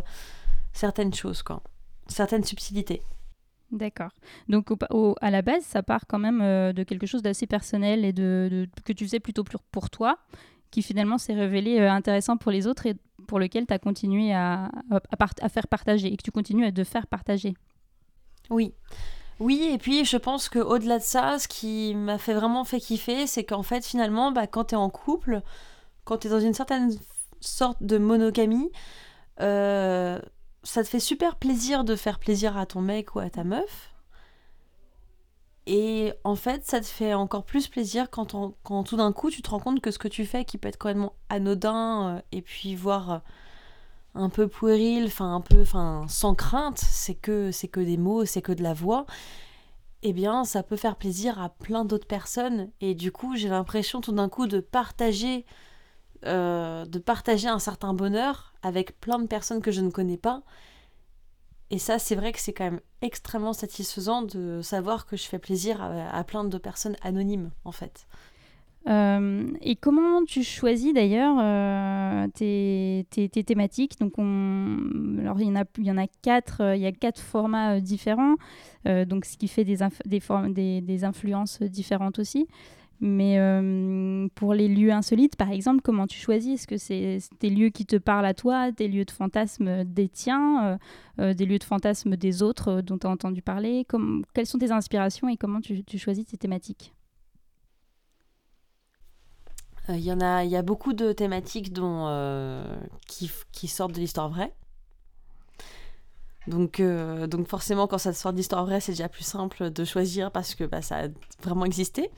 certaines 0.74 1.14
choses, 1.14 1.42
quoi. 1.42 1.62
Certaines 2.06 2.44
subtilités. 2.44 3.02
D'accord. 3.70 4.10
Donc 4.48 4.70
à 5.22 5.30
la 5.30 5.40
base, 5.40 5.62
ça 5.62 5.82
part 5.82 6.06
quand 6.06 6.18
même 6.18 6.40
de 6.40 6.82
quelque 6.82 7.06
chose 7.06 7.22
d'assez 7.22 7.46
personnel 7.46 8.04
et 8.04 8.12
de, 8.12 8.68
que 8.84 8.92
tu 8.92 9.04
faisais 9.04 9.20
plutôt 9.20 9.44
pour 9.70 9.88
toi, 9.88 10.18
qui 10.70 10.82
finalement 10.82 11.18
s'est 11.18 11.34
révélé 11.34 11.80
euh, 11.80 11.90
intéressant 11.90 12.36
pour 12.36 12.52
les 12.52 12.66
autres 12.66 12.86
et 12.86 12.94
pour 13.26 13.38
lequel 13.38 13.66
tu 13.66 13.74
as 13.74 13.78
continué 13.78 14.32
à, 14.32 14.70
faire 15.48 15.68
partager 15.68 16.12
et 16.12 16.16
que 16.16 16.22
tu 16.22 16.30
continues 16.30 16.66
à 16.66 16.72
te 16.72 16.84
faire 16.84 17.06
partager. 17.06 17.54
Oui. 18.50 18.74
Oui, 19.38 19.70
et 19.72 19.78
puis 19.78 20.04
je 20.04 20.16
pense 20.16 20.48
que 20.48 20.58
au 20.58 20.78
delà 20.78 20.98
de 20.98 21.02
ça, 21.02 21.38
ce 21.38 21.48
qui 21.48 21.94
m'a 21.94 22.18
fait 22.18 22.34
vraiment 22.34 22.64
fait 22.64 22.78
kiffer, 22.78 23.26
c'est 23.26 23.44
qu'en 23.44 23.62
fait, 23.62 23.84
finalement, 23.86 24.32
bah, 24.32 24.46
quand 24.46 24.66
tu 24.66 24.74
es 24.74 24.78
en 24.78 24.90
couple, 24.90 25.42
quand 26.04 26.18
tu 26.18 26.26
es 26.26 26.30
dans 26.30 26.40
une 26.40 26.54
certaine 26.54 26.92
sorte 27.40 27.82
de 27.82 27.96
monogamie, 27.96 28.70
euh, 29.40 30.20
ça 30.62 30.82
te 30.82 30.88
fait 30.88 31.00
super 31.00 31.36
plaisir 31.36 31.84
de 31.84 31.96
faire 31.96 32.18
plaisir 32.18 32.56
à 32.58 32.66
ton 32.66 32.82
mec 32.82 33.14
ou 33.14 33.20
à 33.20 33.30
ta 33.30 33.44
meuf. 33.44 33.89
Et 35.72 36.12
en 36.24 36.34
fait, 36.34 36.66
ça 36.66 36.80
te 36.80 36.86
fait 36.86 37.14
encore 37.14 37.44
plus 37.44 37.68
plaisir 37.68 38.10
quand, 38.10 38.34
quand 38.64 38.82
tout 38.82 38.96
d'un 38.96 39.12
coup 39.12 39.30
tu 39.30 39.40
te 39.40 39.50
rends 39.50 39.60
compte 39.60 39.80
que 39.80 39.92
ce 39.92 40.00
que 40.00 40.08
tu 40.08 40.26
fais, 40.26 40.44
qui 40.44 40.58
peut 40.58 40.66
être 40.66 40.78
complètement 40.78 41.12
anodin, 41.28 42.16
euh, 42.16 42.22
et 42.32 42.42
puis 42.42 42.74
voire 42.74 43.10
euh, 43.12 43.18
un 44.16 44.30
peu 44.30 44.48
puéril, 44.48 45.04
enfin 45.06 45.32
un 45.32 45.40
peu, 45.40 45.60
enfin 45.62 46.06
sans 46.08 46.34
crainte, 46.34 46.78
c'est 46.78 47.14
que 47.14 47.52
c'est 47.52 47.68
que 47.68 47.78
des 47.78 47.98
mots, 47.98 48.24
c'est 48.24 48.42
que 48.42 48.50
de 48.50 48.64
la 48.64 48.74
voix. 48.74 49.06
Eh 50.02 50.12
bien, 50.12 50.42
ça 50.44 50.64
peut 50.64 50.76
faire 50.76 50.96
plaisir 50.96 51.40
à 51.40 51.50
plein 51.50 51.84
d'autres 51.84 52.08
personnes. 52.08 52.70
Et 52.80 52.96
du 52.96 53.12
coup, 53.12 53.36
j'ai 53.36 53.48
l'impression 53.48 54.00
tout 54.00 54.12
d'un 54.12 54.28
coup 54.28 54.48
de 54.48 54.58
partager, 54.58 55.46
euh, 56.26 56.84
de 56.84 56.98
partager 56.98 57.46
un 57.46 57.60
certain 57.60 57.94
bonheur 57.94 58.54
avec 58.62 58.98
plein 58.98 59.20
de 59.20 59.28
personnes 59.28 59.62
que 59.62 59.70
je 59.70 59.82
ne 59.82 59.90
connais 59.90 60.16
pas. 60.16 60.42
Et 61.70 61.78
ça, 61.78 61.98
c'est 61.98 62.16
vrai 62.16 62.32
que 62.32 62.40
c'est 62.40 62.52
quand 62.52 62.64
même 62.64 62.80
extrêmement 63.00 63.52
satisfaisant 63.52 64.22
de 64.22 64.60
savoir 64.62 65.06
que 65.06 65.16
je 65.16 65.22
fais 65.24 65.38
plaisir 65.38 65.80
à, 65.80 66.24
plein 66.24 66.44
de 66.44 66.58
personnes 66.58 66.96
anonymes, 67.02 67.50
en 67.64 67.72
fait. 67.72 68.06
Euh, 68.88 69.46
et 69.60 69.76
comment 69.76 70.24
tu 70.24 70.42
choisis 70.42 70.94
d'ailleurs 70.94 71.36
euh, 71.38 72.26
tes, 72.34 73.04
thématiques? 73.46 73.98
Donc, 74.00 74.14
on... 74.18 75.18
alors 75.20 75.38
il 75.40 75.46
y 75.46 75.90
en 75.90 75.96
a, 75.98 76.06
quatre. 76.22 76.62
euh, 76.62 76.76
il 76.76 76.82
y 76.82 76.86
a 76.86 76.92
quatre 76.92 77.20
formats 77.20 77.78
différents, 77.78 78.36
donc 78.84 79.24
ce 79.26 79.36
qui 79.36 79.48
fait 79.48 79.64
des, 79.64 79.78
des, 80.48 80.80
des 80.80 81.04
influences 81.04 81.62
différentes 81.62 82.18
aussi. 82.18 82.48
Mais 83.02 83.38
euh, 83.38 84.28
pour 84.34 84.52
les 84.52 84.68
lieux 84.68 84.92
insolites, 84.92 85.36
par 85.36 85.50
exemple, 85.50 85.80
comment 85.82 86.06
tu 86.06 86.18
choisis? 86.18 86.60
Est-ce 86.60 86.66
que 86.66 86.76
c'est 86.76 87.18
des 87.40 87.48
lieux 87.48 87.70
qui 87.70 87.86
te 87.86 87.96
parlent 87.96 88.26
à 88.26 88.34
toi, 88.34 88.72
des 88.72 88.88
lieux 88.88 89.06
de 89.06 89.10
fantasme 89.10 89.84
des 89.84 90.08
tiens, 90.08 90.66
euh, 90.66 90.78
euh, 91.20 91.34
des 91.34 91.46
lieux 91.46 91.58
de 91.58 91.64
fantasme 91.64 92.16
des 92.16 92.42
autres 92.42 92.82
dont 92.82 92.98
tu 92.98 93.06
as 93.06 93.10
entendu 93.10 93.40
parler? 93.40 93.86
Quelles 94.34 94.46
sont 94.46 94.58
tes 94.58 94.70
inspirations 94.70 95.30
et 95.30 95.38
comment 95.38 95.60
tu, 95.60 95.82
choisis 95.96 96.26
tes 96.26 96.36
thématiques? 96.36 96.94
Il 99.88 100.00
y 100.00 100.10
a, 100.10 100.44
y 100.44 100.56
a 100.56 100.62
beaucoup 100.62 100.92
de 100.92 101.12
thématiques 101.12 101.72
dont, 101.72 102.62
qui, 103.06 103.66
sortent 103.66 103.94
de 103.94 104.00
l'histoire 104.00 104.28
vraie. 104.28 104.52
Donc, 106.46 106.82
donc 106.82 107.48
forcément, 107.48 107.86
quand 107.86 107.98
ça 107.98 108.12
sort 108.12 108.34
d'histoire 108.34 108.66
vraie, 108.66 108.80
c'est 108.80 108.92
déjà 108.92 109.08
plus 109.08 109.24
simple 109.24 109.70
de 109.70 109.84
choisir 109.84 110.30
parce 110.30 110.54
que 110.54 110.64
bah, 110.64 110.82
ça 110.82 111.04
a 111.04 111.08
vraiment 111.42 111.64
existé. 111.64 112.10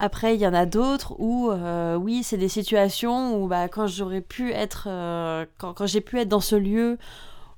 Après, 0.00 0.34
il 0.34 0.40
y 0.40 0.46
en 0.46 0.54
a 0.54 0.66
d'autres 0.66 1.14
où, 1.18 1.50
euh, 1.50 1.96
oui, 1.96 2.22
c'est 2.22 2.36
des 2.36 2.48
situations 2.48 3.40
où 3.40 3.46
bah, 3.46 3.68
quand 3.68 3.86
j'aurais 3.86 4.20
pu 4.20 4.52
être, 4.52 4.86
euh, 4.88 5.46
quand, 5.58 5.86
j'ai 5.86 6.00
pu 6.00 6.18
être 6.18 6.28
dans 6.28 6.40
ce 6.40 6.56
lieu, 6.56 6.98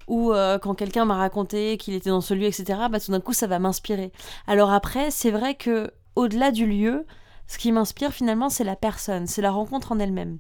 ou 0.07 0.33
euh, 0.33 0.59
quand 0.59 0.75
quelqu'un 0.75 1.05
m'a 1.05 1.17
raconté 1.17 1.79
qu'il 1.79 1.95
était 1.95 2.11
dans 2.11 2.21
ce 2.21 2.35
lieu, 2.35 2.47
etc., 2.47 2.81
bah, 2.91 3.01
tout 3.01 3.11
d'un 3.11 3.21
coup, 3.21 3.33
ça 3.33 3.47
va 3.47 3.59
m'inspirer. 3.59 4.13
Alors 4.47 4.71
après, 4.71 5.11
c'est 5.11 5.31
vrai 5.31 5.55
que 5.55 5.91
au-delà 6.15 6.51
du 6.51 6.67
lieu, 6.67 7.07
ce 7.47 7.59
qui 7.59 7.73
m'inspire 7.73 8.13
finalement, 8.13 8.51
c'est 8.51 8.65
la 8.65 8.77
personne, 8.77 9.27
c'est 9.27 9.43
la 9.43 9.51
rencontre 9.51 9.93
en 9.93 9.99
elle-même. 9.99 10.39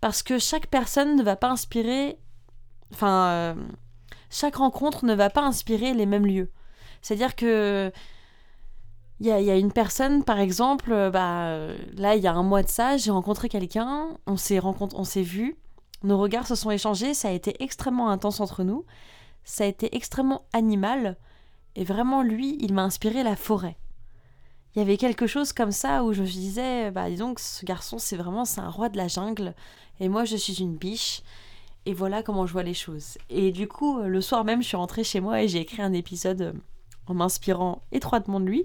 parce 0.00 0.22
que 0.22 0.38
chaque 0.38 0.66
personne 0.68 1.16
ne 1.16 1.22
va 1.22 1.36
pas 1.36 1.48
inspirer, 1.50 2.18
enfin, 2.92 3.56
chaque 4.30 4.56
rencontre 4.56 5.04
ne 5.04 5.14
va 5.14 5.30
pas 5.30 5.42
inspirer 5.42 5.94
les 5.94 6.06
mêmes 6.06 6.26
lieux. 6.26 6.50
C'est-à-dire 7.02 7.36
que 7.36 7.92
il 9.20 9.26
y, 9.26 9.30
a, 9.30 9.56
une 9.56 9.72
personne, 9.72 10.24
par 10.24 10.38
exemple, 10.38 10.92
euh, 10.92 11.10
bah, 11.10 11.74
là, 11.96 12.16
il 12.16 12.22
y 12.22 12.26
a 12.26 12.34
un 12.34 12.42
mois 12.42 12.62
de 12.62 12.68
ça, 12.68 12.96
j'ai 12.96 13.10
rencontré 13.10 13.48
quelqu'un, 13.48 14.08
on 14.26 14.36
s'est 14.36 14.60
on 14.62 15.04
s'est 15.04 15.22
vu, 15.22 15.56
nos 16.02 16.18
regards 16.18 16.46
se 16.46 16.54
sont 16.54 16.70
échangés, 16.70 17.14
ça 17.14 17.28
a 17.28 17.32
été 17.32 17.62
extrêmement 17.62 18.10
intense 18.10 18.40
entre 18.40 18.62
nous, 18.62 18.84
ça 19.44 19.64
a 19.64 19.66
été 19.66 19.96
extrêmement 19.96 20.42
animal, 20.52 21.16
et 21.76 21.84
vraiment, 21.84 22.22
lui, 22.22 22.58
il 22.60 22.74
m'a 22.74 22.82
inspiré 22.82 23.22
la 23.22 23.36
forêt. 23.36 23.76
Il 24.74 24.80
y 24.80 24.82
avait 24.82 24.98
quelque 24.98 25.26
chose 25.26 25.54
comme 25.54 25.72
ça 25.72 26.04
où 26.04 26.12
je 26.12 26.20
me 26.20 26.26
disais, 26.26 26.90
bah 26.90 27.10
donc, 27.10 27.38
ce 27.38 27.64
garçon, 27.64 27.98
c'est 27.98 28.16
vraiment, 28.16 28.44
c'est 28.44 28.60
un 28.60 28.68
roi 28.68 28.90
de 28.90 28.98
la 28.98 29.08
jungle, 29.08 29.54
et 29.98 30.10
moi, 30.10 30.26
je 30.26 30.36
suis 30.36 30.60
une 30.60 30.76
biche, 30.76 31.22
et 31.86 31.94
voilà 31.94 32.22
comment 32.22 32.46
je 32.46 32.52
vois 32.52 32.64
les 32.64 32.74
choses. 32.74 33.16
Et 33.30 33.52
du 33.52 33.68
coup, 33.68 34.00
le 34.00 34.20
soir 34.20 34.44
même, 34.44 34.60
je 34.60 34.66
suis 34.66 34.76
rentrée 34.76 35.04
chez 35.04 35.20
moi 35.20 35.42
et 35.42 35.48
j'ai 35.48 35.60
écrit 35.60 35.82
un 35.82 35.92
épisode 35.92 36.42
euh, 36.42 36.52
en 37.06 37.14
m'inspirant 37.14 37.80
étroitement 37.92 38.40
de 38.40 38.46
lui. 38.46 38.64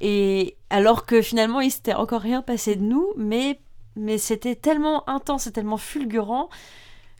Et 0.00 0.56
alors 0.70 1.06
que 1.06 1.22
finalement, 1.22 1.60
il 1.60 1.70
s'était 1.70 1.94
encore 1.94 2.20
rien 2.20 2.42
passé 2.42 2.76
de 2.76 2.82
nous, 2.82 3.12
mais, 3.16 3.60
mais 3.96 4.18
c'était 4.18 4.56
tellement 4.56 5.08
intense 5.08 5.46
et 5.46 5.52
tellement 5.52 5.76
fulgurant 5.76 6.48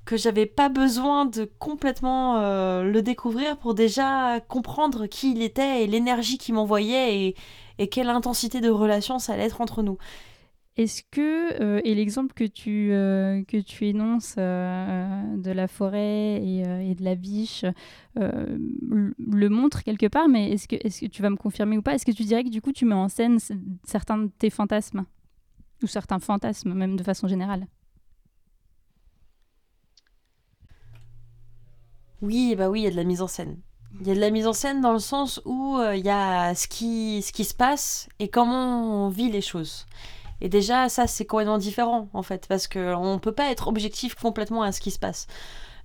que 0.04 0.16
j'avais 0.16 0.46
pas 0.46 0.68
besoin 0.68 1.24
de 1.24 1.50
complètement 1.58 2.38
euh, 2.38 2.82
le 2.82 3.00
découvrir 3.00 3.56
pour 3.56 3.74
déjà 3.74 4.40
comprendre 4.40 5.06
qui 5.06 5.32
il 5.32 5.42
était 5.42 5.82
et 5.82 5.86
l'énergie 5.86 6.36
qu'il 6.36 6.54
m'envoyait 6.54 7.20
et, 7.20 7.36
et 7.78 7.88
quelle 7.88 8.10
intensité 8.10 8.60
de 8.60 8.68
relation 8.68 9.18
ça 9.18 9.32
allait 9.32 9.44
être 9.44 9.60
entre 9.60 9.82
nous. 9.82 9.96
Est-ce 10.76 11.04
que, 11.08 11.62
euh, 11.62 11.80
et 11.84 11.94
l'exemple 11.94 12.34
que 12.34 12.42
tu, 12.42 12.90
euh, 12.90 13.42
énonces 13.80 14.34
euh, 14.38 15.36
de 15.36 15.52
la 15.52 15.68
forêt 15.68 16.42
et, 16.42 16.94
de 16.96 17.04
la 17.04 17.14
biche 17.14 17.64
le 18.16 19.48
montre 19.48 19.84
quelque 19.84 20.06
part, 20.06 20.28
mais 20.28 20.50
est-ce 20.50 20.66
que, 20.66 21.06
tu 21.06 21.22
vas 21.22 21.30
me 21.30 21.36
confirmer 21.36 21.78
ou 21.78 21.82
pas? 21.82 21.94
Est-ce 21.94 22.04
que 22.04 22.10
tu 22.10 22.24
dirais 22.24 22.42
que 22.42 22.48
du 22.48 22.60
coup 22.60 22.72
tu 22.72 22.86
mets 22.86 22.94
en 22.94 23.08
scène 23.08 23.38
certains 23.84 24.18
de 24.18 24.30
tes 24.36 24.50
fantasmes? 24.50 25.04
Ou 25.82 25.86
certains 25.86 26.18
fantasmes, 26.18 26.72
même 26.72 26.96
de 26.96 27.02
façon 27.04 27.28
générale? 27.28 27.66
Oui, 32.20 32.54
bah 32.56 32.68
oui, 32.68 32.80
il 32.80 32.84
y 32.84 32.86
a 32.88 32.90
de 32.90 32.96
la 32.96 33.04
mise 33.04 33.22
en 33.22 33.28
scène. 33.28 33.58
Il 34.00 34.08
y 34.08 34.10
a 34.10 34.14
de 34.14 34.20
la 34.20 34.30
mise 34.30 34.46
en 34.48 34.52
scène 34.52 34.80
dans 34.80 34.92
le 34.92 34.98
sens 34.98 35.40
où 35.44 35.78
il 35.94 36.04
y 36.04 36.10
a 36.10 36.52
ce 36.56 36.66
qui, 36.66 37.22
ce 37.22 37.32
qui 37.32 37.44
se 37.44 37.54
passe 37.54 38.08
et 38.18 38.28
comment 38.28 39.06
on 39.06 39.08
vit 39.08 39.30
les 39.30 39.40
choses. 39.40 39.86
Et 40.44 40.50
déjà, 40.50 40.90
ça, 40.90 41.06
c'est 41.06 41.24
complètement 41.24 41.56
différent, 41.56 42.10
en 42.12 42.22
fait, 42.22 42.46
parce 42.46 42.68
qu'on 42.68 43.14
ne 43.14 43.18
peut 43.18 43.32
pas 43.32 43.50
être 43.50 43.66
objectif 43.66 44.14
complètement 44.14 44.62
à 44.62 44.72
ce 44.72 44.80
qui 44.82 44.90
se 44.90 44.98
passe. 44.98 45.26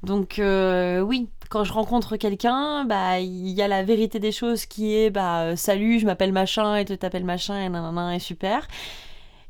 Donc, 0.04 0.38
euh, 0.38 1.00
oui, 1.00 1.30
quand 1.50 1.64
je 1.64 1.72
rencontre 1.72 2.18
quelqu'un, 2.18 2.84
bah, 2.84 3.22
il 3.22 3.52
y 3.52 3.62
a 3.62 3.70
la 3.70 3.84
vérité 3.84 4.20
des 4.20 4.34
choses 4.34 4.66
qui 4.66 4.98
est, 4.98 5.12
bah, 5.12 5.44
euh, 5.44 5.56
salut, 5.56 6.00
je 6.00 6.06
m'appelle 6.06 6.34
machin, 6.34 6.76
et 6.76 6.84
tu 6.84 6.98
t'appelles 6.98 7.24
machin, 7.24 7.58
et 7.58 7.70
nanana, 7.70 8.14
et 8.14 8.20
super. 8.20 8.68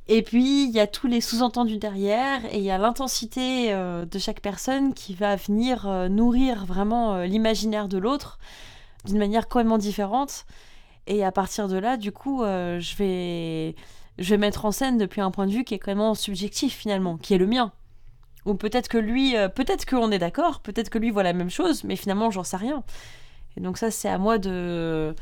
Et 0.07 0.21
puis, 0.21 0.65
il 0.65 0.71
y 0.75 0.79
a 0.79 0.85
tous 0.85 1.07
les 1.07 1.21
sous-entendus 1.21 1.79
derrière, 1.79 2.45
et 2.53 2.59
il 2.59 2.63
y 2.63 2.69
a 2.69 2.77
l'intensité 2.77 3.73
euh, 3.73 4.05
de 4.05 4.19
chaque 4.19 4.41
personne 4.41 4.93
qui 4.93 5.15
va 5.15 5.35
venir 5.37 5.87
nourrir 6.11 6.67
vraiment 6.67 7.23
l'imaginaire 7.23 7.87
de 7.87 7.97
l'autre 7.97 8.37
d'une 9.05 9.17
manière 9.17 9.47
complètement 9.47 9.79
différente. 9.79 10.45
Et 11.07 11.25
à 11.25 11.31
partir 11.31 11.67
de 11.67 11.77
là, 11.77 11.97
du 11.97 12.11
coup, 12.11 12.43
je, 12.43 12.95
vais, 12.97 13.75
je 14.19 14.29
vais 14.29 14.37
mettre 14.37 14.65
en 14.65 14.71
scène 14.71 14.97
depuis 14.97 15.21
un 15.21 15.31
point 15.31 15.47
de 15.47 15.51
vue 15.51 15.63
qui 15.63 15.73
est 15.73 15.79
complètement 15.79 16.13
subjectif 16.15 16.75
finalement, 16.75 17.17
qui 17.17 17.33
est 17.33 17.37
le 17.37 17.47
mien. 17.47 17.71
Ou 18.45 18.53
peut-être 18.55 18.87
que 18.87 18.97
lui, 18.97 19.35
euh, 19.35 19.49
peut-être 19.49 19.85
qu'on 19.85 20.11
est 20.11 20.19
d'accord, 20.19 20.61
peut-être 20.61 20.89
que 20.89 20.97
lui 20.97 21.11
voit 21.11 21.23
la 21.23 21.33
même 21.33 21.49
chose, 21.49 21.83
mais 21.83 21.95
finalement, 21.95 22.31
j'en 22.31 22.43
sais 22.43 22.57
rien. 22.57 22.83
Et 23.57 23.61
donc 23.61 23.77
ça, 23.77 23.91
c'est 23.91 24.09
à 24.09 24.17
moi 24.17 24.37
de 24.37 25.15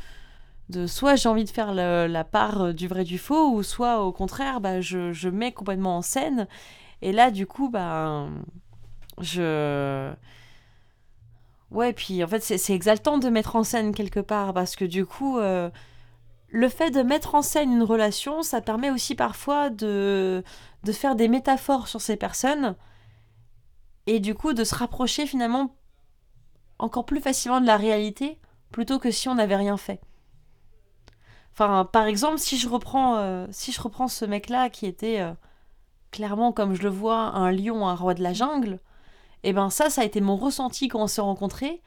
de 0.68 0.86
soit 0.86 1.16
j'ai 1.16 1.28
envie 1.30 1.44
de 1.44 1.50
faire 1.50 1.72
la 1.74 2.24
part 2.24 2.74
du 2.74 2.88
vrai 2.88 3.04
du 3.04 3.18
faux, 3.18 3.52
ou 3.54 3.62
soit 3.62 4.02
au 4.02 4.12
contraire, 4.12 4.60
bah, 4.60 4.80
je, 4.80 5.12
je 5.12 5.28
mets 5.30 5.52
complètement 5.52 5.96
en 5.98 6.02
scène. 6.02 6.46
Et 7.02 7.12
là, 7.12 7.30
du 7.30 7.46
coup, 7.46 7.70
bah, 7.70 8.28
je... 9.20 10.12
Ouais, 11.70 11.92
puis 11.92 12.24
en 12.24 12.26
fait, 12.28 12.40
c'est 12.40 12.58
c'est 12.58 12.74
exaltant 12.74 13.18
de 13.18 13.28
mettre 13.28 13.56
en 13.56 13.62
scène 13.64 13.94
quelque 13.94 14.20
part, 14.20 14.54
parce 14.54 14.74
que 14.76 14.84
du 14.84 15.04
coup, 15.06 15.38
euh, 15.38 15.70
le 16.48 16.68
fait 16.68 16.90
de 16.90 17.02
mettre 17.02 17.34
en 17.34 17.42
scène 17.42 17.72
une 17.72 17.82
relation, 17.82 18.42
ça 18.42 18.60
permet 18.60 18.90
aussi 18.90 19.14
parfois 19.14 19.70
de, 19.70 20.42
de 20.84 20.92
faire 20.92 21.14
des 21.14 21.28
métaphores 21.28 21.88
sur 21.88 22.00
ces 22.00 22.16
personnes, 22.16 22.74
et 24.06 24.20
du 24.20 24.34
coup 24.34 24.54
de 24.54 24.64
se 24.64 24.74
rapprocher 24.74 25.26
finalement 25.26 25.74
encore 26.78 27.04
plus 27.04 27.20
facilement 27.20 27.60
de 27.60 27.66
la 27.66 27.76
réalité, 27.76 28.38
plutôt 28.70 28.98
que 28.98 29.10
si 29.10 29.28
on 29.28 29.34
n'avait 29.34 29.56
rien 29.56 29.76
fait. 29.76 30.00
Enfin, 31.52 31.84
par 31.84 32.06
exemple, 32.06 32.38
si 32.38 32.56
je 32.56 32.68
reprends, 32.68 33.16
euh, 33.16 33.46
si 33.50 33.72
je 33.72 33.80
reprends 33.80 34.08
ce 34.08 34.24
mec-là 34.24 34.70
qui 34.70 34.86
était 34.86 35.20
euh, 35.20 35.32
clairement, 36.12 36.52
comme 36.52 36.74
je 36.74 36.82
le 36.82 36.88
vois, 36.88 37.18
un 37.18 37.50
lion, 37.50 37.86
un 37.86 37.96
roi 37.96 38.14
de 38.14 38.22
la 38.22 38.32
jungle, 38.32 38.80
et 39.42 39.52
ben 39.52 39.68
ça, 39.68 39.90
ça 39.90 40.02
a 40.02 40.04
été 40.04 40.20
mon 40.20 40.36
ressenti 40.36 40.88
quand 40.88 41.02
on 41.02 41.06
s'est 41.06 41.20
rencontrés. 41.20 41.82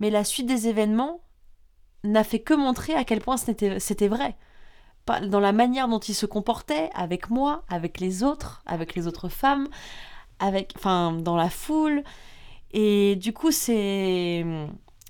Mais 0.00 0.10
la 0.10 0.24
suite 0.24 0.46
des 0.46 0.68
événements 0.68 1.20
n'a 2.04 2.24
fait 2.24 2.40
que 2.40 2.54
montrer 2.54 2.94
à 2.94 3.04
quel 3.04 3.20
point 3.20 3.36
c'était 3.36 4.08
vrai. 4.08 4.36
Dans 5.26 5.40
la 5.40 5.52
manière 5.52 5.88
dont 5.88 6.00
il 6.00 6.14
se 6.14 6.26
comportait 6.26 6.90
avec 6.94 7.30
moi, 7.30 7.64
avec 7.70 7.98
les 7.98 8.22
autres, 8.22 8.62
avec 8.66 8.94
les 8.94 9.06
autres 9.06 9.28
femmes, 9.28 9.68
avec, 10.38 10.74
enfin, 10.76 11.12
dans 11.12 11.36
la 11.36 11.48
foule. 11.48 12.02
Et 12.72 13.16
du 13.16 13.32
coup, 13.32 13.50
c'est 13.50 14.44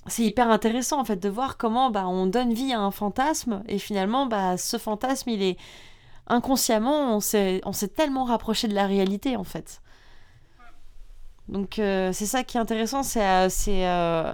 c'est 0.09 0.23
hyper 0.23 0.51
intéressant 0.51 1.01
en 1.01 1.05
fait 1.05 1.17
de 1.17 1.29
voir 1.29 1.57
comment 1.57 1.91
bah, 1.91 2.07
on 2.07 2.27
donne 2.27 2.53
vie 2.53 2.73
à 2.73 2.81
un 2.81 2.91
fantasme 2.91 3.63
et 3.69 3.79
finalement 3.79 4.27
bah, 4.27 4.57
ce 4.57 4.79
fantasme 4.79 5.31
il 5.31 5.43
est 5.43 5.57
inconsciemment 6.27 7.17
on 7.17 7.21
s'est 7.21 7.61
tellement 7.95 8.25
rapproché 8.25 8.69
de 8.69 8.75
la 8.75 8.87
réalité 8.87 9.37
en 9.37 9.45
fait 9.45 9.81
donc 11.49 11.79
euh, 11.79 12.13
c'est 12.13 12.27
ça 12.27 12.45
qui 12.45 12.57
est 12.57 12.61
intéressant 12.61 13.03
c'est 13.03 13.27
euh, 13.27 13.49
c'est 13.49 13.87
euh, 13.87 14.33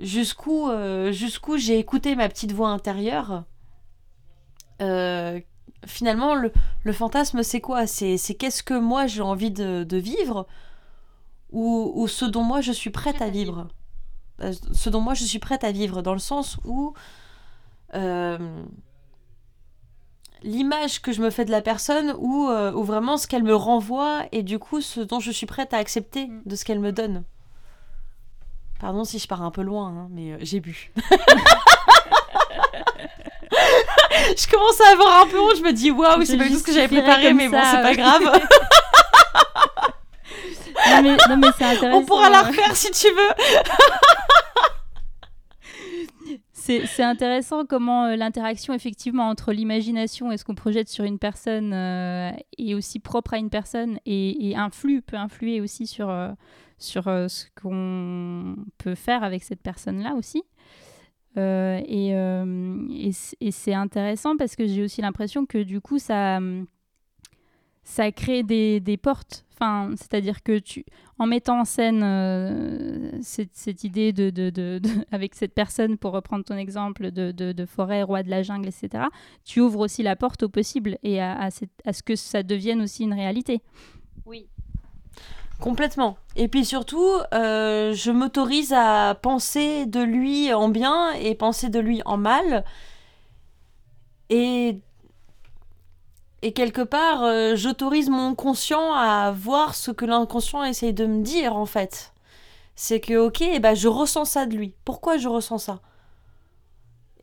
jusqu'où 0.00 0.68
euh, 0.68 1.12
jusqu'où 1.12 1.56
j'ai 1.56 1.78
écouté 1.78 2.16
ma 2.16 2.28
petite 2.28 2.52
voix 2.52 2.68
intérieure 2.70 3.44
Euh, 4.80 5.40
finalement 5.86 6.34
le, 6.34 6.52
le 6.82 6.92
fantasme 6.92 7.42
c'est 7.42 7.60
quoi? 7.60 7.86
C'est 7.86 8.16
c'est 8.16 8.34
qu'est-ce 8.34 8.62
que 8.62 8.74
moi 8.74 9.06
j'ai 9.06 9.22
envie 9.22 9.50
de, 9.52 9.84
de 9.84 9.96
vivre? 9.96 10.46
Ou, 11.50 11.92
ou 11.94 12.08
ce 12.08 12.24
dont 12.24 12.42
moi 12.42 12.60
je 12.62 12.72
suis 12.72 12.90
prête 12.90 13.20
à 13.22 13.28
vivre? 13.30 13.68
Euh, 14.40 14.52
ce 14.72 14.90
dont 14.90 15.00
moi 15.00 15.14
je 15.14 15.24
suis 15.24 15.38
prête 15.38 15.64
à 15.64 15.70
vivre, 15.70 16.02
dans 16.02 16.14
le 16.14 16.18
sens 16.18 16.58
où 16.64 16.94
l'image 20.42 21.02
que 21.02 21.12
je 21.12 21.20
me 21.22 21.30
fais 21.30 21.44
de 21.44 21.50
la 21.50 21.60
personne 21.62 22.14
ou, 22.18 22.48
ou 22.48 22.82
vraiment 22.84 23.16
ce 23.18 23.26
qu'elle 23.26 23.44
me 23.44 23.54
renvoie 23.54 24.24
et 24.32 24.42
du 24.42 24.58
coup 24.58 24.80
ce 24.80 25.00
dont 25.00 25.20
je 25.20 25.30
suis 25.30 25.46
prête 25.46 25.74
à 25.74 25.76
accepter 25.76 26.28
de 26.46 26.56
ce 26.56 26.64
qu'elle 26.64 26.80
me 26.80 26.90
donne. 26.92 27.24
Pardon 28.82 29.04
si 29.04 29.20
je 29.20 29.28
pars 29.28 29.42
un 29.42 29.52
peu 29.52 29.62
loin, 29.62 29.86
hein, 29.86 30.08
mais 30.10 30.32
euh, 30.32 30.38
j'ai 30.40 30.58
bu. 30.58 30.92
je 34.36 34.50
commence 34.50 34.80
à 34.80 34.90
avoir 34.90 35.22
un 35.22 35.26
peu 35.28 35.38
honte, 35.38 35.56
je 35.56 35.62
me 35.62 35.72
dis 35.72 35.92
waouh, 35.92 36.24
c'est 36.24 36.36
pas 36.36 36.48
tout 36.48 36.58
ce 36.58 36.64
que 36.64 36.72
j'avais 36.72 36.88
préparé, 36.88 37.32
mais 37.32 37.48
bon, 37.48 37.60
c'est 37.70 37.80
pas 37.80 37.94
grave. 37.94 38.22
Non 40.90 41.00
mais, 41.00 41.16
non, 41.28 41.36
mais 41.36 41.48
c'est 41.56 41.64
intéressant. 41.64 41.96
On 41.96 42.04
pourra 42.04 42.28
la 42.28 42.42
refaire 42.42 42.74
si 42.74 42.90
tu 42.90 43.06
veux. 43.06 43.30
C'est 46.54 46.86
c'est 46.86 47.02
intéressant 47.02 47.64
comment 47.66 48.04
euh, 48.04 48.14
l'interaction 48.14 48.72
effectivement 48.72 49.28
entre 49.28 49.52
l'imagination 49.52 50.30
et 50.30 50.36
ce 50.36 50.44
qu'on 50.44 50.54
projette 50.54 50.88
sur 50.88 51.04
une 51.04 51.18
personne 51.18 51.72
euh, 51.72 52.30
est 52.56 52.74
aussi 52.74 53.00
propre 53.00 53.34
à 53.34 53.38
une 53.38 53.50
personne 53.50 53.98
et, 54.06 54.50
et 54.50 54.56
influe, 54.56 55.02
peut 55.02 55.16
influer 55.16 55.60
aussi 55.60 55.88
sur, 55.88 56.08
euh, 56.08 56.30
sur 56.82 57.08
euh, 57.08 57.28
ce 57.28 57.46
qu'on 57.60 58.56
peut 58.78 58.94
faire 58.94 59.22
avec 59.22 59.42
cette 59.44 59.62
personne-là 59.62 60.14
aussi. 60.14 60.42
Euh, 61.38 61.80
et 61.86 62.14
euh, 62.14 62.86
et 63.40 63.50
c'est 63.50 63.72
intéressant 63.74 64.36
parce 64.36 64.54
que 64.54 64.66
j'ai 64.66 64.82
aussi 64.82 65.00
l'impression 65.00 65.46
que 65.46 65.62
du 65.62 65.80
coup 65.80 65.98
ça, 65.98 66.40
ça 67.84 68.12
crée 68.12 68.42
des, 68.42 68.80
des 68.80 68.96
portes. 68.96 69.44
Enfin, 69.54 69.90
c'est-à-dire 69.96 70.42
que 70.42 70.58
tu, 70.58 70.84
en 71.18 71.26
mettant 71.26 71.60
en 71.60 71.64
scène 71.64 73.20
cette, 73.22 73.54
cette 73.54 73.84
idée 73.84 74.12
de, 74.12 74.30
de, 74.30 74.50
de- 74.50 74.80
avec 75.12 75.34
cette 75.34 75.54
personne, 75.54 75.96
pour 75.98 76.12
reprendre 76.12 76.44
ton 76.44 76.56
exemple, 76.56 77.10
de, 77.12 77.64
forêt, 77.66 78.02
roi 78.02 78.22
de 78.22 78.30
la 78.30 78.42
jungle, 78.42 78.68
etc., 78.68 79.04
tu 79.44 79.60
ouvres 79.60 79.80
aussi 79.80 80.02
la 80.02 80.16
porte 80.16 80.42
au 80.42 80.48
possible 80.48 80.98
et 81.02 81.20
à, 81.20 81.48
à 81.84 81.92
ce 81.92 82.02
que 82.02 82.16
ça 82.16 82.42
devienne 82.42 82.82
aussi 82.82 83.04
une 83.04 83.14
réalité. 83.14 83.62
Complètement. 85.62 86.16
Et 86.34 86.48
puis 86.48 86.64
surtout, 86.64 87.08
euh, 87.32 87.94
je 87.94 88.10
m'autorise 88.10 88.72
à 88.72 89.14
penser 89.14 89.86
de 89.86 90.00
lui 90.00 90.52
en 90.52 90.68
bien 90.68 91.12
et 91.12 91.36
penser 91.36 91.68
de 91.68 91.78
lui 91.78 92.02
en 92.04 92.16
mal. 92.16 92.64
Et, 94.28 94.80
Et 96.42 96.52
quelque 96.52 96.82
part, 96.82 97.22
euh, 97.22 97.54
j'autorise 97.54 98.10
mon 98.10 98.34
conscient 98.34 98.92
à 98.92 99.30
voir 99.30 99.74
ce 99.76 99.92
que 99.92 100.04
l'inconscient 100.04 100.64
essaye 100.64 100.92
de 100.92 101.06
me 101.06 101.22
dire, 101.22 101.54
en 101.56 101.66
fait. 101.66 102.12
C'est 102.74 103.00
que, 103.00 103.16
ok, 103.16 103.60
ben, 103.60 103.74
je 103.74 103.88
ressens 103.88 104.24
ça 104.24 104.46
de 104.46 104.56
lui. 104.56 104.74
Pourquoi 104.84 105.16
je 105.18 105.28
ressens 105.28 105.58
ça? 105.58 105.80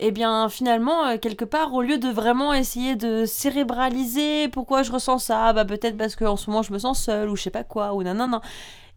Eh 0.00 0.10
bien, 0.12 0.48
finalement, 0.48 1.06
euh, 1.06 1.18
quelque 1.18 1.44
part, 1.44 1.74
au 1.74 1.82
lieu 1.82 1.98
de 1.98 2.08
vraiment 2.08 2.54
essayer 2.54 2.96
de 2.96 3.26
cérébraliser 3.26 4.48
pourquoi 4.48 4.82
je 4.82 4.92
ressens 4.92 5.18
ça, 5.18 5.52
bah 5.52 5.64
peut-être 5.64 5.96
parce 5.96 6.16
qu'en 6.16 6.36
ce 6.36 6.48
moment 6.50 6.62
je 6.62 6.72
me 6.72 6.78
sens 6.78 7.04
seule, 7.04 7.28
ou 7.28 7.36
je 7.36 7.42
sais 7.42 7.50
pas 7.50 7.64
quoi, 7.64 7.94
ou 7.94 8.02
nanana. 8.02 8.40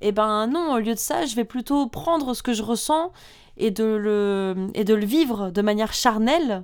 Eh 0.02 0.12
ben 0.12 0.48
non, 0.48 0.74
au 0.74 0.80
lieu 0.80 0.94
de 0.94 1.00
ça, 1.00 1.26
je 1.26 1.36
vais 1.36 1.46
plutôt 1.46 1.88
prendre 1.88 2.34
ce 2.34 2.42
que 2.44 2.54
je 2.54 2.64
ressens 2.64 3.12
et 3.58 3.72
de 3.72 3.84
le, 3.84 4.70
et 4.74 4.84
de 4.86 4.94
le 4.94 5.06
vivre 5.06 5.52
de 5.52 5.62
manière 5.62 5.94
charnelle 5.94 6.64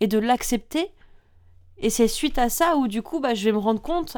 et 0.00 0.06
de 0.06 0.18
l'accepter 0.18 0.92
et 1.82 1.90
c'est 1.90 2.08
suite 2.08 2.38
à 2.38 2.48
ça 2.48 2.76
où 2.76 2.88
du 2.88 3.02
coup, 3.02 3.20
bah, 3.20 3.34
je 3.34 3.44
vais 3.44 3.52
me 3.52 3.58
rendre 3.58 3.82
compte, 3.82 4.16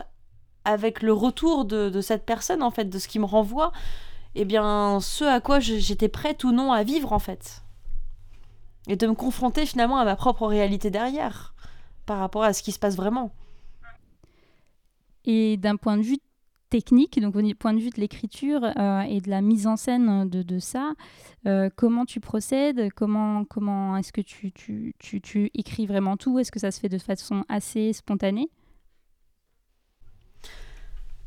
avec 0.65 1.03
le 1.03 1.13
retour 1.13 1.65
de, 1.65 2.01
cette 2.01 2.25
personne, 2.25 2.63
en 2.63 2.71
fait, 2.71 2.85
de 2.85 2.99
ce 2.99 3.09
qui 3.09 3.19
me 3.19 3.25
renvoie, 3.25 3.73
eh 4.35 4.45
bien, 4.45 5.01
ce 5.01 5.25
à 5.25 5.41
quoi 5.41 5.61
j'étais 5.61 6.09
prête 6.09 6.45
ou 6.45 6.53
non 6.53 6.73
à 6.73 6.83
vivre, 6.85 7.13
en 7.13 7.19
fait. 7.19 7.64
Et 8.89 8.97
de 8.97 9.07
me 9.07 9.15
confronter 9.15 9.67
finalement 9.67 9.99
à 9.99 10.05
ma 10.05 10.17
propre 10.17 10.47
réalité 10.47 10.91
derrière, 10.91 11.55
par 12.07 12.19
rapport 12.19 12.45
à 12.45 12.53
ce 12.53 12.63
qui 12.63 12.73
se 12.73 12.79
passe 12.79 12.97
vraiment. 12.97 13.33
Et 15.25 15.57
d'un 15.57 15.77
point 15.77 15.97
de 15.97 16.03
vue 16.03 16.19
technique, 16.75 17.21
donc 17.21 17.37
au 17.37 17.55
point 17.55 17.73
de 17.73 17.79
vue 17.79 17.91
de 17.91 18.01
l'écriture 18.01 18.65
euh, 18.65 19.01
et 19.03 19.21
de 19.21 19.31
la 19.31 19.41
mise 19.43 19.67
en 19.69 19.77
scène 19.77 20.29
de, 20.29 20.59
ça, 20.59 20.95
euh, 21.47 21.71
comment 21.77 22.05
tu 22.05 22.19
procèdes 22.19 22.93
Comment, 22.95 23.45
comment 23.45 23.97
est-ce 23.97 24.13
que 24.13 24.21
tu, 24.21 24.51
tu, 24.53 24.93
tu, 24.99 25.51
écris 25.55 25.87
vraiment 25.87 26.17
tout? 26.17 26.39
Est-ce 26.41 26.51
que 26.51 26.59
ça 26.59 26.73
se 26.73 26.81
fait 26.81 26.89
de 26.89 26.99
façon 26.99 27.45
assez 27.49 27.93
spontanée? 27.93 28.51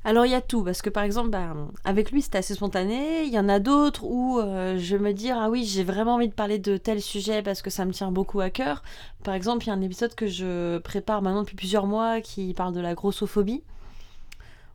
Alors 0.08 0.26
il 0.26 0.32
y 0.32 0.36
a 0.36 0.42
tout, 0.42 0.64
parce 0.64 0.82
que 0.82 0.90
par 0.90 1.04
exemple, 1.04 1.32
bah, 1.32 1.54
avec 1.84 2.12
lui 2.12 2.22
c'était 2.22 2.38
assez 2.38 2.54
spontané, 2.54 3.24
il 3.26 3.34
y 3.34 3.38
en 3.38 3.50
a 3.50 3.60
d'autres 3.60 4.06
où 4.06 4.40
euh, 4.40 4.78
je 4.78 4.96
me 4.96 5.12
dis, 5.12 5.32
ah 5.32 5.50
oui, 5.50 5.66
j'ai 5.66 5.84
vraiment 5.84 6.16
envie 6.16 6.30
de 6.30 6.34
parler 6.34 6.60
de 6.60 6.78
tel 6.78 7.02
sujet 7.02 7.44
parce 7.44 7.62
que 7.62 7.70
ça 7.70 7.84
me 7.84 7.92
tient 7.92 8.10
beaucoup 8.10 8.40
à 8.40 8.50
cœur. 8.50 8.84
Par 9.26 9.34
exemple, 9.34 9.66
il 9.66 9.68
y 9.68 9.72
a 9.72 9.74
un 9.74 9.82
épisode 9.82 10.16
que 10.16 10.26
je 10.26 10.78
prépare 10.78 11.22
maintenant 11.22 11.42
depuis 11.42 11.58
plusieurs 11.58 11.88
mois 11.88 12.22
qui 12.22 12.54
parle 12.54 12.74
de 12.74 12.80
la 12.80 12.94
grossophobie. 12.94 13.64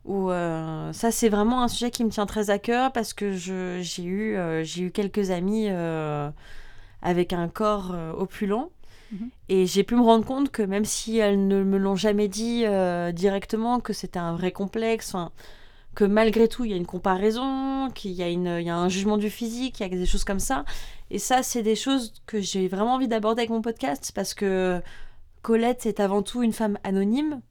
Où, 0.05 0.29
euh, 0.29 0.93
ça, 0.93 1.09
c'est 1.09 1.29
vraiment 1.29 1.63
un 1.63 1.67
sujet 1.67 1.89
qui 1.89 2.03
me 2.03 2.11
tient 2.11 2.27
très 2.27 2.51
à 2.51 2.59
cœur 2.59 2.91
parce 2.91 3.15
que 3.15 3.31
j'ai 3.31 4.03
eu, 4.03 4.35
euh, 4.35 4.63
eu 4.77 4.91
quelques 4.91 5.31
amis 5.31 5.67
avec 7.01 7.33
un 7.33 7.47
corps 7.47 7.95
opulent. 8.19 8.69
Et 9.49 9.65
j'ai 9.65 9.83
pu 9.83 9.95
me 9.95 10.01
rendre 10.01 10.25
compte 10.25 10.49
que 10.51 10.63
même 10.63 10.85
si 10.85 11.17
elles 11.17 11.47
ne 11.47 11.63
me 11.63 11.77
l'ont 11.77 11.95
jamais 11.95 12.27
dit 12.27 12.65
directement, 13.13 13.79
que 13.79 13.93
c'était 13.93 14.19
un 14.19 14.35
vrai 14.35 14.51
complexe, 14.51 15.15
que 15.95 16.03
malgré 16.03 16.47
tout, 16.47 16.65
il 16.65 16.71
y 16.71 16.73
a 16.73 16.77
une 16.77 16.87
comparaison, 16.87 17.89
qu'il 17.93 18.11
y, 18.11 18.23
y 18.23 18.69
a 18.69 18.77
un 18.77 18.89
jugement 18.89 19.17
du 19.17 19.29
physique, 19.29 19.79
il 19.79 19.83
y 19.83 19.85
a 19.85 19.89
des 19.89 20.05
choses 20.07 20.23
comme 20.23 20.39
ça. 20.39 20.65
Et 21.11 21.19
ça, 21.19 21.43
c'est 21.43 21.61
des 21.61 21.75
choses 21.75 22.13
que 22.25 22.41
j'ai 22.41 22.67
vraiment 22.67 22.95
envie 22.95 23.07
d'aborder 23.07 23.41
avec 23.41 23.51
mon 23.51 23.61
podcast 23.61 24.11
parce 24.15 24.33
que 24.33 24.81
Colette 25.43 25.85
est 25.85 25.99
avant 25.99 26.23
tout 26.23 26.41
une 26.41 26.53
femme 26.53 26.79
anonyme 26.83 27.41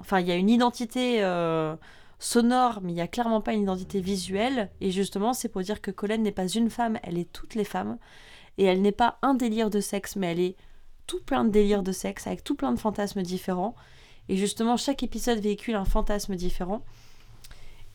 Enfin, 0.00 0.20
il 0.20 0.28
y 0.28 0.32
a 0.32 0.36
une 0.36 0.50
identité 0.50 1.22
euh, 1.22 1.76
sonore, 2.18 2.80
mais 2.82 2.92
il 2.92 2.94
n'y 2.94 3.00
a 3.00 3.08
clairement 3.08 3.40
pas 3.40 3.52
une 3.52 3.62
identité 3.62 4.00
visuelle. 4.00 4.70
Et 4.80 4.90
justement, 4.90 5.32
c'est 5.32 5.48
pour 5.48 5.62
dire 5.62 5.80
que 5.80 5.90
Colette 5.90 6.20
n'est 6.20 6.32
pas 6.32 6.48
une 6.48 6.70
femme, 6.70 6.98
elle 7.02 7.18
est 7.18 7.30
toutes 7.32 7.54
les 7.54 7.64
femmes. 7.64 7.98
Et 8.58 8.64
elle 8.64 8.82
n'est 8.82 8.92
pas 8.92 9.18
un 9.22 9.34
délire 9.34 9.70
de 9.70 9.80
sexe, 9.80 10.16
mais 10.16 10.32
elle 10.32 10.40
est 10.40 10.56
tout 11.08 11.20
plein 11.20 11.44
de 11.44 11.50
délires 11.50 11.82
de 11.82 11.90
sexe, 11.90 12.28
avec 12.28 12.44
tout 12.44 12.54
plein 12.54 12.70
de 12.70 12.78
fantasmes 12.78 13.22
différents. 13.22 13.74
Et 14.28 14.36
justement, 14.36 14.76
chaque 14.76 15.02
épisode 15.02 15.40
véhicule 15.40 15.74
un 15.74 15.84
fantasme 15.84 16.36
différent. 16.36 16.84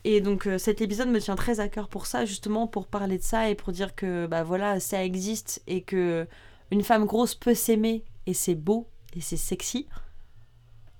Et 0.06 0.20
donc 0.20 0.46
euh, 0.46 0.58
cet 0.58 0.82
épisode 0.82 1.08
me 1.08 1.18
tient 1.18 1.36
très 1.36 1.60
à 1.60 1.68
cœur 1.68 1.88
pour 1.88 2.04
ça, 2.04 2.26
justement 2.26 2.66
pour 2.66 2.86
parler 2.86 3.16
de 3.16 3.22
ça 3.22 3.48
et 3.48 3.54
pour 3.54 3.72
dire 3.72 3.94
que 3.94 4.26
bah 4.26 4.42
voilà, 4.42 4.78
ça 4.78 5.02
existe 5.02 5.62
et 5.66 5.80
que 5.80 6.26
une 6.70 6.82
femme 6.82 7.06
grosse 7.06 7.34
peut 7.34 7.54
s'aimer 7.54 8.04
et 8.26 8.34
c'est 8.34 8.54
beau 8.54 8.86
et 9.16 9.22
c'est 9.22 9.38
sexy 9.38 9.86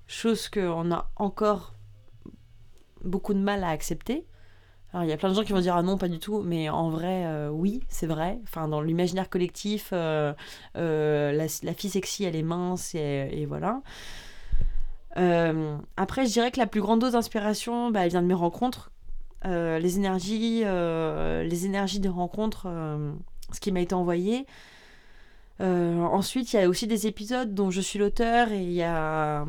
chose 0.07 0.49
qu'on 0.49 0.91
a 0.91 1.09
encore 1.15 1.73
beaucoup 3.03 3.33
de 3.33 3.39
mal 3.39 3.63
à 3.63 3.69
accepter. 3.69 4.25
Alors 4.95 5.03
il 5.03 5.09
y 5.09 5.13
a 5.13 5.17
plein 5.17 5.27
de 5.27 5.33
gens 5.33 5.43
qui 5.43 5.51
vont 5.51 5.59
dire 5.59 5.75
ah 5.75 5.83
non 5.83 5.97
pas 5.97 6.07
du 6.07 6.19
tout, 6.19 6.41
mais 6.41 6.69
en 6.69 6.89
vrai 6.89 7.25
euh, 7.25 7.49
oui 7.49 7.81
c'est 7.89 8.07
vrai. 8.07 8.39
Enfin 8.43 8.69
dans 8.69 8.79
l'imaginaire 8.79 9.29
collectif, 9.29 9.89
euh, 9.91 10.33
euh, 10.77 11.33
la, 11.33 11.73
fille 11.73 11.89
sexy 11.89 12.23
elle 12.23 12.37
est 12.37 12.43
mince 12.43 12.95
et, 12.95 13.45
voilà. 13.45 13.81
après 15.97 16.25
je 16.25 16.31
dirais 16.31 16.49
que 16.49 16.59
la 16.59 16.65
plus 16.65 16.79
grande 16.79 17.01
dose 17.01 17.11
d'inspiration, 17.11 17.91
bah, 17.91 18.05
elle 18.05 18.09
vient 18.11 18.21
de 18.21 18.27
mes 18.27 18.33
rencontres, 18.33 18.89
les 19.43 19.97
énergies, 19.97 20.63
les 20.63 21.65
énergies 21.65 21.99
des 21.99 22.07
rencontres, 22.07 22.69
ce 23.51 23.59
qui 23.59 23.73
m'a 23.73 23.81
été 23.81 23.95
envoyé. 23.95 24.45
ensuite 25.59 26.53
il 26.53 26.55
y 26.55 26.59
a 26.59 26.69
aussi 26.69 26.87
des 26.87 27.05
épisodes 27.05 27.53
dont 27.53 27.69
je 27.69 27.81
suis 27.81 27.99
l'auteur 27.99 28.49
et 28.53 28.63
il 28.63 28.71
y 28.71 28.83
a 28.83 29.45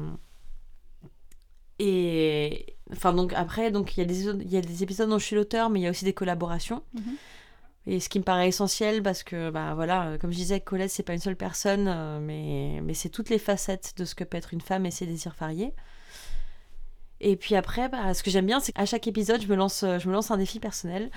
enfin 2.92 3.12
donc 3.12 3.32
après 3.34 3.70
donc 3.70 3.96
il 3.96 4.00
y 4.00 4.02
a 4.02 4.06
des 4.06 4.26
il 4.26 4.50
y 4.50 4.56
a 4.56 4.60
des 4.60 4.82
épisodes 4.82 5.08
dont 5.08 5.18
je 5.18 5.24
suis 5.24 5.36
l'auteur 5.36 5.70
mais 5.70 5.80
il 5.80 5.82
y 5.82 5.86
a 5.86 5.90
aussi 5.90 6.04
des 6.04 6.12
collaborations. 6.12 6.82
Mhm. 6.94 7.16
Et 7.88 8.00
ce 8.00 8.08
qui 8.08 8.18
me 8.18 8.24
paraît 8.24 8.48
essentiel 8.48 9.02
parce 9.02 9.22
que 9.22 9.50
bah 9.50 9.74
voilà, 9.74 10.08
euh, 10.08 10.18
comme 10.18 10.32
je 10.32 10.36
disais 10.36 10.60
Colette 10.60 10.90
c'est 10.90 11.02
pas 11.02 11.14
une 11.14 11.20
seule 11.20 11.36
personne 11.36 11.86
euh, 11.88 12.18
mais 12.20 12.80
mais 12.82 12.94
c'est 12.94 13.08
toutes 13.08 13.30
les 13.30 13.38
facettes 13.38 13.94
de 13.96 14.04
ce 14.04 14.14
que 14.14 14.24
peut 14.24 14.36
être 14.36 14.52
une 14.52 14.60
femme 14.60 14.86
et 14.86 14.90
ses 14.90 15.06
désirs 15.06 15.34
variés. 15.38 15.72
Et 17.18 17.36
puis 17.36 17.54
après, 17.54 17.88
bah, 17.88 18.12
ce 18.12 18.22
que 18.22 18.30
j'aime 18.30 18.44
bien, 18.44 18.60
c'est 18.60 18.72
qu'à 18.72 18.84
chaque 18.84 19.06
épisode, 19.06 19.40
je 19.40 19.48
me 19.48 19.56
lance, 19.56 19.84
euh, 19.84 19.98
je 19.98 20.06
me 20.06 20.12
lance 20.12 20.30
un 20.30 20.36
défi 20.36 20.60
personnel, 20.60 21.10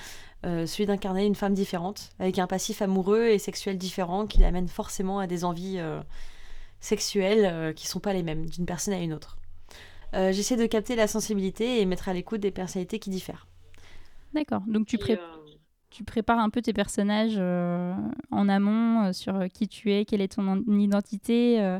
celui 0.43 0.85
d'incarner 0.85 1.25
une 1.25 1.35
femme 1.35 1.53
différente, 1.53 2.11
avec 2.19 2.39
un 2.39 2.47
passif 2.47 2.81
amoureux 2.81 3.25
et 3.25 3.37
sexuel 3.37 3.77
différent 3.77 4.25
qui 4.25 4.39
l'amène 4.39 4.69
forcément 4.69 5.19
à 5.19 5.27
des 5.27 5.43
envies 5.43 5.81
sexuelles 6.79 7.73
qui 7.73 7.85
sont 7.85 7.99
pas 7.99 8.13
les 8.13 8.23
mêmes 8.23 8.45
d'une 8.45 8.65
personne 8.65 8.93
à 8.93 8.99
une 8.99 9.11
autre. 9.11 9.38
Euh, 10.13 10.31
j'essaie 10.31 10.55
de 10.55 10.65
capter 10.65 10.95
la 10.95 11.07
sensibilité 11.07 11.81
et 11.81 11.85
mettre 11.85 12.09
à 12.09 12.13
l'écoute 12.13 12.41
des 12.41 12.51
personnalités 12.51 12.99
qui 12.99 13.09
diffèrent. 13.09 13.47
D'accord. 14.33 14.61
Donc 14.67 14.87
tu, 14.87 14.97
euh, 15.09 15.15
tu 15.89 16.03
prépares 16.03 16.39
un 16.39 16.49
peu 16.49 16.61
tes 16.61 16.73
personnages 16.73 17.35
euh, 17.37 17.93
en 18.31 18.49
amont 18.49 19.13
sur 19.13 19.47
qui 19.53 19.67
tu 19.67 19.93
es, 19.93 20.05
quelle 20.05 20.21
est 20.21 20.35
ton 20.35 20.63
identité 20.67 21.79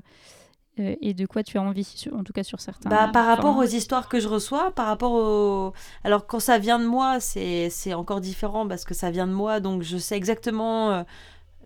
et 0.77 1.13
de 1.13 1.25
quoi 1.25 1.43
tu 1.43 1.57
as 1.57 1.61
envie, 1.61 2.05
en 2.13 2.23
tout 2.23 2.32
cas 2.32 2.43
sur 2.43 2.61
certains. 2.61 2.89
Bah, 2.89 3.09
par 3.11 3.25
rapport 3.25 3.57
aux 3.57 3.65
histoires 3.65 4.07
que 4.07 4.21
je 4.21 4.30
reçois, 4.30 4.71
par 4.71 4.86
rapport 4.86 5.11
au... 5.11 5.73
Alors 6.05 6.25
quand 6.25 6.39
ça 6.39 6.57
vient 6.57 6.80
de 6.80 6.86
moi, 6.86 7.19
c'est 7.19 7.93
encore 7.93 8.21
différent 8.21 8.65
parce 8.65 8.86
que 8.86 8.93
ça 8.93 9.11
vient 9.11 9.27
de 9.27 9.34
moi, 9.34 9.59
donc 9.59 9.84
je 9.84 9.97
sais 9.97 10.15
exactement 10.15 11.03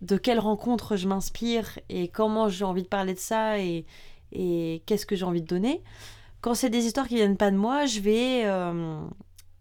de 0.02 0.16
quelle 0.16 0.40
rencontre 0.40 0.96
je 0.96 1.06
m'inspire 1.06 1.78
et 1.88 2.08
comment 2.08 2.48
j'ai 2.48 2.64
envie 2.64 2.82
de 2.82 2.88
parler 2.88 3.14
de 3.14 3.20
ça 3.20 3.60
et, 3.60 3.86
et 4.32 4.82
qu'est-ce 4.86 5.06
que 5.06 5.16
j'ai 5.16 5.24
envie 5.24 5.42
de 5.42 5.46
donner. 5.46 5.82
Quand 6.44 6.52
c'est 6.52 6.68
des 6.68 6.84
histoires 6.84 7.08
qui 7.08 7.14
viennent 7.14 7.38
pas 7.38 7.50
de 7.50 7.56
moi, 7.56 7.86
je 7.86 8.00
vais, 8.00 8.42
euh, 8.44 9.00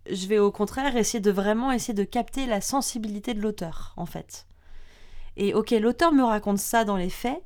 je 0.10 0.28
vais 0.28 0.38
au 0.38 0.52
contraire 0.52 0.98
essayer 0.98 1.22
de 1.22 1.32
vraiment 1.32 1.72
essayer 1.72 1.94
de 1.94 2.04
capter 2.04 2.46
la 2.46 2.60
sensibilité 2.60 3.34
de 3.34 3.40
l'auteur, 3.40 3.94
en 3.96 4.06
fait. 4.06 4.48
Et 5.38 5.54
ok, 5.54 5.72
l'auteur 5.72 6.12
me 6.12 6.24
raconte 6.24 6.58
ça 6.58 6.84
dans 6.84 6.98
les 6.98 7.10
faits, 7.10 7.42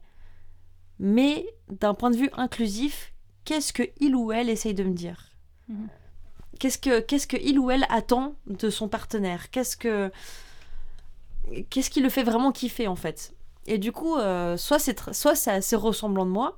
mais 0.97 1.45
d'un 1.69 1.93
point 1.93 2.09
de 2.09 2.17
vue 2.17 2.31
inclusif, 2.33 3.13
qu'est-ce 3.45 3.73
que 3.73 3.83
il 3.99 4.15
ou 4.15 4.31
elle 4.31 4.49
essaye 4.49 4.73
de 4.73 4.83
me 4.83 4.95
dire? 4.95 5.29
Mhm. 5.67 5.87
Qu'est-ce 6.59 6.79
que 6.79 6.99
qu'est-ce 6.99 7.27
que 7.27 7.37
il 7.39 7.59
ou 7.59 7.69
elle 7.69 7.85
attend 7.89 8.37
de 8.47 8.71
son 8.71 8.87
partenaire? 8.87 9.51
Qu'est-ce 9.51 9.77
que 9.77 10.11
qu'est-ce 11.69 11.91
qui 11.91 12.01
le 12.01 12.09
fait 12.09 12.23
vraiment 12.23 12.51
kiffer 12.51 12.87
en 12.87 12.95
fait? 12.95 13.35
Et 13.67 13.77
du 13.77 13.91
coup, 13.91 14.15
euh, 14.15 14.57
soit 14.57 14.79
c'est 14.79 15.13
soit 15.13 15.35
c'est 15.35 15.51
assez 15.51 15.75
ressemblant 15.75 16.25
de 16.25 16.31
moi, 16.31 16.57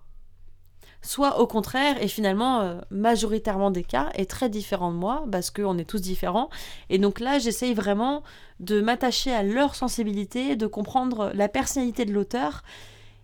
soit 1.01 1.39
au 1.39 1.47
contraire, 1.47 2.01
et 2.01 2.07
finalement, 2.07 2.59
euh, 2.59 2.79
majoritairement 2.91 3.71
des 3.71 3.83
cas, 3.83 4.09
est 4.15 4.29
très 4.29 4.49
différent 4.49 4.91
de 4.91 4.97
moi, 4.97 5.25
parce 5.31 5.49
qu'on 5.49 5.77
est 5.77 5.85
tous 5.85 6.01
différents. 6.01 6.49
Et 6.89 6.97
donc 6.97 7.19
là, 7.19 7.39
j'essaye 7.39 7.73
vraiment 7.73 8.23
de 8.59 8.81
m'attacher 8.81 9.31
à 9.31 9.43
leur 9.43 9.75
sensibilité, 9.75 10.55
de 10.55 10.67
comprendre 10.67 11.31
la 11.33 11.47
personnalité 11.47 12.05
de 12.05 12.13
l'auteur, 12.13 12.63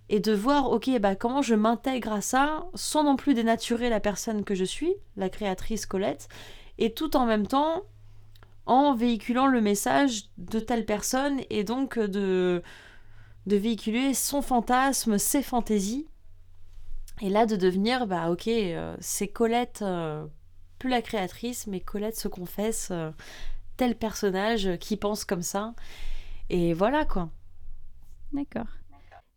et 0.08 0.20
de 0.20 0.34
voir, 0.34 0.72
ok, 0.72 0.90
bah, 1.00 1.16
comment 1.16 1.42
je 1.42 1.56
m'intègre 1.56 2.14
à 2.14 2.22
ça, 2.22 2.66
sans 2.76 3.04
non 3.04 3.16
plus 3.16 3.34
dénaturer 3.34 3.90
la 3.90 4.00
personne 4.00 4.44
que 4.44 4.56
je 4.56 4.64
suis, 4.64 4.94
la 5.18 5.30
créatrice 5.30 5.86
Colette, 5.86 6.30
et 6.78 6.94
tout 6.94 7.18
en 7.18 7.26
même 7.26 7.48
temps 7.48 7.84
en 8.68 8.96
véhiculant 8.96 9.48
le 9.48 9.62
message 9.62 10.26
de 10.38 10.60
telle 10.60 10.86
personne, 10.86 11.42
et 11.50 11.64
donc 11.64 12.00
de, 12.00 12.62
de 13.48 13.56
véhiculer 13.56 14.14
son 14.14 14.42
fantasme, 14.42 15.18
ses 15.18 15.44
fantaisies, 15.44 16.08
et 17.22 17.30
là, 17.30 17.46
de 17.46 17.56
devenir, 17.56 18.08
bah 18.08 18.30
ok, 18.30 18.48
euh, 18.48 18.96
c'est 19.00 19.28
Colette, 19.28 19.82
euh, 19.82 20.26
plus 20.80 20.90
la 20.90 21.02
créatrice, 21.02 21.68
mais 21.68 21.80
Colette 21.80 22.18
se 22.18 22.28
confesse, 22.28 22.90
euh, 22.92 23.12
tel 23.78 23.96
personnage 23.96 24.78
qui 24.80 24.98
pense 24.98 25.26
comme 25.26 25.42
ça. 25.42 25.74
Et 26.50 26.74
voilà 26.74 27.06
quoi. 27.06 27.30
D'accord. 28.34 28.68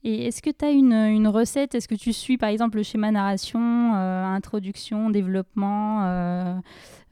Et 0.04 0.26
est-ce 0.26 0.42
que 0.42 0.50
tu 0.50 0.64
as 0.64 0.70
une, 0.70 0.92
une 0.92 1.28
recette? 1.28 1.74
Est-ce 1.74 1.88
que 1.88 1.94
tu 1.94 2.12
suis 2.12 2.38
par 2.38 2.50
exemple 2.50 2.76
le 2.76 2.84
schéma 2.84 3.10
narration, 3.10 3.94
introduction, 3.94 5.10
développement, 5.10 6.60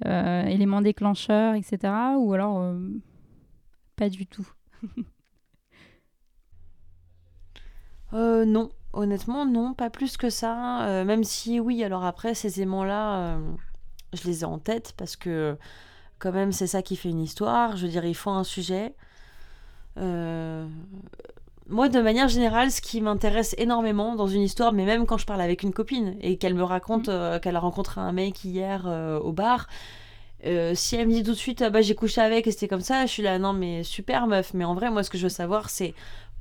éléments 0.05 0.83
déclencheurs, 0.83 1.55
etc. 1.55 1.93
Ou 2.17 2.33
alors 2.33 2.77
pas 3.97 4.09
du 4.09 4.27
tout? 4.27 4.49
Euh, 8.13 8.45
non, 8.45 8.71
honnêtement, 8.97 9.47
non, 9.47 9.75
pas 9.75 9.91
plus 9.91 10.17
que 10.17 10.31
ça. 10.31 10.87
Euh, 10.87 11.05
même 11.05 11.25
si, 11.25 11.61
oui, 11.61 11.85
alors 11.85 12.05
après, 12.05 12.35
ces 12.35 12.61
aimants-là, 12.63 13.19
euh, 13.19 13.39
je 14.13 14.27
les 14.29 14.43
ai 14.43 14.45
en 14.45 14.59
tête 14.59 14.95
parce 14.97 15.17
que, 15.17 15.57
quand 16.19 16.33
même, 16.33 16.53
c'est 16.53 16.67
ça 16.67 16.83
qui 16.83 16.97
fait 16.97 17.11
une 17.11 17.21
histoire. 17.21 17.77
Je 17.77 17.87
veux 17.87 17.93
dire, 17.93 18.05
il 18.05 18.15
faut 18.15 18.31
un 18.31 18.45
sujet. 18.45 18.95
Euh, 19.99 20.67
Moi, 21.69 21.89
de 21.89 22.01
manière 22.01 22.29
générale, 22.29 22.71
ce 22.71 22.81
qui 22.81 23.01
m'intéresse 23.01 23.55
énormément 23.59 24.15
dans 24.17 24.29
une 24.29 24.43
histoire, 24.43 24.73
mais 24.73 24.85
même 24.85 25.07
quand 25.07 25.19
je 25.19 25.27
parle 25.27 25.41
avec 25.41 25.63
une 25.63 25.73
copine 25.73 26.17
et 26.21 26.39
qu'elle 26.39 26.55
me 26.55 26.65
raconte 26.65 27.09
euh, 27.09 27.39
qu'elle 27.41 27.57
a 27.57 27.61
rencontré 27.61 28.01
un 28.01 28.13
mec 28.13 28.45
hier 28.45 28.87
au 29.23 29.33
bar, 29.33 29.67
euh, 30.45 30.75
si 30.75 30.97
elle 30.97 31.09
me 31.09 31.13
dit 31.13 31.23
tout 31.23 31.33
de 31.33 31.37
suite, 31.37 31.63
ah 31.63 31.71
bah, 31.71 31.81
j'ai 31.81 31.95
couché 31.95 32.21
avec 32.21 32.47
et 32.47 32.51
c'était 32.53 32.69
comme 32.69 32.83
ça, 32.83 33.07
je 33.07 33.11
suis 33.11 33.23
là, 33.23 33.39
non, 33.39 33.53
mais 33.53 33.83
super 33.83 34.27
meuf. 34.27 34.55
Mais 34.55 34.65
en 34.65 34.75
vrai, 34.75 34.91
moi, 34.91 35.03
ce 35.03 35.11
que 35.11 35.19
je 35.19 35.25
veux 35.25 35.29
savoir, 35.29 35.71
c'est 35.71 35.95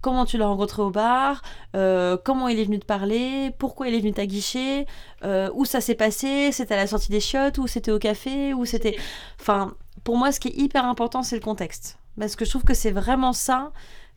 comment 0.06 0.26
tu 0.26 0.38
l'as 0.38 0.46
rencontré 0.46 0.84
au 0.84 0.92
bar, 0.92 1.42
euh, 1.76 2.16
comment 2.24 2.48
il 2.48 2.60
est 2.60 2.66
venu 2.66 2.78
te 2.78 2.86
parler, 2.86 3.50
pourquoi 3.58 3.88
il 3.88 3.96
est 3.96 4.00
venu 4.02 4.14
t'aguicher, 4.14 4.86
euh, 5.24 5.50
où 5.56 5.66
ça 5.66 5.82
s'est 5.82 5.96
passé, 5.96 6.52
c'était 6.52 6.76
à 6.76 6.78
la 6.78 6.86
sortie 6.86 7.10
des 7.10 7.20
chiottes, 7.20 7.58
ou 7.58 7.66
c'était 7.66 7.90
au 7.90 7.98
café, 7.98 8.54
ou 8.54 8.66
c'était... 8.66 9.00
Enfin, 9.42 9.74
pour 10.04 10.16
moi, 10.16 10.32
ce 10.32 10.40
qui 10.40 10.50
est 10.50 10.58
hyper 10.58 10.86
important, 10.86 11.24
c'est 11.24 11.36
le 11.36 11.42
contexte. 11.42 11.98
Parce 12.20 12.36
que 12.36 12.46
je 12.46 12.52
trouve 12.52 12.64
que 12.64 12.76
c'est 12.76 12.92
vraiment 12.92 13.34
ça 13.34 13.72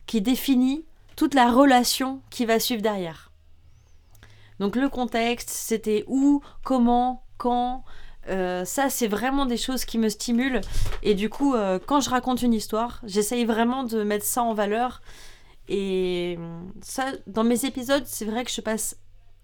qui 0.05 0.21
définit 0.21 0.85
toute 1.15 1.33
la 1.33 1.49
relation 1.49 2.21
qui 2.29 2.45
va 2.45 2.59
suivre 2.59 2.83
derrière. 2.83 3.31
Donc 4.59 4.75
le 4.75 4.89
contexte, 4.89 5.49
c'était 5.49 6.03
où, 6.05 6.43
comment, 6.63 7.23
quand... 7.39 7.83
euh, 8.29 8.63
ça, 8.63 8.91
c'est 8.91 9.07
vraiment 9.07 9.47
des 9.47 9.57
choses 9.57 9.85
qui 9.85 9.97
me 9.97 10.09
stimulent. 10.09 10.61
Et 11.01 11.15
du 11.15 11.31
coup, 11.31 11.55
quand 11.87 11.99
je 11.99 12.11
raconte 12.11 12.43
une 12.43 12.53
histoire, 12.53 13.01
j'essaye 13.05 13.43
vraiment 13.43 13.83
de 13.85 14.03
mettre 14.03 14.25
ça 14.25 14.43
en 14.43 14.53
valeur. 14.53 15.01
Et 15.71 16.37
ça, 16.81 17.11
dans 17.27 17.43
mes 17.43 17.63
épisodes, 17.65 18.03
c'est 18.05 18.25
vrai 18.25 18.43
que 18.43 18.51
je 18.51 18.59
passe. 18.61 18.97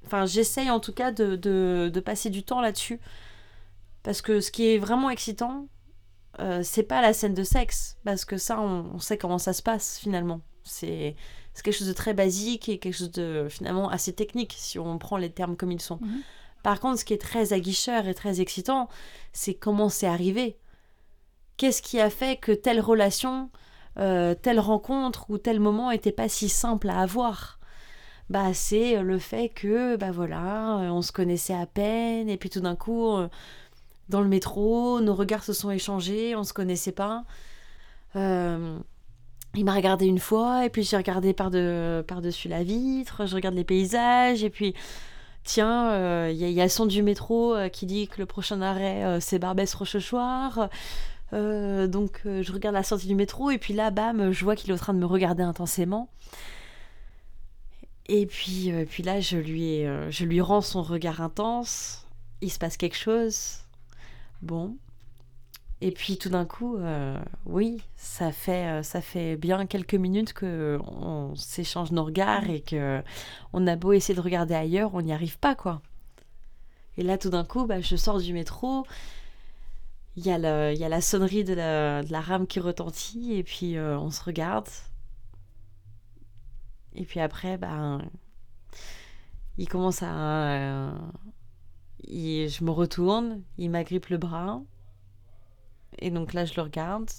Enfin, 0.05 0.25
j'essaye 0.25 0.69
en 0.71 0.79
tout 0.79 0.91
cas 0.93 1.11
de, 1.11 1.35
de- 1.35 1.89
de 1.93 1.99
passer 1.99 2.29
du 2.31 2.43
temps 2.43 2.61
là-dessus. 2.61 2.99
Parce 4.03 4.21
que 4.21 4.41
ce 4.41 4.51
qui 4.51 4.67
est 4.67 4.77
vraiment 4.79 5.09
excitant, 5.11 5.67
euh, 6.39 6.61
c'est 6.63 6.83
pas 6.83 7.01
la 7.01 7.13
scène 7.13 7.33
de 7.35 7.43
sexe. 7.43 7.97
Parce 8.03 8.25
que 8.25 8.37
ça, 8.37 8.59
on, 8.59 8.91
on 8.95 8.99
sait 8.99 9.17
comment 9.17 9.37
ça 9.37 9.53
se 9.53 9.61
passe 9.63 9.99
finalement. 9.99 10.41
C'est 10.63 11.15
c'est 11.53 11.63
quelque 11.63 11.77
chose 11.77 11.87
de 11.87 11.93
très 11.93 12.13
basique 12.13 12.67
et 12.67 12.79
quelque 12.79 12.95
chose 12.97 13.11
de 13.11 13.47
finalement 13.49 13.87
assez 13.89 14.11
technique 14.13 14.53
si 14.57 14.77
on 14.77 14.97
prend 14.97 15.15
les 15.17 15.29
termes 15.31 15.55
comme 15.55 15.71
ils 15.71 15.81
sont. 15.81 15.99
Mhm. 16.01 16.21
Par 16.63 16.79
contre, 16.79 16.99
ce 16.99 17.05
qui 17.05 17.13
est 17.13 17.21
très 17.21 17.53
aguicheur 17.53 18.07
et 18.07 18.13
très 18.15 18.41
excitant, 18.41 18.89
c'est 19.31 19.53
comment 19.53 19.87
c'est 19.87 20.07
arrivé. 20.07 20.57
Qu'est-ce 21.57 21.81
qui 21.81 21.99
a 22.01 22.09
fait 22.09 22.37
que 22.37 22.51
telle 22.51 22.81
relation, 22.81 23.49
euh, 23.97 24.35
telle 24.35 24.59
rencontre 24.59 25.29
ou 25.29 25.37
tel 25.37 25.59
moment 25.59 25.91
était 25.91 26.11
pas 26.11 26.29
si 26.29 26.49
simple 26.49 26.89
à 26.89 26.99
avoir. 27.01 27.59
Bah 28.29 28.53
c'est 28.53 29.01
le 29.03 29.19
fait 29.19 29.49
que 29.49 29.97
bah 29.97 30.11
voilà 30.11 30.79
euh, 30.79 30.89
on 30.89 31.01
se 31.03 31.11
connaissait 31.11 31.53
à 31.53 31.67
peine 31.67 32.27
et 32.29 32.37
puis 32.37 32.49
tout 32.49 32.59
d'un 32.61 32.75
coup 32.75 33.07
euh, 33.15 33.27
dans 34.09 34.21
le 34.21 34.27
métro 34.27 34.99
nos 35.01 35.13
regards 35.15 35.43
se 35.43 35.53
sont 35.53 35.71
échangés 35.71 36.35
on 36.35 36.43
se 36.43 36.53
connaissait 36.53 36.91
pas. 36.91 37.23
Euh, 38.15 38.77
il 39.55 39.65
m'a 39.65 39.73
regardé 39.73 40.05
une 40.07 40.19
fois 40.19 40.65
et 40.65 40.69
puis 40.69 40.83
j'ai 40.83 40.97
regardé 40.97 41.33
par 41.33 41.51
de 41.51 42.03
par 42.07 42.21
dessus 42.21 42.47
la 42.49 42.63
vitre 42.63 43.25
je 43.25 43.35
regarde 43.35 43.55
les 43.55 43.63
paysages 43.63 44.43
et 44.43 44.49
puis 44.49 44.73
tiens 45.43 45.91
euh, 45.91 46.29
il 46.33 46.37
y, 46.37 46.59
a- 46.61 46.63
le 46.65 46.69
son 46.69 46.85
du 46.87 47.03
métro 47.03 47.55
euh, 47.55 47.69
qui 47.69 47.85
dit 47.85 48.07
que 48.07 48.19
le 48.19 48.25
prochain 48.25 48.61
arrêt 48.61 49.03
euh, 49.05 49.19
c'est 49.21 49.39
Barbès 49.39 49.73
Rochechouart 49.73 50.69
euh, 51.35 51.87
donc 51.87 52.21
euh, 52.25 52.41
je 52.43 52.53
regarde 52.53 52.75
la 52.75 52.83
sortie 52.83 53.07
du 53.07 53.15
métro 53.15 53.51
et 53.51 53.57
puis 53.57 53.73
là, 53.73 53.91
bam, 53.91 54.31
je 54.31 54.43
vois 54.43 54.55
qu'il 54.55 54.71
est 54.71 54.73
en 54.73 54.77
train 54.77 54.93
de 54.93 54.99
me 54.99 55.05
regarder 55.05 55.43
intensément. 55.43 56.09
Et 58.07 58.25
puis, 58.25 58.71
euh, 58.71 58.85
puis 58.85 59.03
là, 59.03 59.19
je 59.19 59.37
lui, 59.37 59.83
je 60.09 60.25
lui 60.25 60.41
rends 60.41 60.61
son 60.61 60.81
regard 60.81 61.21
intense. 61.21 62.07
Il 62.41 62.51
se 62.51 62.59
passe 62.59 62.77
quelque 62.77 62.97
chose. 62.97 63.59
Bon. 64.41 64.77
Et 65.81 65.91
puis 65.91 66.17
tout 66.17 66.29
d'un 66.29 66.45
coup, 66.45 66.77
oui, 67.45 67.81
ça 67.97 68.31
fait, 68.31 68.81
ça 68.81 69.01
fait 69.01 69.35
bien 69.35 69.65
quelques 69.65 69.95
minutes 69.95 70.33
que 70.33 70.79
on 70.87 71.35
s'échange 71.35 71.91
nos 71.91 72.05
regards 72.05 72.49
et 72.49 72.61
que 72.61 73.03
on 73.53 73.67
a 73.67 73.75
beau 73.75 73.91
essayer 73.91 74.15
de 74.15 74.21
regarder 74.21 74.55
ailleurs, 74.55 74.95
on 74.95 75.01
n'y 75.01 75.13
arrive 75.13 75.37
pas, 75.37 75.53
quoi. 75.53 75.81
Et 76.97 77.03
là, 77.03 77.17
tout 77.17 77.29
d'un 77.29 77.43
coup, 77.43 77.65
bah, 77.65 77.81
je 77.81 77.95
sors 77.97 78.19
du 78.19 78.33
métro, 78.33 78.85
il 80.15 80.25
y, 80.25 80.31
a 80.31 80.37
le- 80.37 80.73
il 80.73 80.79
y 80.79 80.83
a 80.83 80.89
la 80.89 81.01
sonnerie 81.01 81.43
de 81.43 81.53
la, 81.53 82.03
de 82.03 82.11
la 82.11 82.21
rame 82.21 82.47
qui 82.47 82.59
retentit 82.59 83.33
et 83.33 83.43
puis 83.43 83.77
euh, 83.77 83.99
on 83.99 84.11
se 84.11 84.23
regarde. 84.23 84.67
Et 86.95 87.05
puis 87.05 87.19
après, 87.19 87.57
ben, 87.57 88.01
il 89.57 89.67
commence 89.67 90.01
à... 90.03 90.13
euh, 90.13 90.91
il- 92.07 92.49
je 92.49 92.63
me 92.63 92.71
retourne, 92.71 93.41
il 93.57 93.69
m'agrippe 93.69 94.07
le 94.07 94.17
bras. 94.17 94.61
Et 95.99 96.11
donc 96.11 96.33
là, 96.33 96.45
je 96.45 96.53
le 96.55 96.61
regarde. 96.61 97.09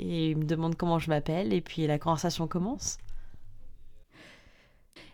Et 0.00 0.30
il 0.30 0.36
me 0.38 0.44
demande 0.44 0.76
comment 0.76 0.98
je 0.98 1.08
m'appelle. 1.10 1.52
Et 1.52 1.60
puis 1.60 1.86
la 1.86 1.98
conversation 1.98 2.48
commence. 2.48 2.98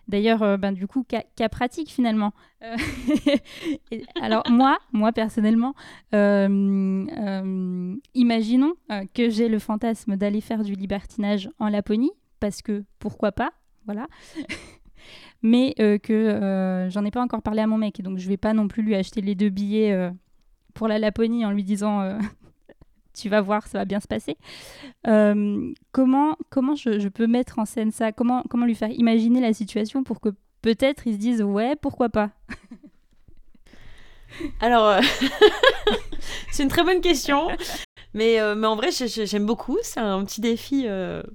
D'ailleurs, 0.09 0.43
euh, 0.43 0.57
ben, 0.57 0.73
du 0.73 0.87
coup, 0.87 1.05
cas, 1.05 1.49
pratique 1.49 1.91
finalement. 1.91 2.33
Euh, 2.63 2.77
alors 4.23 4.45
moi, 4.51 4.79
moi 4.93 5.13
personnellement, 5.13 5.75
euh, 6.15 7.97
imaginons 8.15 8.75
que 9.15 9.31
j'ai 9.31 9.49
le 9.49 9.59
fantasme 9.59 10.17
d'aller 10.17 10.41
faire 10.41 10.63
du 10.63 10.75
libertinage 10.75 11.51
en 11.59 11.69
Laponie, 11.69 12.13
parce 12.41 12.63
que 12.63 12.85
pourquoi 12.99 13.33
pas, 13.33 13.51
voilà. 13.87 14.07
Mais 15.43 15.75
que 16.03 16.89
j'en 16.91 17.05
ai 17.05 17.11
pas 17.11 17.23
encore 17.23 17.43
parlé 17.43 17.61
à 17.61 17.67
mon 17.67 17.79
mec, 17.79 18.01
donc 18.03 18.19
je 18.19 18.29
vais 18.29 18.37
pas 18.37 18.53
non 18.53 18.69
plus 18.69 18.83
lui 18.83 18.95
acheter 18.95 19.21
les 19.21 19.35
deux 19.35 19.51
billets 19.51 20.11
pour 20.75 20.89
la 20.89 20.99
Laponie 20.99 21.45
en 21.45 21.51
lui 21.51 21.63
disant 21.63 22.19
tu 23.17 23.29
vas 23.29 23.41
voir, 23.41 23.67
ça 23.67 23.79
va 23.79 23.85
bien 23.85 24.01
se 24.01 24.07
passer. 24.07 24.37
Euh, 25.07 25.73
comment 25.93 26.37
comment 26.51 26.75
je, 26.75 27.09
peux 27.09 27.27
mettre 27.27 27.59
en 27.59 27.65
scène 27.65 27.91
ça? 27.91 28.13
Comment, 28.13 28.43
lui 28.65 28.75
faire 28.75 28.91
imaginer 28.91 29.41
la 29.41 29.53
situation 29.53 30.05
pour 30.05 30.21
que 30.21 30.31
peut-être 30.63 31.07
ils 31.07 31.15
se 31.15 31.19
disent 31.19 31.43
ouais, 31.43 31.77
pourquoi 31.77 32.09
pas? 32.09 32.31
Alors, 34.61 34.87
euh, 34.87 35.01
c'est 36.51 36.63
une 36.63 36.69
très 36.69 36.85
bonne 36.85 37.01
question. 37.01 37.49
Mais, 38.15 38.41
euh, 38.41 38.61
en 38.63 38.77
vrai, 38.77 38.91
j'ai- 38.91 39.09
j'ai- 39.09 39.27
j'aime 39.27 39.47
beaucoup. 39.47 39.79
C'est 39.83 40.01
un 40.01 40.25
petit 40.25 40.41
défi 40.41 40.87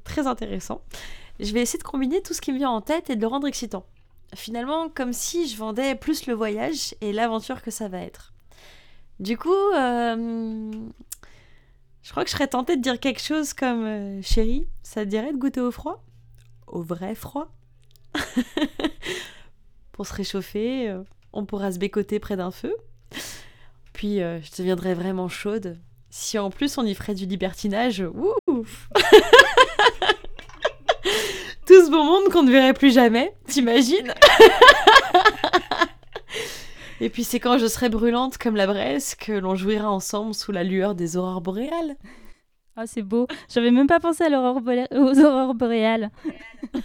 très 0.03 0.27
intéressant. 0.27 0.81
Je 1.39 1.51
vais 1.53 1.61
essayer 1.61 1.79
de 1.79 1.83
combiner 1.83 2.21
tout 2.21 2.33
ce 2.33 2.41
qui 2.41 2.51
me 2.51 2.57
vient 2.57 2.69
en 2.69 2.81
tête 2.81 3.09
et 3.09 3.15
de 3.15 3.21
le 3.21 3.27
rendre 3.27 3.47
excitant. 3.47 3.85
Finalement, 4.35 4.89
comme 4.89 5.11
si 5.11 5.47
je 5.47 5.57
vendais 5.57 5.95
plus 5.95 6.27
le 6.27 6.33
voyage 6.33 6.95
et 7.01 7.11
l'aventure 7.11 7.61
que 7.61 7.71
ça 7.71 7.87
va 7.87 7.99
être. 7.99 8.33
Du 9.19 9.37
coup, 9.37 9.49
je 12.03 12.11
crois 12.11 12.23
que 12.23 12.29
je 12.29 12.35
serais 12.35 12.47
tentée 12.47 12.77
de 12.77 12.81
dire 12.81 12.99
quelque 12.99 13.21
chose 13.21 13.53
comme 13.53 13.85
euh, 13.85 14.21
Chérie, 14.21 14.67
ça 14.81 15.05
te 15.05 15.09
dirait 15.09 15.31
de 15.33 15.37
goûter 15.37 15.61
au 15.61 15.71
froid? 15.71 16.03
Au 16.67 16.81
vrai 16.81 17.15
froid 17.15 17.51
Pour 19.91 20.07
se 20.07 20.13
réchauffer, 20.13 20.89
euh, 20.89 21.03
on 21.33 21.45
pourra 21.45 21.71
se 21.71 21.77
bécoter 21.77 22.19
près 22.19 22.35
d'un 22.37 22.51
feu. 22.51 22.75
Puis 23.93 24.21
euh, 24.21 24.41
je 24.41 24.49
deviendrais 24.57 24.95
vraiment 24.95 25.29
chaude. 25.29 25.77
Si 26.09 26.39
en 26.39 26.49
plus 26.49 26.77
on 26.77 26.85
y 26.85 26.95
ferait 26.95 27.13
du 27.13 27.25
libertinage, 27.25 28.03
ouf 28.47 28.89
Tout 31.67 31.85
ce 31.85 31.91
beau 31.91 32.03
monde 32.03 32.29
qu'on 32.31 32.43
ne 32.43 32.51
verrait 32.51 32.73
plus 32.73 32.93
jamais, 32.93 33.33
t'imagines? 33.47 34.13
Et 37.01 37.09
puis 37.09 37.23
c'est 37.23 37.39
quand 37.39 37.57
je 37.57 37.65
serai 37.65 37.89
brûlante 37.89 38.37
comme 38.37 38.55
la 38.55 38.67
braise 38.67 39.15
que 39.15 39.31
l'on 39.33 39.55
jouira 39.55 39.89
ensemble 39.91 40.33
sous 40.35 40.51
la 40.51 40.63
lueur 40.63 40.93
des 40.95 41.17
aurores 41.17 41.41
boréales. 41.41 41.95
Ah, 42.77 42.85
c'est 42.87 43.01
beau. 43.01 43.27
J'avais 43.53 43.71
même 43.71 43.87
pas 43.87 43.99
pensé 43.99 44.23
à 44.23 44.29
l'aurore 44.29 44.61
bolé- 44.61 44.87
aux 44.91 45.19
aurores 45.19 45.55
boréales. 45.55 46.09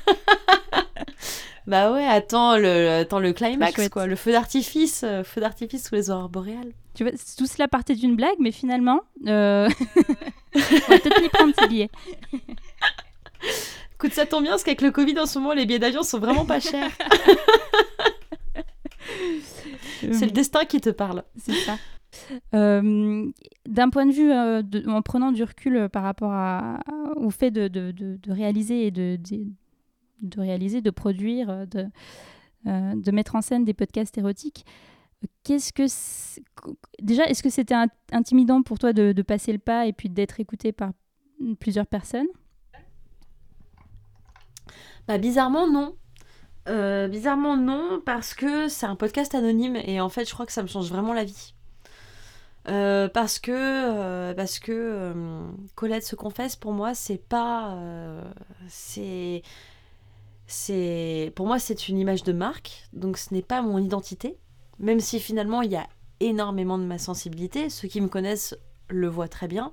Bah 1.66 1.92
ouais, 1.92 2.06
attends 2.06 2.56
le, 2.56 2.90
attends 2.90 3.18
le 3.18 3.32
climax 3.32 3.88
quoi, 3.88 4.06
le 4.06 4.14
feu 4.14 4.30
d'artifice, 4.30 5.02
euh, 5.02 5.24
feu 5.24 5.40
d'artifice 5.40 5.88
sous 5.88 5.96
les 5.96 6.10
aurores 6.10 6.28
boréales. 6.28 6.70
Tu 6.94 7.02
vois, 7.02 7.10
tout 7.36 7.46
cela 7.46 7.66
partait 7.66 7.96
d'une 7.96 8.14
blague, 8.14 8.36
mais 8.38 8.52
finalement, 8.52 9.00
euh, 9.26 9.68
on 10.54 10.58
va 10.60 10.98
peut-être 11.00 11.24
y 11.24 11.28
prendre 11.28 11.52
ces 11.58 11.66
billets. 11.66 11.90
Écoute, 13.94 14.12
ça 14.12 14.26
tombe 14.26 14.42
bien 14.42 14.52
parce 14.52 14.62
qu'avec 14.62 14.80
le 14.80 14.92
Covid 14.92 15.18
en 15.18 15.26
ce 15.26 15.40
moment, 15.40 15.54
les 15.54 15.66
billets 15.66 15.80
d'avion 15.80 16.04
sont 16.04 16.20
vraiment 16.20 16.44
pas 16.44 16.60
chers. 16.60 16.90
C'est 20.00 20.26
le 20.26 20.32
destin 20.32 20.64
qui 20.64 20.80
te 20.80 20.90
parle. 20.90 21.24
C'est 21.36 21.52
ça. 21.54 21.76
Euh, 22.54 23.30
D'un 23.68 23.90
point 23.90 24.06
de 24.06 24.12
vue, 24.12 24.30
euh, 24.32 24.62
de- 24.62 24.88
en 24.88 25.02
prenant 25.02 25.32
du 25.32 25.42
recul 25.42 25.76
euh, 25.76 25.88
par 25.88 26.02
rapport 26.02 26.32
à- 26.32 26.78
au 27.16 27.30
fait 27.30 27.50
de, 27.50 27.68
de- 27.68 27.90
de- 27.90 28.16
de 28.16 28.32
réaliser 28.32 28.86
et 28.86 28.90
de, 28.90 29.16
de- 29.16 29.46
de 30.22 30.40
réaliser, 30.40 30.80
de 30.80 30.90
produire, 30.90 31.66
de, 31.66 31.86
de 32.64 33.10
mettre 33.10 33.34
en 33.34 33.42
scène 33.42 33.64
des 33.64 33.74
podcasts 33.74 34.16
érotiques. 34.18 34.64
Qu'est-ce 35.44 35.72
que 35.72 35.84
déjà 37.02 37.24
est-ce 37.26 37.42
que 37.42 37.50
c'était 37.50 37.74
intimidant 38.12 38.62
pour 38.62 38.78
toi 38.78 38.92
de, 38.92 39.12
de, 39.12 39.22
passer 39.22 39.52
le 39.52 39.58
pas 39.58 39.86
et 39.86 39.92
puis 39.92 40.08
d'être 40.08 40.40
écouté 40.40 40.72
par 40.72 40.92
plusieurs 41.60 41.86
personnes? 41.86 42.26
Bah, 45.06 45.18
bizarrement 45.18 45.68
non. 45.68 45.94
Euh, 46.68 47.06
bizarrement 47.06 47.56
non 47.56 48.00
parce 48.04 48.34
que 48.34 48.68
c'est 48.68 48.86
un 48.86 48.96
podcast 48.96 49.36
anonyme 49.36 49.76
et 49.76 50.00
en 50.00 50.08
fait 50.08 50.24
je 50.28 50.34
crois 50.34 50.46
que 50.46 50.52
ça 50.52 50.62
me 50.62 50.68
change 50.68 50.88
vraiment 50.88 51.12
la 51.12 51.24
vie. 51.24 51.54
Euh, 52.68 53.08
parce 53.08 53.38
que 53.38 53.52
euh, 53.52 54.34
parce 54.34 54.58
que 54.58 55.12
Colette 55.76 56.04
se 56.04 56.16
confesse 56.16 56.56
pour 56.56 56.72
moi 56.72 56.94
c'est 56.94 57.22
pas 57.22 57.78
c'est 58.68 59.42
c'est 60.48 61.32
pour 61.36 61.46
moi 61.46 61.60
c'est 61.60 61.88
une 61.88 61.98
image 61.98 62.24
de 62.24 62.32
marque 62.32 62.88
donc 62.92 63.18
ce 63.18 63.32
n'est 63.32 63.42
pas 63.42 63.62
mon 63.62 63.78
identité 63.78 64.36
même 64.80 64.98
si 64.98 65.20
finalement 65.20 65.62
il 65.62 65.70
y 65.70 65.76
a 65.76 65.86
énormément 66.18 66.78
de 66.78 66.84
ma 66.84 66.98
sensibilité 66.98 67.70
ceux 67.70 67.86
qui 67.86 68.00
me 68.00 68.08
connaissent 68.08 68.56
le 68.88 69.06
voient 69.06 69.28
très 69.28 69.46
bien 69.46 69.70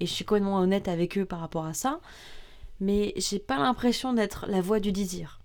et 0.00 0.06
je 0.06 0.12
suis 0.12 0.24
complètement 0.24 0.58
honnête 0.58 0.88
avec 0.88 1.16
eux 1.18 1.24
par 1.24 1.38
rapport 1.38 1.66
à 1.66 1.74
ça 1.74 2.00
mais 2.80 3.12
j'ai 3.16 3.38
pas 3.38 3.58
l'impression 3.58 4.12
d'être 4.12 4.46
la 4.48 4.60
voix 4.60 4.80
du 4.80 4.90
désir. 4.90 5.41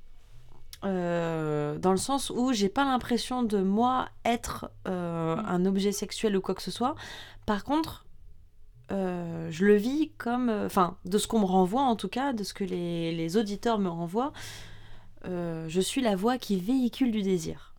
Euh, 0.84 1.80
dans 1.80 1.92
le 1.92 1.98
sens 1.98 2.30
où 2.30 2.54
j'ai 2.54 2.70
pas 2.70 2.86
l'impression 2.86 3.42
de 3.42 3.62
moi 3.62 4.10
être 4.26 4.70
euh, 4.88 5.36
mm. 5.36 5.46
un 5.48 5.66
objet 5.66 5.92
sexuel 5.92 6.38
ou 6.38 6.42
quoi 6.42 6.56
que 6.56 6.62
ce 6.62 6.72
soit. 6.72 6.96
Par 7.46 7.64
contre, 7.64 8.06
euh, 8.92 9.48
je 9.50 9.66
le 9.66 9.76
vis 9.76 10.12
comme, 10.18 10.50
enfin, 10.50 10.98
de 11.06 11.18
ce 11.18 11.28
qu'on 11.28 11.40
me 11.40 11.46
renvoie 11.46 11.82
en 11.82 11.96
tout 11.96 12.10
cas, 12.10 12.34
de 12.34 12.44
ce 12.44 12.54
que 12.54 12.64
les, 12.64 13.12
les 13.12 13.38
auditeurs 13.38 13.80
me 13.80 13.90
renvoient, 13.90 14.34
je 15.26 15.82
suis 15.82 16.00
la 16.00 16.16
voix 16.16 16.38
qui 16.38 16.58
véhicule 16.58 17.12
du 17.12 17.22
désir. 17.22 17.74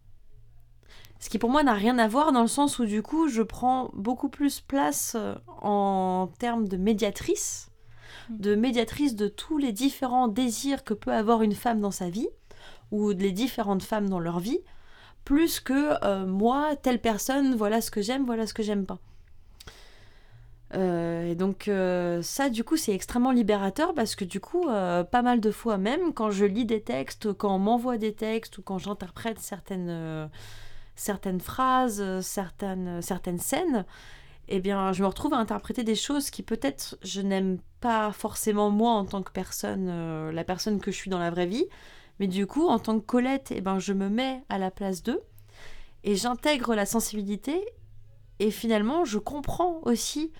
Ce 1.18 1.30
qui 1.30 1.38
pour 1.38 1.48
moi 1.48 1.62
n'a 1.62 1.72
rien 1.72 1.98
à 1.98 2.06
voir 2.06 2.30
dans 2.30 2.42
le 2.42 2.48
sens 2.48 2.78
où 2.78 2.84
du 2.84 3.00
coup 3.00 3.28
je 3.28 3.40
prends 3.40 3.90
beaucoup 3.94 4.28
plus 4.28 4.60
place 4.60 5.16
en 5.62 6.28
termes 6.38 6.68
de 6.68 6.76
médiatrice 6.76 7.68
de 8.30 8.54
médiatrice 8.54 9.14
de 9.14 9.28
tous 9.28 9.58
les 9.58 9.72
différents 9.72 10.28
désirs 10.28 10.84
que 10.84 10.94
peut 10.94 11.12
avoir 11.12 11.42
une 11.42 11.54
femme 11.54 11.80
dans 11.80 11.90
sa 11.90 12.10
vie, 12.10 12.28
ou 12.90 13.10
les 13.10 13.32
différentes 13.32 13.82
femmes 13.82 14.08
dans 14.08 14.20
leur 14.20 14.40
vie, 14.40 14.60
plus 15.28 15.60
que 15.60 16.02
euh, 16.04 16.24
moi, 16.24 16.74
telle 16.76 17.02
personne, 17.02 17.54
voilà 17.54 17.82
ce 17.82 17.90
que 17.90 18.00
j'aime, 18.00 18.24
voilà 18.24 18.46
ce 18.46 18.54
que 18.54 18.62
j'aime 18.62 18.86
pas. 18.86 18.98
Euh, 20.74 21.30
et 21.30 21.34
donc 21.34 21.68
euh, 21.68 22.22
ça, 22.22 22.48
du 22.48 22.64
coup, 22.64 22.78
c'est 22.78 22.94
extrêmement 22.94 23.30
libérateur 23.30 23.92
parce 23.92 24.14
que 24.14 24.24
du 24.24 24.40
coup, 24.40 24.64
pas 24.64 25.22
mal 25.22 25.40
de 25.40 25.50
fois 25.50 25.76
même, 25.76 26.14
quand 26.14 26.30
je 26.30 26.46
lis 26.46 26.64
des 26.64 26.80
textes, 26.80 27.30
quand 27.34 27.54
on 27.54 27.58
m'envoie 27.58 27.98
des 27.98 28.14
textes 28.14 28.56
ou 28.56 28.62
quand 28.62 28.78
j'interprète 28.78 29.38
certaines, 29.38 30.30
certaines 30.96 31.40
phrases, 31.40 32.20
certaines, 32.22 33.02
certaines 33.02 33.38
scènes, 33.38 33.84
eh 34.48 34.60
bien, 34.60 34.94
je 34.94 35.02
me 35.02 35.08
retrouve 35.08 35.34
à 35.34 35.36
interpréter 35.36 35.84
des 35.84 35.94
choses 35.94 36.30
qui 36.30 36.42
peut-être 36.42 36.96
je 37.02 37.20
n'aime 37.20 37.58
pas 37.82 38.12
forcément 38.12 38.70
moi 38.70 38.92
en 38.92 39.04
tant 39.04 39.22
que 39.22 39.30
personne, 39.30 40.30
la 40.30 40.44
personne 40.44 40.80
que 40.80 40.90
je 40.90 40.96
suis 40.96 41.10
dans 41.10 41.18
la 41.18 41.30
vraie 41.30 41.44
vie, 41.44 41.66
mais 42.20 42.26
du 42.26 42.46
coup, 42.46 42.66
en 42.68 42.78
tant 42.78 42.98
que 42.98 43.04
Colette, 43.04 43.52
eh 43.54 43.60
ben, 43.60 43.78
je 43.78 43.92
me 43.92 44.08
mets 44.08 44.42
à 44.48 44.58
la 44.58 44.70
place 44.70 45.02
d'eux 45.02 45.22
et 46.04 46.16
j'intègre 46.16 46.74
la 46.74 46.86
sensibilité 46.86 47.64
et 48.38 48.50
finalement, 48.50 49.04
je 49.04 49.18
comprends 49.18 49.80
aussi 49.82 50.32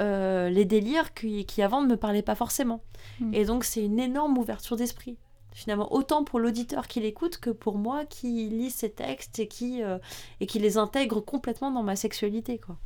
euh, 0.00 0.48
les 0.48 0.64
délires 0.64 1.14
qui, 1.14 1.62
avant 1.62 1.82
ne 1.82 1.88
me 1.88 1.96
parlaient 1.96 2.22
pas 2.22 2.34
forcément. 2.34 2.82
Hmm. 3.20 3.34
Et 3.34 3.44
donc, 3.44 3.64
c'est 3.64 3.84
une 3.84 3.98
énorme 3.98 4.38
ouverture 4.38 4.76
d'esprit. 4.76 5.16
Finalement, 5.52 5.92
autant 5.92 6.24
pour 6.24 6.38
l'auditeur 6.38 6.86
qui 6.86 7.00
l'écoute 7.00 7.38
que 7.38 7.50
pour 7.50 7.78
moi 7.78 8.04
qui 8.04 8.48
lis 8.48 8.70
ces 8.70 8.90
textes 8.90 9.38
et 9.38 9.48
qui, 9.48 9.82
euh, 9.82 9.98
et 10.40 10.46
qui 10.46 10.58
les 10.58 10.78
intègre 10.78 11.20
complètement 11.20 11.70
dans 11.70 11.82
ma 11.82 11.96
sexualité, 11.96 12.58
quoi. 12.58 12.76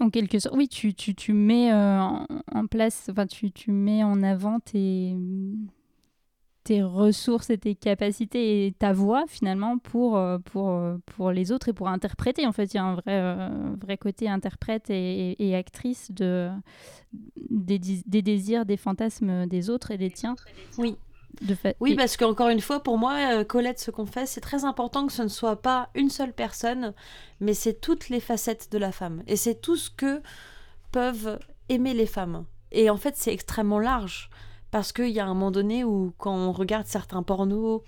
En 0.00 0.10
quelque 0.10 0.38
sorte, 0.38 0.56
oui, 0.56 0.68
tu, 0.68 0.94
tu, 0.94 1.32
mets 1.32 1.72
euh, 1.72 2.00
en, 2.00 2.66
place, 2.68 3.08
enfin, 3.10 3.26
tu, 3.26 3.52
tu 3.52 3.70
mets 3.70 4.02
en 4.02 4.22
avant 4.22 4.58
tes, 4.58 5.14
tes 6.64 6.82
ressources 6.82 7.50
et 7.50 7.58
tes 7.58 7.74
capacités 7.74 8.66
et 8.66 8.72
ta 8.72 8.92
voix 8.92 9.24
finalement 9.28 9.78
pour, 9.78 10.16
euh, 10.16 10.38
pour, 10.38 10.70
euh, 10.70 10.96
pour 11.06 11.30
les 11.30 11.52
autres 11.52 11.68
et 11.68 11.72
pour 11.72 11.88
interpréter. 11.88 12.46
En 12.46 12.52
fait, 12.52 12.74
il 12.74 12.76
y 12.76 12.80
a 12.80 12.84
un 12.84 12.94
vrai, 12.96 13.50
vrai 13.80 13.96
côté 13.96 14.28
interprète 14.28 14.90
et, 14.90 15.36
et, 15.38 15.54
actrice 15.54 16.10
de, 16.10 16.50
des, 17.50 17.78
des, 17.78 18.22
désirs, 18.22 18.66
des 18.66 18.76
fantasmes 18.76 19.46
des 19.46 19.70
autres 19.70 19.92
et 19.92 19.98
des 19.98 20.10
tiens. 20.10 20.34
Oui, 20.76 20.96
oui, 21.80 21.94
parce 21.96 22.16
qu'encore 22.16 22.48
une 22.48 22.60
fois, 22.60 22.82
pour 22.82 22.98
moi, 22.98 23.14
euh, 23.32 23.44
Colette 23.44 23.80
se 23.80 23.90
confesse, 23.90 24.32
c'est 24.32 24.40
très 24.40 24.64
important 24.64 25.06
que 25.06 25.12
ce 25.12 25.22
ne 25.22 25.28
soit 25.28 25.60
pas 25.60 25.90
une 25.94 26.10
seule 26.10 26.32
personne, 26.32 26.94
mais 27.40 27.54
c'est 27.54 27.80
toutes 27.80 28.08
les 28.08 28.20
facettes 28.20 28.70
de 28.70 28.78
la 28.78 28.92
femme. 28.92 29.22
Et 29.26 29.36
c'est 29.36 29.60
tout 29.60 29.76
ce 29.76 29.90
que 29.90 30.22
peuvent 30.92 31.38
aimer 31.68 31.94
les 31.94 32.06
femmes. 32.06 32.44
Et 32.72 32.90
en 32.90 32.96
fait, 32.96 33.16
c'est 33.16 33.32
extrêmement 33.32 33.78
large. 33.78 34.30
Parce 34.70 34.92
qu'il 34.92 35.10
y 35.10 35.20
a 35.20 35.24
un 35.24 35.34
moment 35.34 35.50
donné 35.50 35.84
où, 35.84 36.12
quand 36.18 36.34
on 36.34 36.52
regarde 36.52 36.86
certains 36.86 37.22
pornos, 37.22 37.82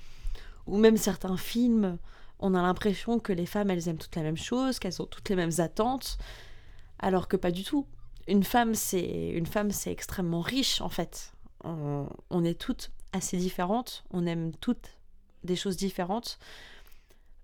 ou 0.67 0.79
même 0.79 0.97
certains 0.97 1.37
films, 1.37 1.99
on 2.39 2.55
a 2.55 2.63
l'impression 2.63 3.19
que 3.19 3.33
les 3.33 3.47
femmes, 3.47 3.71
elles 3.71 3.89
aiment 3.89 3.99
toutes 3.99 4.17
la 4.17 4.23
même 4.23 4.37
chose, 4.37 4.79
qu'elles 4.79 5.01
ont 5.01 5.07
toutes 5.07 5.29
les 5.29 5.37
mêmes 5.37 5.59
attentes, 5.59 6.19
alors 6.99 7.29
que 7.29 7.37
pas 7.37 7.51
du 7.51 7.65
tout. 7.65 7.87
Une 8.29 8.45
femme, 8.45 8.75
c'est 8.75 9.29
une 9.29 9.47
femme, 9.47 9.71
c'est 9.71 9.93
extrêmement 9.93 10.41
riche 10.41 10.81
en 10.81 10.89
fait. 10.89 11.33
On, 11.65 12.07
on 12.31 12.45
est 12.45 12.59
toutes 12.59 12.91
assez 13.13 13.37
différentes, 13.37 14.05
on 14.11 14.27
aime 14.27 14.53
toutes 14.57 14.99
des 15.45 15.57
choses 15.57 15.77
différentes. 15.77 16.39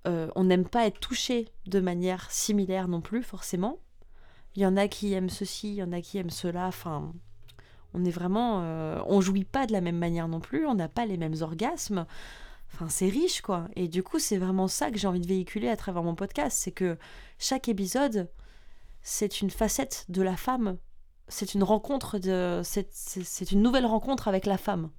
Euh, 0.07 0.29
on 0.35 0.45
n'aime 0.45 0.69
pas 0.69 0.87
être 0.87 0.99
touché 1.01 1.49
de 1.67 1.81
manière 1.81 2.31
similaire 2.31 2.89
non 2.89 3.01
plus, 3.01 3.23
forcément. 3.23 3.79
Il 4.57 4.63
y 4.63 4.67
en 4.67 4.77
a 4.77 4.89
qui 4.89 5.13
aiment 5.13 5.31
ceci, 5.31 5.69
il 5.69 5.75
y 5.75 5.83
en 5.83 5.93
a 5.93 6.01
qui 6.01 6.19
aiment 6.19 6.31
cela. 6.31 6.67
Enfin, 6.67 7.13
on 7.95 8.05
est 8.05 8.11
vraiment. 8.11 8.61
Euh, 8.63 9.01
on 9.07 9.21
jouit 9.21 9.45
pas 9.45 9.67
de 9.67 9.73
la 9.73 9.81
même 9.81 9.99
manière 9.99 10.29
non 10.29 10.41
plus, 10.41 10.67
on 10.67 10.75
n'a 10.75 10.89
pas 10.89 11.07
les 11.07 11.17
mêmes 11.17 11.37
orgasmes. 11.41 12.07
Enfin, 12.75 12.89
c'est 12.89 13.09
riche, 13.09 13.43
quoi. 13.43 13.69
Et 13.77 13.87
du 13.89 14.03
coup, 14.03 14.19
c'est 14.19 14.39
vraiment 14.39 14.67
ça 14.69 14.91
que 14.91 14.99
j'ai 14.99 15.07
envie 15.07 15.21
de 15.21 15.27
véhiculer 15.27 15.69
à 15.69 15.77
travers 15.77 16.03
mon 16.03 16.15
podcast. 16.15 16.59
C'est 16.59 16.73
que 16.73 16.99
chaque 17.39 17.69
épisode, 17.69 18.31
c'est 19.03 19.41
une 19.41 19.51
facette 19.51 20.07
de 20.09 20.23
la 20.23 20.37
femme. 20.37 20.79
C'est 21.29 21.55
une 21.55 21.63
rencontre 21.63 22.19
de. 22.19 22.63
C'est 22.65 23.53
une 23.53 23.63
nouvelle 23.63 23.87
rencontre 23.87 24.29
avec 24.29 24.47
la 24.47 24.59
femme. 24.59 24.91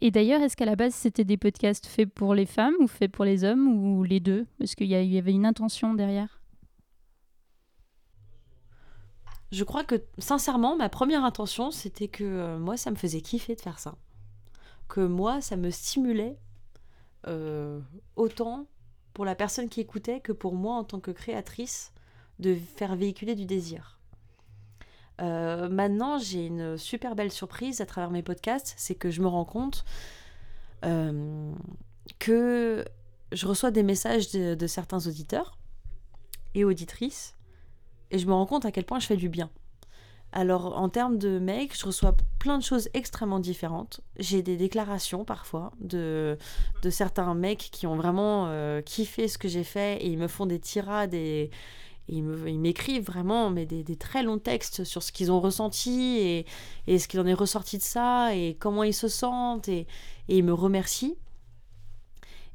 Et 0.00 0.10
d'ailleurs, 0.12 0.40
est-ce 0.42 0.56
qu'à 0.56 0.64
la 0.64 0.76
base, 0.76 0.94
c'était 0.94 1.24
des 1.24 1.36
podcasts 1.36 1.86
faits 1.86 2.08
pour 2.12 2.34
les 2.34 2.46
femmes 2.46 2.74
ou 2.80 2.86
faits 2.86 3.10
pour 3.10 3.24
les 3.24 3.42
hommes 3.42 3.66
ou 3.66 4.04
les 4.04 4.20
deux? 4.20 4.46
Est-ce 4.60 4.76
qu'il 4.76 4.86
y, 4.86 5.18
avait 5.18 5.32
une 5.32 5.46
intention 5.46 5.94
derrière 5.94 6.40
Je 9.50 9.64
crois 9.64 9.82
que, 9.82 9.96
sincèrement, 10.18 10.76
ma 10.76 10.88
première 10.88 11.24
intention, 11.24 11.72
c'était 11.72 12.06
que 12.06 12.22
euh, 12.22 12.58
moi, 12.58 12.76
ça 12.76 12.92
me 12.92 12.96
faisait 12.96 13.22
kiffer 13.22 13.56
de 13.56 13.60
faire 13.60 13.80
ça. 13.80 13.96
Que 14.88 15.00
moi, 15.00 15.40
ça 15.40 15.56
me 15.56 15.70
stimulait 15.70 16.38
euh, 17.26 17.80
autant 18.14 18.66
pour 19.14 19.24
la 19.24 19.34
personne 19.34 19.68
qui 19.68 19.80
écoutait 19.80 20.20
que 20.20 20.32
pour 20.32 20.54
moi, 20.54 20.76
en 20.76 20.84
tant 20.84 21.00
que 21.00 21.10
créatrice, 21.10 21.92
de 22.38 22.54
faire 22.54 22.94
véhiculer 22.94 23.34
du 23.34 23.46
désir. 23.46 23.97
Euh, 25.20 25.68
maintenant, 25.68 26.18
j'ai 26.18 26.46
une 26.46 26.76
super 26.76 27.14
belle 27.14 27.32
surprise 27.32 27.80
à 27.80 27.86
travers 27.86 28.10
mes 28.10 28.22
podcasts, 28.22 28.74
c'est 28.76 28.94
que 28.94 29.10
je 29.10 29.20
me 29.20 29.26
rends 29.26 29.44
compte 29.44 29.84
euh, 30.84 31.52
que 32.18 32.84
je 33.32 33.46
reçois 33.46 33.70
des 33.70 33.82
messages 33.82 34.30
de, 34.30 34.66
certains 34.66 35.06
auditeurs 35.06 35.58
et 36.54 36.64
auditrices, 36.64 37.34
et 38.10 38.18
je 38.18 38.26
me 38.26 38.32
rends 38.32 38.46
compte 38.46 38.64
à 38.64 38.72
quel 38.72 38.84
point 38.84 39.00
je 39.00 39.06
fais 39.06 39.16
du 39.16 39.28
bien. 39.28 39.50
Alors, 40.30 40.78
en 40.78 40.90
termes 40.90 41.16
de 41.16 41.38
mecs, 41.38 41.76
je 41.78 41.86
reçois 41.86 42.14
plein 42.38 42.58
de 42.58 42.62
choses 42.62 42.90
extrêmement 42.92 43.40
différentes. 43.40 44.02
J'ai 44.18 44.42
des 44.42 44.58
déclarations 44.58 45.24
parfois 45.24 45.72
de, 45.80 46.36
de 46.82 46.90
certains 46.90 47.34
mecs 47.34 47.70
qui 47.72 47.86
ont 47.86 47.96
vraiment 47.96 48.46
euh, 48.48 48.82
kiffé 48.82 49.26
ce 49.26 49.38
que 49.38 49.48
j'ai 49.48 49.64
fait 49.64 49.96
et 50.02 50.08
ils 50.08 50.18
me 50.18 50.28
font 50.28 50.44
des 50.44 50.58
tirades 50.58 51.14
et, 51.14 51.50
ils 52.08 52.58
m'écrivent 52.58 53.04
vraiment 53.04 53.50
mais 53.50 53.66
des, 53.66 53.96
très 53.96 54.22
longs 54.22 54.38
textes 54.38 54.84
sur 54.84 55.02
ce 55.02 55.12
qu'ils 55.12 55.30
ont 55.30 55.40
ressenti 55.40 56.18
et, 56.18 56.46
et 56.86 56.98
ce 56.98 57.08
qu'il 57.08 57.20
en 57.20 57.26
est 57.26 57.34
ressorti 57.34 57.78
de 57.78 57.82
ça 57.82 58.34
et 58.34 58.56
comment 58.58 58.82
ils 58.82 58.94
se 58.94 59.08
sentent 59.08 59.68
et, 59.68 59.86
et 60.28 60.38
ils 60.38 60.44
me 60.44 60.54
remercient. 60.54 61.16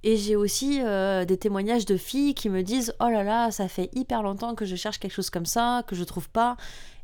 Et 0.05 0.17
j'ai 0.17 0.35
aussi 0.35 0.81
euh, 0.81 1.23
des 1.23 1.37
témoignages 1.37 1.85
de 1.85 1.95
filles 1.95 2.33
qui 2.33 2.49
me 2.49 2.61
disent 2.61 2.93
Oh 2.99 3.07
là 3.07 3.23
là, 3.23 3.51
ça 3.51 3.69
fait 3.69 3.89
hyper 3.93 4.21
longtemps 4.21 4.53
que 4.53 4.65
je 4.65 4.75
cherche 4.75 4.99
quelque 4.99 5.13
chose 5.13 5.29
comme 5.29 5.45
ça, 5.45 5.83
que 5.87 5.95
je 5.95 6.03
trouve 6.03 6.29
pas. 6.29 6.57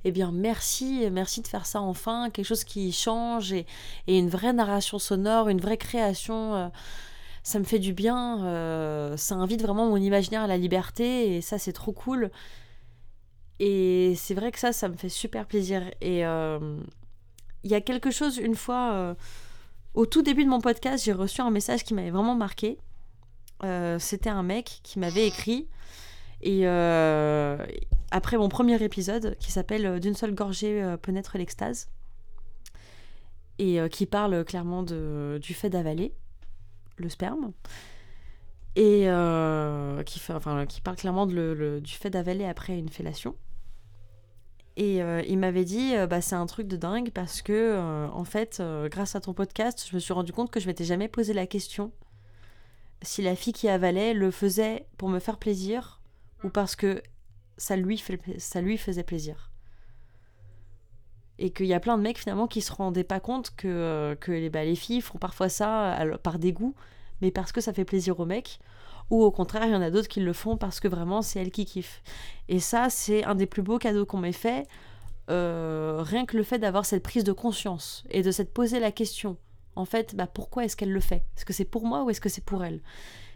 Eh 0.03 0.11
bien, 0.11 0.31
merci, 0.33 1.07
merci 1.11 1.41
de 1.41 1.47
faire 1.47 1.65
ça 1.65 1.81
enfin, 1.81 2.29
quelque 2.29 2.45
chose 2.45 2.65
qui 2.65 2.91
change 2.91 3.53
et, 3.53 3.65
et 4.07 4.17
une 4.17 4.29
vraie 4.29 4.53
narration 4.53 4.99
sonore, 4.99 5.47
une 5.47 5.61
vraie 5.61 5.77
création. 5.77 6.55
Euh, 6.55 6.67
ça 7.49 7.57
me 7.57 7.63
fait 7.63 7.79
du 7.79 7.93
bien, 7.93 8.45
euh, 8.45 9.17
ça 9.17 9.33
invite 9.33 9.63
vraiment 9.63 9.87
mon 9.87 9.97
imaginaire 9.97 10.43
à 10.43 10.47
la 10.47 10.55
liberté 10.55 11.35
et 11.35 11.41
ça 11.41 11.57
c'est 11.57 11.73
trop 11.73 11.91
cool. 11.91 12.29
Et 13.59 14.13
c'est 14.15 14.35
vrai 14.35 14.51
que 14.51 14.59
ça, 14.59 14.71
ça 14.71 14.87
me 14.87 14.95
fait 14.95 15.09
super 15.09 15.47
plaisir. 15.47 15.81
Et, 15.99 16.27
euh, 16.27 16.79
il 17.63 17.71
y 17.71 17.73
a 17.73 17.81
quelque 17.81 18.11
chose, 18.11 18.37
une 18.37 18.55
fois, 18.55 18.93
euh, 18.93 19.15
au 19.95 20.05
tout 20.05 20.21
début 20.21 20.45
de 20.45 20.49
mon 20.49 20.61
podcast, 20.61 21.03
j'ai 21.03 21.11
reçu 21.11 21.41
un 21.41 21.49
message 21.49 21.83
qui 21.83 21.95
m'avait 21.95 22.11
vraiment 22.11 22.35
marqué. 22.35 22.77
C'était 23.97 24.29
un 24.29 24.43
mec 24.43 24.79
qui 24.83 24.99
m'avait 24.99 25.25
écrit. 25.25 25.67
Et 26.41 26.67
après 26.67 28.37
mon 28.37 28.47
premier 28.47 28.81
épisode, 28.83 29.35
qui 29.39 29.51
s'appelle 29.51 29.99
D'une 29.99 30.13
seule 30.13 30.35
gorgée 30.35 30.95
peut 31.01 31.11
naître 31.11 31.37
l'extase, 31.37 31.89
et 33.57 33.79
qui 33.91 34.05
parle 34.05 34.45
clairement 34.45 34.83
du 34.83 35.53
fait 35.55 35.69
d'avaler 35.71 36.13
le 37.01 37.09
sperme, 37.09 37.51
et 38.75 39.09
euh, 39.09 40.03
qui, 40.03 40.19
parle 40.19 40.95
clairement 40.95 41.25
du 41.25 41.81
fait 41.85 42.09
d'avaler 42.09 42.45
après 42.45 42.77
une 42.77 42.89
fellation. 42.89 43.35
Et 44.77 45.03
euh, 45.03 45.21
il 45.27 45.37
m'avait 45.37 45.65
dit, 45.65 45.95
euh, 45.95 46.07
bah, 46.07 46.21
c'est 46.21 46.35
un 46.35 46.45
truc 46.45 46.67
de 46.67 46.77
dingue 46.77 47.11
parce 47.11 47.41
que, 47.41 48.07
en 48.11 48.23
fait, 48.23 48.61
grâce 48.85 49.15
à 49.15 49.21
ton 49.21 49.33
podcast, 49.33 49.85
je 49.89 49.95
me 49.95 49.99
suis 49.99 50.13
rendu 50.13 50.31
compte 50.31 50.51
que 50.51 50.59
je 50.59 50.67
m'étais 50.67 50.85
jamais 50.85 51.07
posé 51.07 51.33
la 51.33 51.47
question 51.47 51.91
si 53.01 53.21
la 53.21 53.35
fille 53.35 53.53
qui 53.53 53.69
avalait 53.69 54.13
le 54.13 54.31
faisait 54.31 54.85
pour 54.97 55.09
me 55.09 55.19
faire 55.19 55.37
plaisir 55.37 56.01
ou 56.43 56.49
parce 56.49 56.75
que 56.75 57.01
ça 57.57 57.75
lui, 57.75 58.01
ça 58.37 58.61
lui 58.61 58.77
faisait 58.77 59.03
plaisir. 59.03 59.48
Et 61.41 61.51
qu'il 61.51 61.65
y 61.67 61.73
a 61.73 61.79
plein 61.79 61.97
de 61.97 62.03
mecs 62.03 62.17
finalement 62.19 62.47
qui 62.47 62.61
se 62.61 62.71
rendaient 62.73 63.03
pas 63.05 63.19
compte 63.21 63.51
que, 63.55 63.67
euh, 63.67 64.15
que 64.15 64.31
les, 64.31 64.49
bah, 64.49 64.63
les 64.65 64.75
filles 64.75 65.01
font 65.01 65.17
parfois 65.17 65.49
ça 65.49 65.97
par 66.21 66.37
dégoût, 66.37 66.75
mais 67.21 67.31
parce 67.31 67.51
que 67.53 67.61
ça 67.61 67.73
fait 67.73 67.85
plaisir 67.85 68.19
aux 68.19 68.25
mecs. 68.25 68.59
Ou 69.09 69.23
au 69.23 69.31
contraire, 69.31 69.65
il 69.65 69.71
y 69.71 69.75
en 69.75 69.81
a 69.81 69.89
d'autres 69.89 70.07
qui 70.09 70.19
le 70.19 70.33
font 70.33 70.57
parce 70.57 70.79
que 70.79 70.87
vraiment 70.87 71.21
c'est 71.23 71.39
elle 71.41 71.51
qui 71.51 71.65
kiffe. 71.65 72.03
Et 72.49 72.59
ça, 72.59 72.89
c'est 72.89 73.23
un 73.23 73.35
des 73.35 73.47
plus 73.47 73.63
beaux 73.63 73.79
cadeaux 73.79 74.05
qu'on 74.05 74.19
m'ait 74.19 74.31
fait. 74.33 74.67
euh, 75.29 76.01
rien 76.03 76.25
que 76.25 76.37
le 76.37 76.43
fait 76.43 76.59
d'avoir 76.59 76.85
cette 76.85 77.03
prise 77.03 77.23
de 77.23 77.31
conscience 77.33 78.03
et 78.09 78.23
de 78.23 78.31
s'être 78.31 78.53
posé 78.53 78.79
la 78.79 78.91
question. 78.91 79.37
En 79.75 79.85
fait, 79.85 80.15
bah, 80.15 80.27
pourquoi 80.27 80.65
est-ce 80.65 80.75
qu'elle 80.75 80.91
le 80.91 80.99
fait? 80.99 81.23
Est-ce 81.37 81.45
que 81.45 81.53
c'est 81.53 81.65
pour 81.65 81.85
moi 81.85 82.03
ou 82.03 82.09
est-ce 82.09 82.21
que 82.21 82.29
c'est 82.29 82.43
pour 82.43 82.63
elle? 82.63 82.81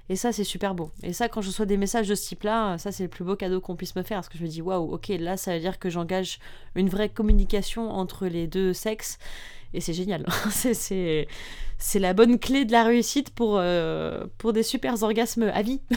Et 0.10 0.16
ça, 0.16 0.34
c'est 0.34 0.44
super 0.44 0.76
beau. 0.76 0.92
Et 1.02 1.14
ça, 1.14 1.30
quand 1.30 1.42
je 1.42 1.48
reçois 1.48 1.66
des 1.66 1.78
messages 1.78 2.10
de 2.10 2.16
ce 2.16 2.28
type-là, 2.28 2.78
ça, 2.78 2.92
c'est 2.92 3.04
le 3.04 3.10
plus 3.10 3.24
beau 3.24 3.36
cadeau 3.36 3.62
qu'on 3.62 3.76
puisse 3.76 3.96
me 3.96 4.04
faire. 4.04 4.18
Parce 4.18 4.30
que 4.30 4.38
je 4.38 4.44
me 4.44 4.50
dis, 4.50 4.62
waouh, 4.62 4.94
ok, 4.94 5.08
là, 5.20 5.38
ça 5.38 5.54
veut 5.54 5.62
dire 5.62 5.80
que 5.80 5.90
j'engage 5.90 6.40
une 6.76 6.90
vraie 6.90 7.10
communication 7.10 7.90
entre 7.90 8.28
les 8.28 8.48
deux 8.48 8.74
sexes. 8.74 9.18
Et 9.74 9.80
c'est 9.80 9.94
génial. 9.94 10.26
c'est, 10.52 11.28
la 11.96 12.14
bonne 12.14 12.38
clé 12.38 12.66
de 12.66 12.72
la 12.72 12.84
réussite 12.84 13.30
pour, 13.30 13.58
euh, 13.58 14.26
pour 14.38 14.52
des 14.54 14.64
super 14.64 15.02
orgasmes 15.02 15.52
à 15.54 15.62
vie. 15.62 15.82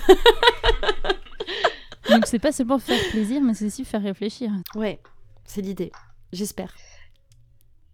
Donc 2.10 2.26
c'est 2.26 2.38
pas 2.38 2.52
seulement 2.52 2.78
faire 2.78 3.00
plaisir, 3.10 3.42
mais 3.42 3.54
c'est 3.54 3.66
aussi 3.66 3.84
faire 3.84 4.02
réfléchir. 4.02 4.52
Ouais, 4.76 5.00
c'est 5.44 5.60
l'idée. 5.60 5.90
J'espère. 6.32 6.72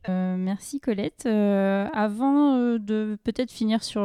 Euh, 0.08 0.36
merci 0.36 0.80
Colette. 0.80 1.24
Euh, 1.26 1.86
avant 1.92 2.56
euh, 2.56 2.78
de 2.78 3.16
peut-être 3.22 3.52
finir 3.52 3.84
sur 3.84 4.00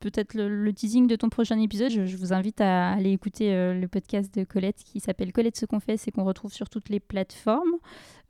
peut-être 0.00 0.34
le, 0.34 0.72
teasing 0.72 1.06
de 1.06 1.16
ton 1.16 1.28
prochain 1.30 1.58
épisode, 1.58 1.90
je, 1.90 2.16
vous 2.16 2.32
invite 2.32 2.60
à 2.60 2.92
aller 2.92 3.12
écouter 3.12 3.50
le 3.74 3.86
podcast 3.88 4.34
de 4.34 4.44
Colette 4.44 4.82
qui 4.84 5.00
s'appelle 5.00 5.32
Colette 5.32 5.56
se 5.56 5.66
confesse 5.66 6.06
et 6.08 6.12
qu'on 6.12 6.24
retrouve 6.24 6.52
sur 6.52 6.68
toutes 6.68 6.88
les 6.88 7.00
plateformes 7.00 7.76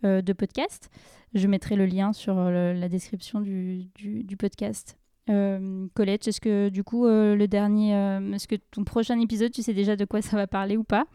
de 0.03 0.33
podcast. 0.33 0.91
Je 1.35 1.49
mettrai 1.49 1.75
le 1.75 1.87
lien 1.87 2.13
sur 2.13 2.37
la 2.37 2.89
description 2.89 3.41
du, 3.41 3.87
du- 3.95 4.23
du 4.23 4.37
podcast. 4.37 4.97
Colette, 5.27 6.29
est-ce 6.29 6.41
que 6.41 6.69
du 6.69 6.85
coup 6.85 7.07
le 7.07 7.47
dernier, 7.47 7.93
est-ce 8.35 8.47
que 8.47 8.57
ton 8.71 8.85
prochain 8.85 9.19
épisode, 9.19 9.51
tu 9.51 9.63
sais 9.63 9.75
déjà 9.75 9.97
de 9.97 10.05
quoi 10.05 10.23
ça 10.23 10.37
va 10.37 10.47
parler 10.47 10.77
ou 10.77 10.85
pas? 10.85 11.07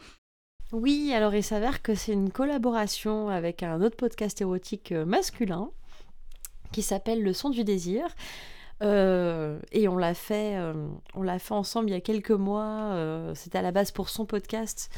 Oui, 0.71 1.13
alors 1.15 1.33
il 1.33 1.43
s'avère 1.43 1.81
que 1.81 1.95
c'est 1.95 2.13
une 2.13 2.29
collaboration 2.29 3.29
avec 3.29 3.63
un 3.63 3.81
autre 3.81 3.95
podcast 3.95 4.39
érotique 4.39 4.91
euh, 4.91 5.03
masculin 5.03 5.71
qui 6.71 6.83
s'appelle 6.83 7.23
Le 7.23 7.33
son 7.33 7.49
du 7.49 7.63
désir. 7.63 8.03
Euh, 8.83 9.59
et 9.71 9.87
on 9.87 9.97
l'a 9.97 10.13
fait, 10.13 10.57
euh, 10.57 10.73
fait 11.39 11.53
ensemble 11.53 11.89
il 11.89 11.93
y 11.93 11.95
a 11.95 12.01
quelques 12.01 12.29
mois. 12.29 12.95
C'était 13.33 13.57
à 13.57 13.63
la 13.63 13.71
base 13.71 13.89
pour 13.89 14.09
son 14.09 14.27
podcast. 14.27 14.91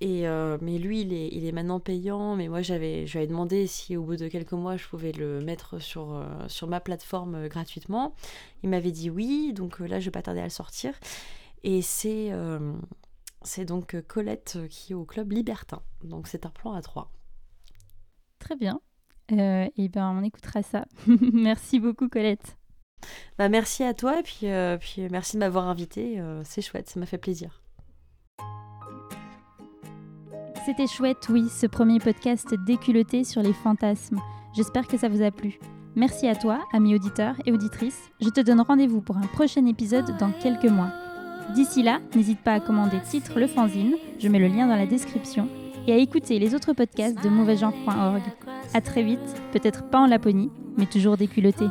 Et 0.00 0.24
mais 0.60 0.78
lui, 0.78 1.02
il 1.02 1.46
est, 1.46 1.52
maintenant 1.52 1.78
payant. 1.78 2.34
Mais 2.34 2.48
moi, 2.48 2.60
j'avais, 2.60 3.06
je 3.06 3.12
lui 3.12 3.18
avais 3.18 3.28
demandé 3.28 3.68
si 3.68 3.96
au 3.96 4.02
bout 4.02 4.16
de 4.16 4.26
quelques 4.26 4.52
mois, 4.52 4.76
je 4.76 4.86
pouvais 4.88 5.12
le 5.12 5.40
mettre 5.40 5.80
sur, 5.80 6.20
ma 6.66 6.80
plateforme 6.80 7.46
gratuitement. 7.46 8.14
Il 8.64 8.70
m'avait 8.70 8.90
dit 8.90 9.08
oui. 9.08 9.52
Donc 9.54 9.78
là, 9.78 10.00
je 10.00 10.06
vais 10.06 10.10
pas 10.10 10.22
tarder 10.22 10.40
à 10.40 10.44
le 10.44 10.50
sortir. 10.50 10.92
Et 11.62 11.80
c'est 11.80 12.32
c'est 13.46 13.64
donc 13.64 13.94
euh, 13.94 14.02
Colette 14.02 14.54
euh, 14.56 14.68
qui 14.68 14.92
est 14.92 14.94
au 14.94 15.04
club 15.04 15.32
libertin. 15.32 15.82
Donc 16.02 16.26
c'est 16.26 16.44
un 16.46 16.50
plan 16.50 16.72
à 16.72 16.82
trois. 16.82 17.12
Très 18.38 18.56
bien. 18.56 18.80
Euh, 19.32 19.68
et 19.76 19.88
ben 19.88 20.10
on 20.10 20.22
écoutera 20.22 20.62
ça. 20.62 20.84
merci 21.32 21.80
beaucoup 21.80 22.08
Colette. 22.08 22.56
Bah, 23.38 23.48
merci 23.48 23.82
à 23.82 23.94
toi 23.94 24.20
et 24.20 24.22
puis, 24.22 24.50
euh, 24.50 24.78
puis 24.78 25.08
merci 25.10 25.36
de 25.36 25.40
m'avoir 25.40 25.68
invité. 25.68 26.18
euh, 26.20 26.42
c'est 26.44 26.62
chouette, 26.62 26.88
ça 26.88 27.00
m'a 27.00 27.06
fait 27.06 27.18
plaisir. 27.18 27.62
C'était 30.64 30.88
chouette, 30.88 31.28
oui, 31.28 31.48
ce 31.48 31.66
premier 31.66 32.00
podcast 32.00 32.52
déculotté 32.66 33.22
sur 33.22 33.40
les 33.40 33.52
fantasmes. 33.52 34.20
J'espère 34.56 34.88
que 34.88 34.98
ça 34.98 35.08
vous 35.08 35.22
a 35.22 35.30
plu. 35.30 35.60
Merci 35.94 36.26
à 36.26 36.34
toi, 36.34 36.64
amis 36.72 36.94
auditeurs 36.94 37.36
et 37.46 37.52
auditrices. 37.52 38.10
Je 38.20 38.30
te 38.30 38.40
donne 38.40 38.60
rendez-vous 38.60 39.00
pour 39.00 39.16
un 39.16 39.26
prochain 39.28 39.64
épisode 39.66 40.16
dans 40.18 40.32
quelques 40.32 40.64
mois. 40.64 41.05
D'ici 41.54 41.82
là, 41.82 42.00
n'hésite 42.14 42.40
pas 42.40 42.54
à 42.54 42.60
commander 42.60 43.00
Titre 43.08 43.38
le 43.38 43.46
fanzine, 43.46 43.94
je 44.18 44.28
mets 44.28 44.38
le 44.38 44.48
lien 44.48 44.66
dans 44.66 44.76
la 44.76 44.86
description, 44.86 45.48
et 45.86 45.92
à 45.92 45.96
écouter 45.96 46.38
les 46.38 46.54
autres 46.54 46.72
podcasts 46.72 47.22
de 47.22 47.28
mauvaigenre.org. 47.28 48.22
À 48.74 48.80
très 48.80 49.02
vite, 49.02 49.20
peut-être 49.52 49.88
pas 49.88 50.00
en 50.00 50.06
Laponie, 50.06 50.50
mais 50.76 50.86
toujours 50.86 51.16
déculotté. 51.16 51.66